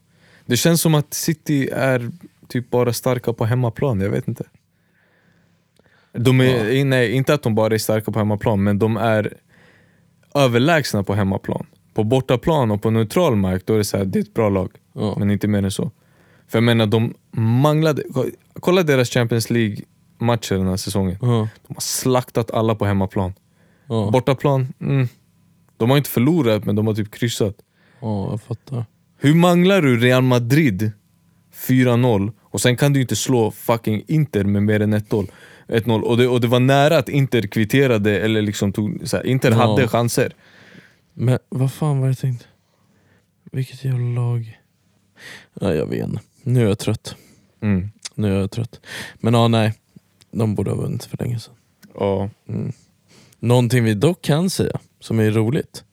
[0.47, 2.11] Det känns som att City är
[2.49, 4.45] typ bara starka på hemmaplan, jag vet inte.
[6.13, 9.35] De är, Nej, inte att de bara är starka på hemmaplan, men de är
[10.35, 11.67] överlägsna på hemmaplan.
[11.95, 14.49] På bortaplan och på neutral mark, då är det så här, det är ett bra
[14.49, 14.73] lag.
[14.93, 15.15] Ja.
[15.19, 15.91] Men inte mer än så.
[16.49, 18.03] För jag menar, de manglade...
[18.61, 21.19] Kolla deras Champions League-matcher den här säsongen.
[21.21, 21.49] Ja.
[21.67, 23.33] De har slaktat alla på hemmaplan.
[23.87, 24.11] Ja.
[24.13, 25.09] Bortaplan, mm.
[25.77, 27.55] de har inte förlorat men de har typ kryssat.
[28.03, 28.85] Ja, jag fattar.
[29.19, 30.93] Hur manglar du Real Madrid
[31.55, 35.29] 4-0 och sen kan du inte slå fucking Inter med mer än 1-0?
[35.69, 36.01] 1-0.
[36.03, 39.51] Och, det, och det var nära att Inter kvitterade, eller liksom tog, så här, Inter
[39.51, 39.57] Ja.
[39.57, 40.33] hade chanser.
[41.15, 42.47] Men vad fan var det jag tänkte?
[43.53, 44.59] Vilket jävla lag?
[45.61, 46.21] Ja, jag vet inte.
[46.43, 47.17] Nu är jag trött.
[47.61, 47.91] Mm.
[48.15, 48.81] Nu är jag trött.
[49.15, 49.75] Men ja, nej.
[50.31, 51.55] De borde ha vunnit för länge sedan.
[51.95, 52.31] Ja.
[52.49, 52.73] Mm.
[53.39, 55.85] Någonting vi dock kan säga, som är roligt.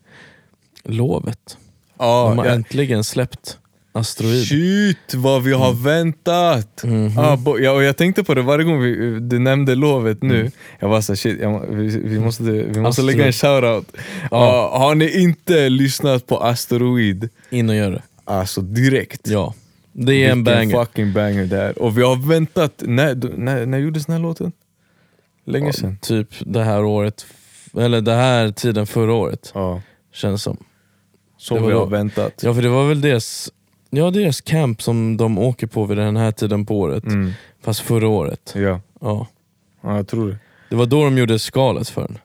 [0.84, 1.58] Lovet.
[2.00, 2.52] Ja, De har ja.
[2.52, 3.58] äntligen släppt
[3.92, 4.48] Asteroid.
[4.48, 6.84] Shit vad vi har väntat!
[6.84, 7.18] Mhm.
[7.20, 10.40] Ah, bo, ja, och jag tänkte på det varje gång vi, du nämnde lovet nu,
[10.40, 10.52] Mm.
[10.80, 13.88] jag var såhär shit, jag, vi, vi måste, vi måste lägga en shoutout.
[14.32, 14.38] Ja.
[14.38, 18.02] Ah, har ni inte lyssnat på Asteroid, In och gör det.
[18.26, 19.22] alltså direkt.
[19.28, 19.54] Ja.
[19.94, 20.86] Det är en Vilken banger.
[20.86, 21.80] fucking banger det är.
[21.80, 24.52] Och vi har väntat, när, när, när gjordes den här låten?
[25.46, 25.98] Länge sedan.
[26.02, 27.26] Typ det här året,
[27.78, 29.82] eller det här tiden förra året, Ja,
[30.14, 30.58] känns som.
[31.40, 32.44] Som vi har väntat.
[32.44, 33.52] Ja för det var väl deras,
[33.90, 37.04] ja, deras camp som de åker på vid den här tiden på året.
[37.04, 37.32] Mm.
[37.62, 38.54] Fast förra året.
[38.56, 38.82] Ja.
[39.02, 39.28] Ja.
[39.82, 40.38] ja, jag tror det.
[40.70, 42.18] Det var då de gjorde skalet för den.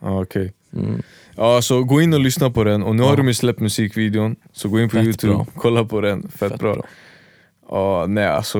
[0.00, 0.52] Ja, okej.
[0.72, 1.02] Mm.
[1.36, 3.08] Ja, så gå in och lyssna på den, och nu Ja.
[3.08, 5.46] har de ju släppt musikvideon, så gå in på Fett youtube, bra.
[5.56, 6.74] kolla på den, fett, Fett bra.
[6.74, 6.84] bra.
[7.68, 8.58] Ja, nej alltså,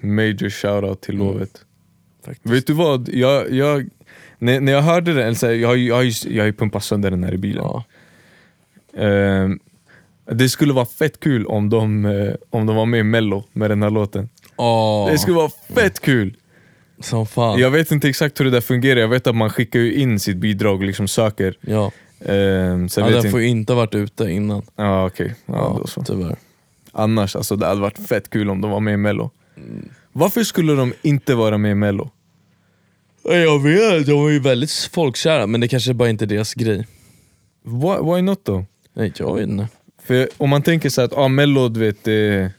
[0.00, 1.26] major shoutout till Mm.
[1.26, 1.64] lovet.
[2.26, 2.54] Faktiskt.
[2.54, 3.08] Vet du vad?
[3.08, 3.88] Jag, jag,
[4.38, 7.10] när, när jag hörde den, så här, jag, jag, ju- jag har ju pumpat sönder
[7.10, 7.62] den här i bilen.
[7.64, 7.84] Ja.
[8.96, 9.58] Ehm,
[10.30, 13.70] det skulle vara fett kul om de, eh, om de var med i mello med
[13.70, 14.28] den här låten.
[14.56, 16.36] Åh, Det skulle vara fett kul!
[17.00, 17.58] som fan.
[17.58, 20.36] Jag vet inte exakt hur det där fungerar, jag vet att man skickar in sitt
[20.36, 21.56] bidrag och liksom söker.
[21.60, 21.90] Ja,
[22.24, 24.62] Ehm, så jag ja den får ju inte ha varit ute innan.
[24.76, 25.34] Ja, okej.
[25.46, 26.02] Ja, Ja, då så.
[26.02, 26.36] tyvärr.
[26.92, 29.30] Annars, alltså, det hade varit fett kul om de var med i mello.
[30.12, 32.10] Varför skulle de inte vara med i mello?
[33.24, 36.54] Ja, Jag vet, de är ju väldigt folkkära men det kanske bara inte är deras
[36.54, 36.86] grej.
[37.64, 38.64] Why, why not då?
[38.94, 39.68] Nej, jag vet inte.
[40.02, 42.50] För om man tänker så att ah, mello, du vet, det,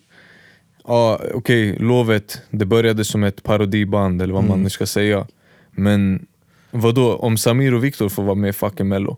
[0.84, 4.64] ah, okej, lovet, det började som ett parodiband eller vad man Mm.
[4.64, 5.27] nu ska säga.
[5.72, 6.26] Men
[6.72, 9.18] vad då om Samir och Viktor får vara med i fucking mello?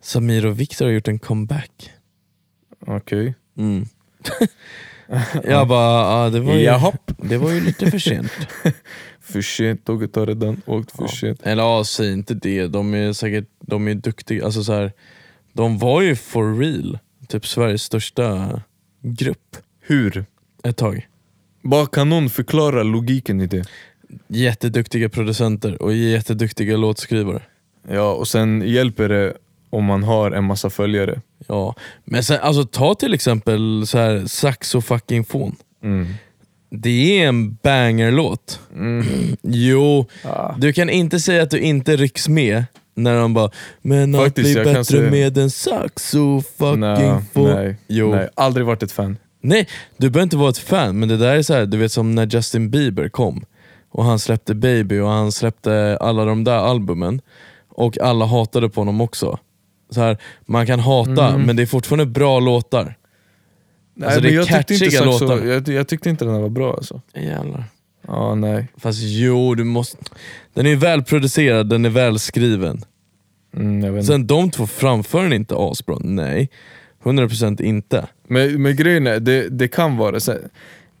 [0.00, 1.90] Samir och Viktor har gjort en comeback.
[2.86, 3.34] Okej.
[3.58, 3.84] Mm.
[5.44, 7.10] jag bara, ja, det, var ju, Jahopp.
[7.16, 8.32] det var ju lite för sent.
[9.20, 11.08] För sent, tåget har redan åkt för Ja.
[11.08, 11.40] sent.
[11.42, 12.66] Eller ja, säg inte det.
[12.66, 14.44] De är säkert de är duktiga.
[14.44, 14.92] Alltså, så här,
[15.54, 16.98] de var ju for real
[17.28, 18.60] typ Sveriges största
[19.02, 20.24] grupp Hur?
[20.64, 21.08] ett tag.
[21.62, 23.64] Bara kan någon förklara logiken i det?
[24.28, 27.42] Jätteduktiga producenter och jätteduktiga låtskrivare.
[27.88, 29.34] Ja, och sen hjälper det
[29.70, 31.20] om man har en massa följare.
[31.46, 31.74] Ja.
[32.04, 35.56] Men sen, alltså, ta till exempel så här, Saxo fucking fon.
[35.82, 36.06] Mm.
[36.70, 38.60] Det är en bangerlåt.
[38.74, 39.04] Mm.
[39.42, 40.54] Jo, Ah.
[40.58, 42.64] du kan inte säga att du inte rycks med
[42.94, 43.50] när de bara
[43.82, 47.50] Men allt Faktiskt, blir jag kan bättre säga- med en saxo fucking Nej, fon.
[47.50, 48.10] nej, Jo.
[48.14, 49.16] nej, aldrig varit ett fan.
[49.40, 51.92] Nej, du behöver inte vara ett fan, men det där är så här, du vet
[51.92, 53.44] som när Justin Bieber kom
[53.90, 57.20] och han släppte Baby och han släppte alla de där albumen
[57.68, 59.38] och alla hatade på honom också.
[59.90, 61.42] Så här, man kan hata, Mm.
[61.42, 62.94] men det är fortfarande bra låtar.
[63.96, 65.46] Nej, Alltså, det är jag tyckte, inte catchiga Saxo, låtar.
[65.46, 67.00] jag, jag tyckte inte den här var bra alltså.
[67.14, 67.64] Jävlar.
[68.06, 68.68] Ja, nej.
[68.76, 69.96] Fast jo, du måste...
[70.54, 72.84] Den är välproducerad, den är välskriven.
[73.56, 74.02] Mm.
[74.02, 76.50] Sen de två framför den inte asbra, nej.
[77.02, 78.06] 100% inte.
[78.28, 80.34] Men, men grejen är, det, det kan vara så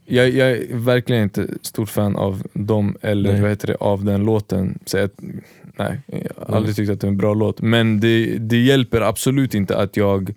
[0.04, 3.40] jag, jag är verkligen inte stor fan av dem eller Nej.
[3.40, 4.78] vad heter det, av den låten.
[4.84, 5.10] Så jag,
[5.76, 7.60] nej, jag har aldrig tyckt att det är en bra låt.
[7.60, 10.34] Men det, det hjälper absolut inte att jag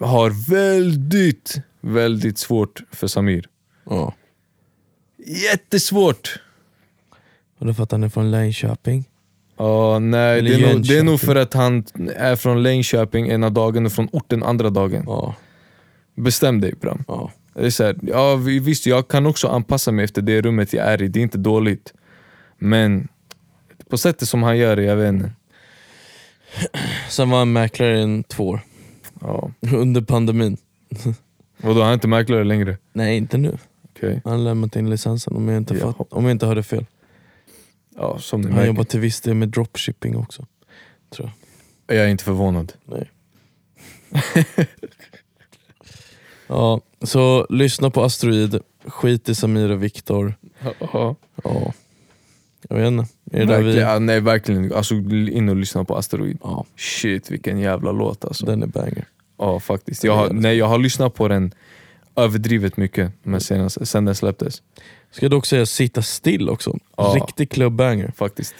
[0.00, 3.46] har väldigt, väldigt svårt för Samir.
[3.84, 4.14] Ja.
[5.26, 6.40] Jättesvårt!
[7.58, 9.04] Och det för att han är från Linköping.
[9.56, 11.84] Ja, nej, Eller det är, nog, det är nog för att han
[12.16, 15.04] är från Linköping ena dagen och från orten andra dagen.
[15.06, 15.34] Ja.
[16.14, 17.04] Bestäm dig Bram.
[17.08, 17.32] ja.
[17.54, 20.72] Det är så här, ja, vi- visst, jag kan också anpassa mig efter det rummet
[20.72, 21.92] jag är i, det är inte dåligt.
[22.58, 23.08] Men
[23.90, 25.30] på sättet som han gör det, jag vet inte.
[27.08, 28.60] Sen var han mäklare i två år.
[29.20, 29.50] Ja.
[29.72, 30.56] Under pandemin.
[31.62, 32.76] Vadå, han är inte mäklare längre?
[32.92, 33.58] Nej, inte nu.
[33.96, 34.20] Okej.
[34.24, 36.86] Han lämnat in licensen om jag inte, fatt, om jag inte hörde fel.
[37.96, 38.66] Ja, som Han märker.
[38.66, 40.46] jobbar till viss del med dropshipping också.
[41.10, 41.30] Tror
[41.86, 41.96] jag.
[41.96, 42.72] Jag är inte förvånad.
[42.84, 43.10] Nej.
[46.48, 50.34] Ja, så lyssna på Asteroid, skit i Samir och Viktor.
[50.92, 51.14] Ja.
[51.44, 51.72] Ja.
[52.68, 53.08] Jag vet inte.
[53.32, 53.80] Är det där Verkligen, vi...
[53.80, 56.38] ja, nej verkligen, alltså, in och lyssna på Asteroid.
[56.42, 58.46] Ja, Shit vilken jävla låt alltså.
[58.46, 59.04] den är banger.
[59.38, 60.04] Ja faktiskt.
[60.04, 61.54] Jag har, nej, jag har lyssnat på den
[62.16, 64.62] överdrivet mycket men senast, sen den släpptes.
[65.10, 66.78] Ska dock säga Sitta still också.
[66.96, 67.12] Ja.
[67.16, 68.12] Riktig clubbanger.
[68.16, 68.54] Faktiskt.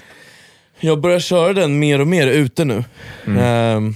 [0.80, 2.84] Jag börjar köra den mer och mer ute nu.
[3.26, 3.38] Mm.
[3.38, 3.94] Ehm,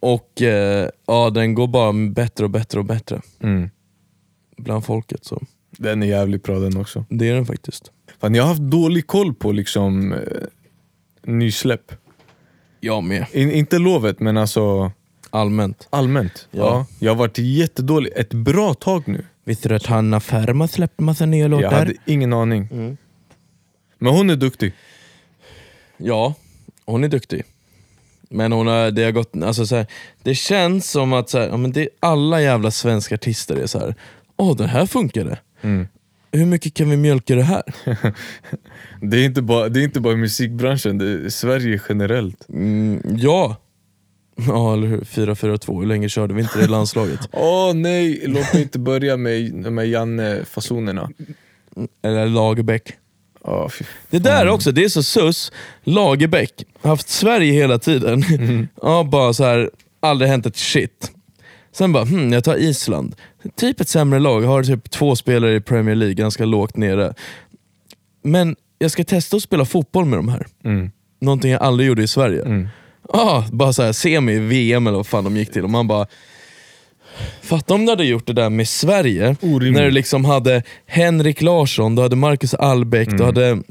[0.00, 3.70] och eh, ja, den går bara bättre och bättre och bättre Mm.
[4.56, 5.24] bland folket.
[5.24, 7.04] Så Den är jävligt bra den också.
[7.08, 7.90] Det är den faktiskt.
[8.20, 10.18] Fan, jag har haft dålig koll på liksom eh,
[11.22, 11.92] nysläpp.
[12.80, 13.26] Jag med.
[13.32, 14.92] In, inte lovet men alltså
[15.30, 15.86] Allmänt.
[15.90, 16.48] allmänt.
[16.50, 16.58] Ja.
[16.60, 16.86] Ja.
[16.98, 19.24] Jag har varit jättedålig ett bra tag nu.
[19.44, 21.62] Visste du att Hanna Ferma släppte massa nya låtar?
[21.62, 22.68] Jag hade ingen aning.
[22.72, 22.96] Mm.
[23.98, 24.72] Men hon är duktig.
[25.96, 26.34] Ja,
[26.84, 27.44] hon är duktig.
[28.28, 29.86] Men hon har, det har gått, alltså så här,
[30.22, 33.78] det känns som att så här, ja, men det, alla jävla svenska artister är så
[33.78, 33.94] här.
[34.36, 35.38] åh den här funkade.
[35.62, 35.88] Mm.
[36.32, 37.62] Hur mycket kan vi mjölka det här?
[39.00, 42.48] Det, är inte bara, det är inte bara musikbranschen, det är Sverige generellt.
[42.48, 43.56] Mm, ja.
[44.46, 47.20] Ja eller hur, 4-4-2, hur länge körde vi inte det i landslaget?
[47.32, 51.10] Åh nej, låt mig inte börja med här Janne-fasonerna.
[52.02, 52.92] Eller Lagerbäck.
[53.42, 53.70] Oh,
[54.10, 55.52] Det där också, det är så sus.
[55.84, 56.52] Lagerbäck,
[56.82, 58.22] haft Sverige hela tiden.
[58.82, 61.12] Ja, bara så här, aldrig hänt ett shit.
[61.72, 63.14] Sen bara, hmm, jag tar Island.
[63.56, 67.14] Typ ett sämre lag, har typ två spelare i Premier League, ganska lågt nere.
[68.22, 70.46] Men jag ska testa att spela fotboll med de här.
[70.64, 70.90] Mm.
[71.20, 72.42] Någonting jag aldrig gjorde i Sverige.
[72.42, 72.68] Mm.
[73.08, 75.64] Ah, bara så här, semi i VM eller vad fan de gick till.
[75.64, 76.06] Och man bara,
[77.42, 79.36] fatta om du hade gjort det där med Sverige.
[79.40, 79.74] Orimligt.
[79.74, 83.62] När du liksom hade Henrik Larsson, du hade Marcus Albeck, du hade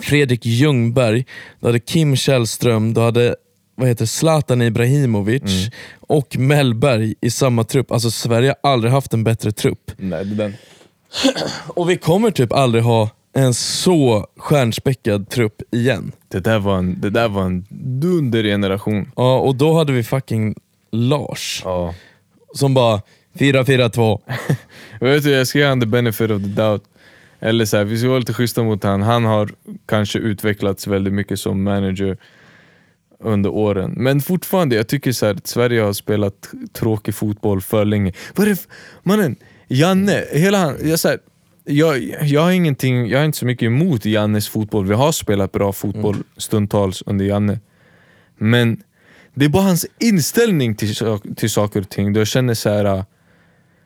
[0.00, 1.24] Fredrik Ljungberg,
[1.60, 3.36] du hade Kim Källström, du hade
[3.74, 5.70] vad heter Zlatan Ibrahimovic
[6.00, 7.92] och Mellberg i samma trupp.
[7.92, 9.90] Alltså Sverige har aldrig haft en bättre trupp.
[9.96, 10.54] Nej, det den.
[11.68, 16.12] Och vi kommer typ aldrig ha en så stjärnspäckad trupp igen.
[16.28, 17.66] Det där var en, det där var en
[18.00, 19.12] dundergeneration.
[19.16, 20.54] Ja, och då hade vi fucking
[20.90, 21.62] Lars.
[21.64, 21.94] Ja.
[22.54, 23.00] Som bara
[23.34, 24.20] 4-4-2.
[25.00, 26.84] Vet du, jag ska ge han the benefit of the doubt.
[27.40, 29.02] Eller så här, vi ska vara lite schyssta mot han.
[29.02, 29.50] Han har
[29.86, 32.16] kanske utvecklats väldigt mycket som manager
[33.20, 33.94] under åren.
[33.96, 38.12] Men fortfarande, jag tycker så här, att Sverige har spelat tråkig fotboll för länge.
[38.34, 38.66] Vad är det
[39.02, 39.36] Mannen,
[39.68, 41.18] Janne, hela han, jag, så här,
[41.64, 44.86] jag, jag, har ingenting, jag har inte så mycket emot Jannes fotboll.
[44.86, 47.60] Vi har spelat bra fotboll stundtals under Janne.
[48.38, 48.82] Men
[49.34, 50.94] det är bara hans inställning till,
[51.36, 52.12] till saker och ting.
[52.12, 53.04] Då jag känner så här.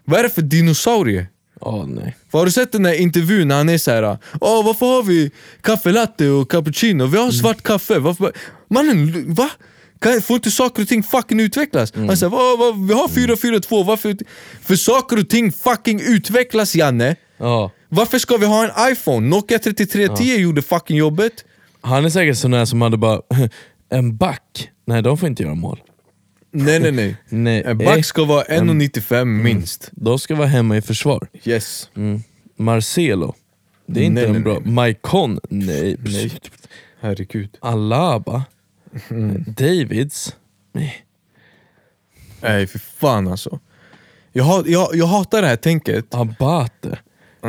[0.05, 1.27] vad är det för dinosaurie?
[1.61, 2.17] Ja, nej.
[2.33, 5.31] Har du sett den där intervjun när han är såhär Åh varför har vi
[5.61, 7.07] kaffe latte och cappuccino?
[7.07, 8.33] Vi har svart kaffe, varför?
[8.69, 9.51] Mannen, va?
[9.99, 11.93] Kan, får inte saker och ting fucking utvecklas?
[11.95, 14.09] Han säger vad, vad, vi har 442, varför?
[14.09, 14.23] ut-"
[14.63, 17.17] För saker och ting fucking utvecklas Janne!
[17.39, 17.71] Ja.
[17.89, 19.29] Varför ska vi ha en iPhone?
[19.29, 21.45] Nokia 3310 gjorde fucking jobbet
[21.81, 23.21] Han är säkert sån där som hade bara,
[23.91, 24.71] en back?
[24.85, 25.81] Nej, de får inte göra mål.
[26.53, 30.83] Nej nej nej, Nej, en back ska vara 1,95 minst De ska vara hemma i
[30.83, 31.29] försvar.
[31.45, 32.23] Yes Mm.
[32.57, 33.35] Marcelo,
[33.87, 34.61] det är inte Nej, en nej, bra.
[34.61, 35.97] Maikon, nej.
[36.05, 36.33] Nej.
[37.01, 38.45] Herregud Alaba,
[39.11, 39.45] Mm.
[39.47, 40.37] Davids,
[40.73, 41.05] nej.
[42.41, 43.59] Nej för fan alltså
[44.33, 46.99] jag, jag, jag hatar det här tänket Abate,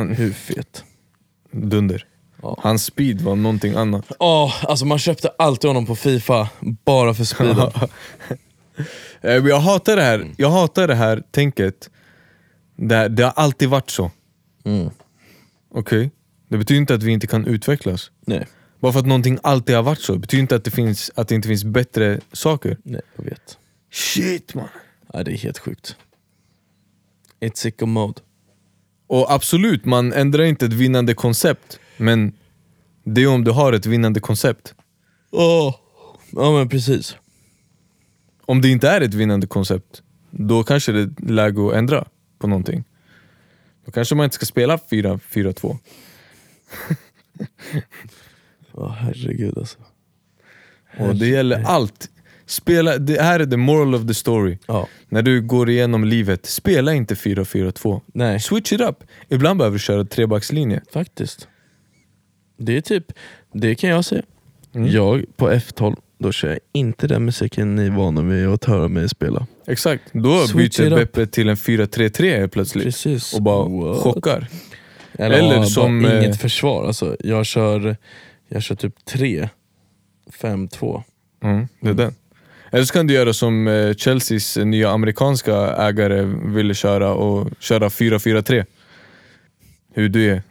[0.02, 0.14] Mm.
[0.16, 0.84] hur fet?
[1.52, 2.06] Dunder
[2.42, 2.58] Ja.
[2.62, 7.24] Hans speed var någonting annat Åh, alltså man köpte alltid honom på Fifa bara för
[7.24, 7.70] speeden.
[9.20, 11.90] Eh, men Jag hatar det här, jag hatar det här tänket
[12.76, 14.10] det, det har alltid varit så,
[14.64, 14.90] Mm.
[15.70, 16.10] okej?
[16.48, 18.46] Det betyder inte att vi inte kan utvecklas Nej,
[18.80, 21.28] Bara för att någonting alltid har varit så, det betyder inte att det, finns, att
[21.28, 23.58] det inte finns bättre saker nej, jag vet.
[23.92, 24.68] Shit man!
[25.14, 25.96] Nej, det är helt sjukt.
[27.40, 28.20] It's sicko mode.
[29.08, 32.32] Och absolut, man ändrar inte ett vinnande koncept Men
[33.04, 34.74] det är om du har ett vinnande koncept
[35.30, 35.74] Åh.
[36.32, 37.16] Ja men precis.
[38.46, 42.08] Om det inte är ett vinnande koncept, då kanske det är läge att ändra
[42.38, 42.84] på någonting
[43.84, 45.78] Då kanske man inte ska spela 4-4-2
[48.72, 49.78] Åh herregud alltså.
[50.98, 52.10] Och det gäller allt.
[52.48, 54.58] Spela, det här är the moral of the story.
[54.66, 58.00] Ja, När du går igenom livet, spela inte 4-4-2.
[58.06, 58.40] nej.
[58.40, 59.04] Switch it up.
[59.28, 60.80] Ibland behöver du köra trebackslinje.
[60.92, 61.48] Faktiskt.
[62.58, 63.12] Det är typ,
[63.52, 64.22] det kan jag säga.
[64.74, 64.90] Mm.
[64.90, 68.88] Jag på F12, då kör jag inte den musiken ni är vana vid att höra
[68.88, 69.46] mig spela.
[69.66, 70.90] Exakt, då Switch byter.
[70.96, 72.84] Beppe till en 4-3-3 helt plötsligt.
[72.84, 73.32] Precis.
[73.34, 73.96] Och bara What?
[74.02, 74.46] chockar.
[75.18, 76.86] Eller, Eller som, bara eh, inget försvar.
[76.86, 77.96] Alltså, jag, kör,
[78.48, 79.48] jag kör typ 3,
[80.40, 81.02] 5, 2.
[81.42, 82.14] Mm, det är den.
[82.72, 87.88] Eller så kan du göra som eh, Chelseas nya amerikanska ägare ville köra och köra
[87.88, 88.66] 4-4-3.
[89.94, 90.42] Hur det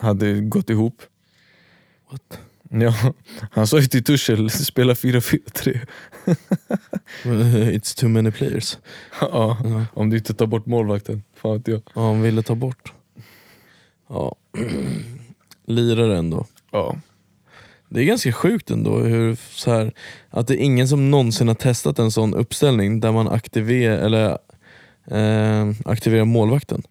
[0.00, 1.02] hade gått ihop.
[2.10, 2.40] What?
[2.70, 2.94] Ja,
[3.52, 5.80] han sa ju till Tuchel, spela 4-4-3.
[7.72, 8.78] It's too many players.
[9.20, 9.56] ja,
[9.94, 11.22] om du inte tar bort målvakten.
[11.34, 11.82] Fan vet jag.
[11.94, 12.92] Ja, han ville ta bort.
[14.08, 14.36] Ja.
[15.66, 16.46] Lirare ändå.
[16.70, 16.96] Ja.
[17.88, 19.92] Det är ganska sjukt ändå hur, så här,
[20.30, 24.38] att det är ingen som någonsin har testat en sån uppställning där man aktiverar, eller,
[25.10, 26.82] eh, aktiverar målvakten.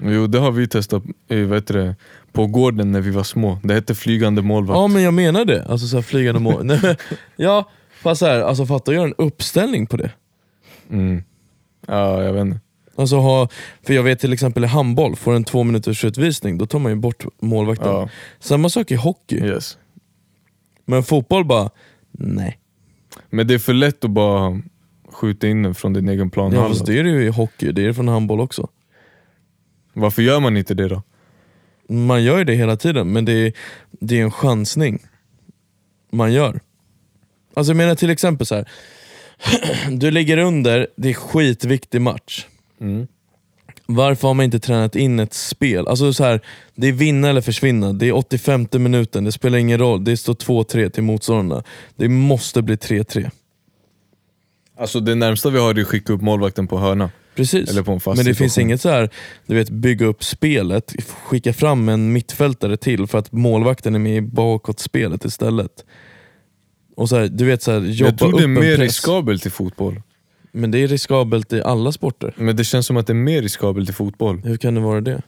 [0.00, 1.96] Jo det har vi testat heter det,
[2.32, 3.58] på gården när vi var små.
[3.62, 4.76] Det hette flygande målvakt.
[4.76, 6.60] Ja men jag menar det, alltså så här, flygande mål.
[6.64, 6.96] Nej, men,
[7.36, 7.70] ja,
[8.02, 10.10] fast så här, alltså fatta att göra en uppställning på det.
[10.90, 11.22] Mm.
[11.86, 12.60] Ja, jag vet inte.
[12.96, 13.48] Alltså ha,
[13.82, 16.92] för jag vet till exempel i handboll, får en två minuters utvisning, då tar man
[16.92, 17.88] ju bort målvakten.
[17.88, 18.08] Ja,
[18.40, 19.78] Samma sak i hockey, yes.
[20.88, 21.70] Men fotboll bara,
[22.10, 22.58] nej.
[23.30, 24.62] Men det är för lätt att bara
[25.08, 26.52] skjuta in den från din egen plan.
[26.52, 28.68] Ja, fast det är det ju i hockey, det är det från handboll också.
[29.92, 31.02] Varför gör man inte det då?
[31.88, 33.52] Man gör ju det hela tiden, men det är,
[33.90, 34.98] det är en chansning
[36.10, 36.60] man gör.
[37.54, 38.68] Alltså jag menar till exempel så här.
[39.90, 42.46] du ligger under, det är skitviktig match.
[42.80, 43.06] Mm.
[43.92, 45.88] Varför har man inte tränat in ett spel?
[45.88, 46.40] Alltså så här,
[46.74, 50.34] Det är vinna eller försvinna, det är 85 minuten, det spelar ingen roll, det står
[50.34, 51.62] 2-3 till motståndarna.
[51.96, 53.30] Det måste bli 3-3.
[54.78, 57.10] Alltså det närmsta vi har är att skicka upp målvakten på hörna.
[57.34, 57.70] Precis.
[57.70, 58.68] Eller på en fast Men det finns situation.
[58.68, 59.10] inget så här,
[59.46, 60.94] du vet bygga upp spelet,
[61.24, 65.84] skicka fram en mittfältare till för att målvakten är med i bakåtspelet istället.
[66.96, 68.78] Och så här, du vet så här, jobba Jag tror det är mer press.
[68.78, 70.02] riskabelt i fotboll.
[70.58, 72.34] Men det är riskabelt i alla sporter.
[72.36, 74.40] Men det känns som att det är mer riskabelt i fotboll.
[74.44, 75.22] Hur kan det vara det?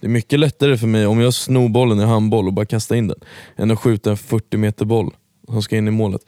[0.00, 2.96] Det är mycket lättare för mig om jag snor bollen i handboll och bara kastar
[2.96, 3.20] in den,
[3.56, 5.14] än att skjuta en 40 meter boll
[5.48, 6.20] som ska in i målet.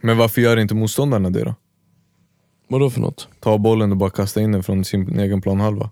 [0.00, 1.54] Men varför gör inte motståndarna det då?
[2.68, 3.28] Vadå för något?
[3.40, 5.90] Ta bollen och bara kasta in den från sin egen planhalva.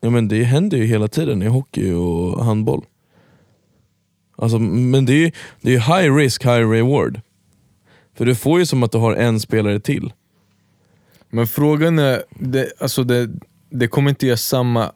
[0.00, 2.84] Ja men det händer ju hela tiden i hockey och handboll.
[4.36, 5.30] Alltså, men det är ju
[5.60, 7.20] det är high risk, high reward.
[8.20, 10.12] För du får ju som att du har en spelare till.
[11.30, 13.30] Men frågan är, det, alltså det,
[13.70, 14.92] det kommer inte ge samma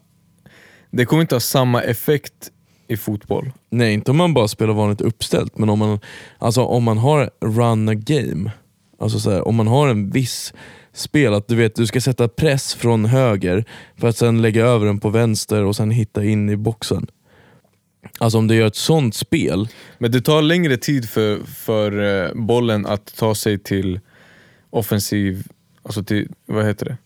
[0.91, 2.51] Det kommer inte ha samma effekt
[2.89, 3.53] i fotboll.
[3.71, 6.01] Nej, inte om man bara spelar vanligt uppställt, men om man,
[6.39, 8.51] alltså, om man har run a game.
[9.01, 10.55] Alltså så här, om man har en viss
[10.93, 13.65] spel, att du vet du ska sätta press från höger
[13.97, 17.07] för att sen lägga över den på vänster och sen hitta in i boxen.
[18.19, 19.69] Alltså om du gör ett sånt spel,
[19.99, 24.01] Men det tar längre tid för, för eh, bollen att ta sig till
[24.71, 25.47] offensiv,
[25.83, 26.97] alltså till, vad heter det?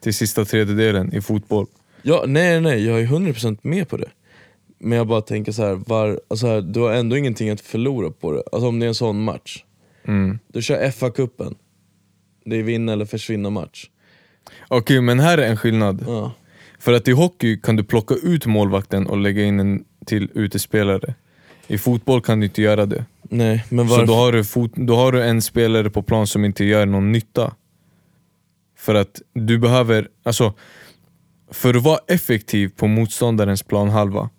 [0.00, 1.66] Till sista tredjedelen i fotboll.
[2.02, 4.10] ja, nej nej, jag är 100% med på det.
[4.78, 8.10] Men jag bara tänker så här, var, alltså här, du har ändå ingenting att förlora
[8.10, 8.42] på det.
[8.52, 9.64] Alltså om det är en sån match.
[10.04, 10.38] Mm.
[10.48, 11.54] Du kör FA-cupen,
[12.44, 13.88] det är vinna eller försvinna match.
[14.68, 16.04] Okej men här är en skillnad.
[16.06, 16.32] Ja.
[16.82, 21.14] För att i hockey kan du plocka ut målvakten och lägga in en till utespelare.
[21.66, 23.04] I fotboll kan du inte göra det.
[23.22, 24.06] Nej, men Så varför?
[24.06, 27.12] då har, du fot, då har du en spelare på plan som inte gör någon
[27.12, 27.54] nytta.
[28.78, 30.54] För att du behöver, alltså
[31.50, 34.30] för att vara effektiv på motståndarens planhalva,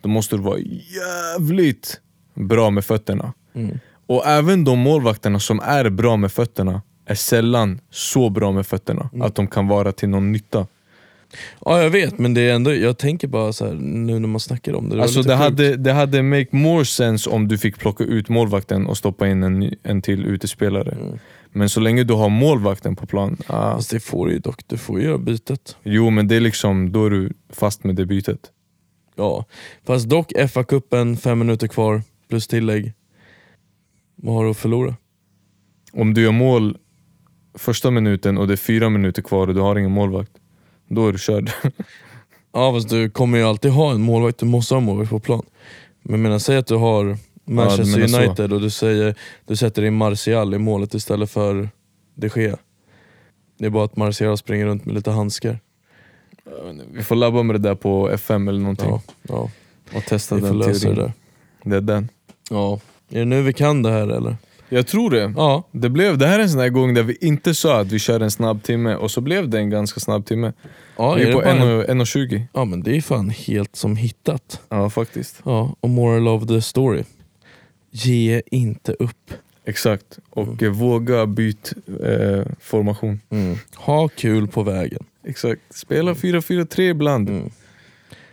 [0.00, 2.00] då måste du vara jävligt
[2.34, 3.32] bra med fötterna.
[3.54, 3.78] Mm.
[4.06, 9.10] Och även de målvakterna som är bra med fötterna är sällan så bra med fötterna
[9.12, 9.26] Mm.
[9.26, 10.66] att de kan vara till någon nytta.
[11.64, 14.40] Ja jag vet, men det är ändå, jag tänker bara så här, nu när man
[14.40, 14.96] snackar om det.
[14.96, 15.38] det Alltså det sjukt.
[15.38, 19.42] hade, det hade make more sense om du fick plocka ut målvakten och stoppa in
[19.42, 20.92] en, en till utespelare.
[20.92, 21.18] Mm.
[21.52, 24.60] Men så länge du har målvakten på plan, ah, Fast det får du ju dock,
[24.66, 25.76] du får ju göra bytet.
[25.82, 28.50] jo men det är liksom, då är du fast med det bytet.
[29.16, 29.44] Ja,
[29.86, 32.92] fast dock FA-cupen, fem minuter kvar, plus tillägg.
[34.16, 34.96] Vad har du att förlora?
[35.92, 36.76] Om du gör mål
[37.54, 40.32] första minuten och det är fyra minuter kvar och du har ingen målvakt,
[40.90, 41.50] då är du körd.
[42.52, 45.18] Ja fast du kommer ju alltid ha en målvakt, du måste ha en målvakt på
[45.20, 45.42] plan.
[46.02, 48.16] Men menar, säg att du har Manchester menar så.
[48.26, 49.14] United och du, säger,
[49.46, 51.68] du sätter in Martial i målet istället för
[52.14, 52.56] de Gea.
[53.58, 55.58] Det är bara att Martial springer runt med lite handskar.
[56.92, 59.50] Vi får labba med det där på FM eller någonting Ja, ja.
[59.98, 60.96] och testa Vi den lösa det teorin.
[60.98, 61.12] där.
[61.64, 62.08] Det är den.
[62.50, 62.80] Ja.
[63.10, 64.36] Är det nu vi kan det här eller?
[64.72, 65.32] Jag tror det.
[65.36, 65.68] Ja.
[65.72, 67.98] Det, blev, det här är en sån här gång där vi inte sa att vi
[67.98, 70.52] kör en snabb timme och så blev det en ganska snabb timme.
[70.96, 71.80] Ja, vi är är på bara en...
[71.80, 72.42] 1 och 1.20.
[72.52, 74.60] ja men det är fan helt som hittat.
[74.68, 75.40] Ja faktiskt.
[75.44, 77.04] Ja, och moral of the story.
[77.90, 79.32] Ge inte upp.
[79.64, 80.18] Exakt.
[80.30, 81.72] Och eh, våga byt
[82.04, 83.20] eh, formation.
[83.30, 83.56] Mm.
[83.74, 85.04] Ha kul på vägen.
[85.24, 85.60] Exakt.
[85.70, 87.28] Spela 4-4-3 ibland.
[87.28, 87.50] Mm.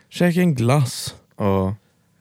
[0.09, 1.15] Käka en glass.
[1.37, 1.75] Ja.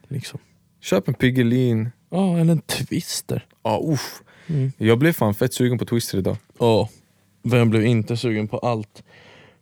[0.09, 0.41] Liksom.
[0.81, 1.91] Köp en Piggelin.
[2.17, 3.47] Ja, eller en twister.
[3.63, 4.23] Ja, uff.
[4.47, 4.73] Mm.
[4.79, 6.37] Jag blev fan fett sugen på Twister idag.
[6.59, 6.89] Ja,
[7.43, 9.03] vem blev inte sugen på allt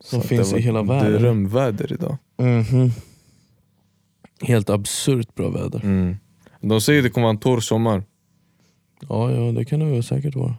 [0.01, 1.23] som Så finns i hela världen?
[1.23, 2.17] Drömväder idag.
[2.37, 2.91] Mhm.
[4.41, 5.81] Helt absurt bra väder.
[5.85, 6.17] Mm.
[6.61, 8.03] De säger det kommer vara en torr sommar.
[9.09, 10.55] Ja, ja, det kan det väl säkert vara.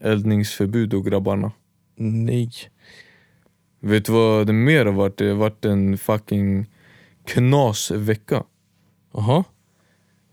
[0.00, 1.52] Eldningsförbud och grabbarna.
[1.96, 2.52] Nej.
[3.80, 5.16] Vet du vad det mer har varit?
[5.16, 6.66] Det har varit en fucking
[7.24, 8.44] knasvecka.
[9.12, 9.44] Jaha.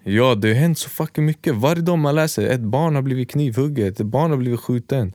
[0.09, 1.55] Ja, det har hänt så fucking mycket.
[1.55, 5.13] Varje dag man läser, ett barn har blivit knivhugget, ett barn har blivit skjuten.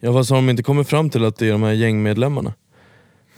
[0.00, 2.54] Ja, fast har de inte kommit fram till att det är de här gängmedlemmarna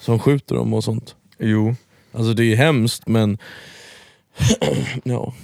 [0.01, 1.17] som skjuter dem och sånt?
[1.39, 1.75] Jo,
[2.13, 3.39] Alltså det är hemskt men
[5.05, 5.35] ja.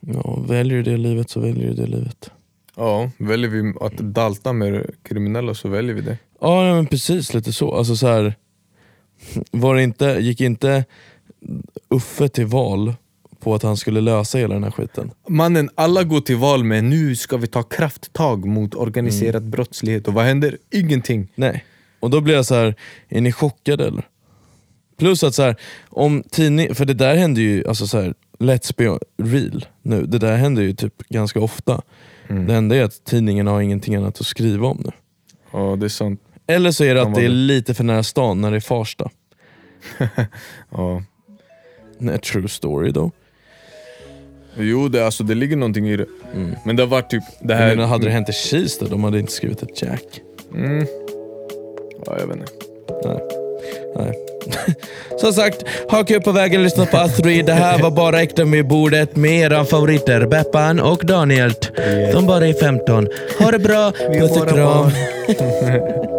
[0.00, 2.30] ja, väljer du det livet så väljer du det livet.
[2.76, 6.18] ja, väljer vi att dalta med kriminella så väljer vi det.
[6.40, 7.74] Ja men precis, lite så.
[7.74, 8.34] Alltså så här,
[9.50, 10.84] var det inte, gick inte
[11.88, 12.94] Uffe till val
[13.42, 15.10] på att han skulle lösa hela den här skiten?
[15.28, 20.14] Mannen, alla går till val med nu ska vi ta krafttag mot organiserad brottslighet och
[20.14, 20.58] vad händer?
[20.70, 21.28] Ingenting.
[21.34, 21.64] Nej.
[22.00, 22.74] Och då blir jag så här,
[23.08, 24.08] är ni chockade eller?
[24.98, 25.56] Plus att så här,
[25.88, 30.18] om tidning, för det där händer ju, alltså så här, let's be real nu, det
[30.18, 31.82] där händer ju typ ganska ofta.
[32.28, 32.46] Mm.
[32.46, 34.90] Det enda är att tidningen har ingenting annat att skriva om nu.
[35.52, 36.20] Ja, det är sant.
[36.46, 39.10] Eller så är det att det är lite för nära stan när det är Farsta.
[40.70, 41.02] Ja.
[41.98, 43.10] Nej, true story då.
[44.58, 46.06] Jo, det, alltså, det ligger någonting i det.
[46.34, 46.54] Mm.
[46.64, 47.68] Men det har varit typ det här...
[47.68, 50.04] menar, hade det hänt i Kista, de hade inte skrivit ett jack.
[50.54, 50.86] Mm.
[52.06, 52.52] Ja, jag vet inte.
[53.04, 53.18] Nej.
[53.96, 54.12] Nej.
[55.18, 57.46] Som sagt, ha kul på vägen, lyssna på Astrid.
[57.46, 61.52] Det här var bara Äkta med bordet med era favoriter Beppan och Daniel.
[62.12, 63.08] De bara är 15.
[63.38, 64.90] Ha det bra, puss och kram.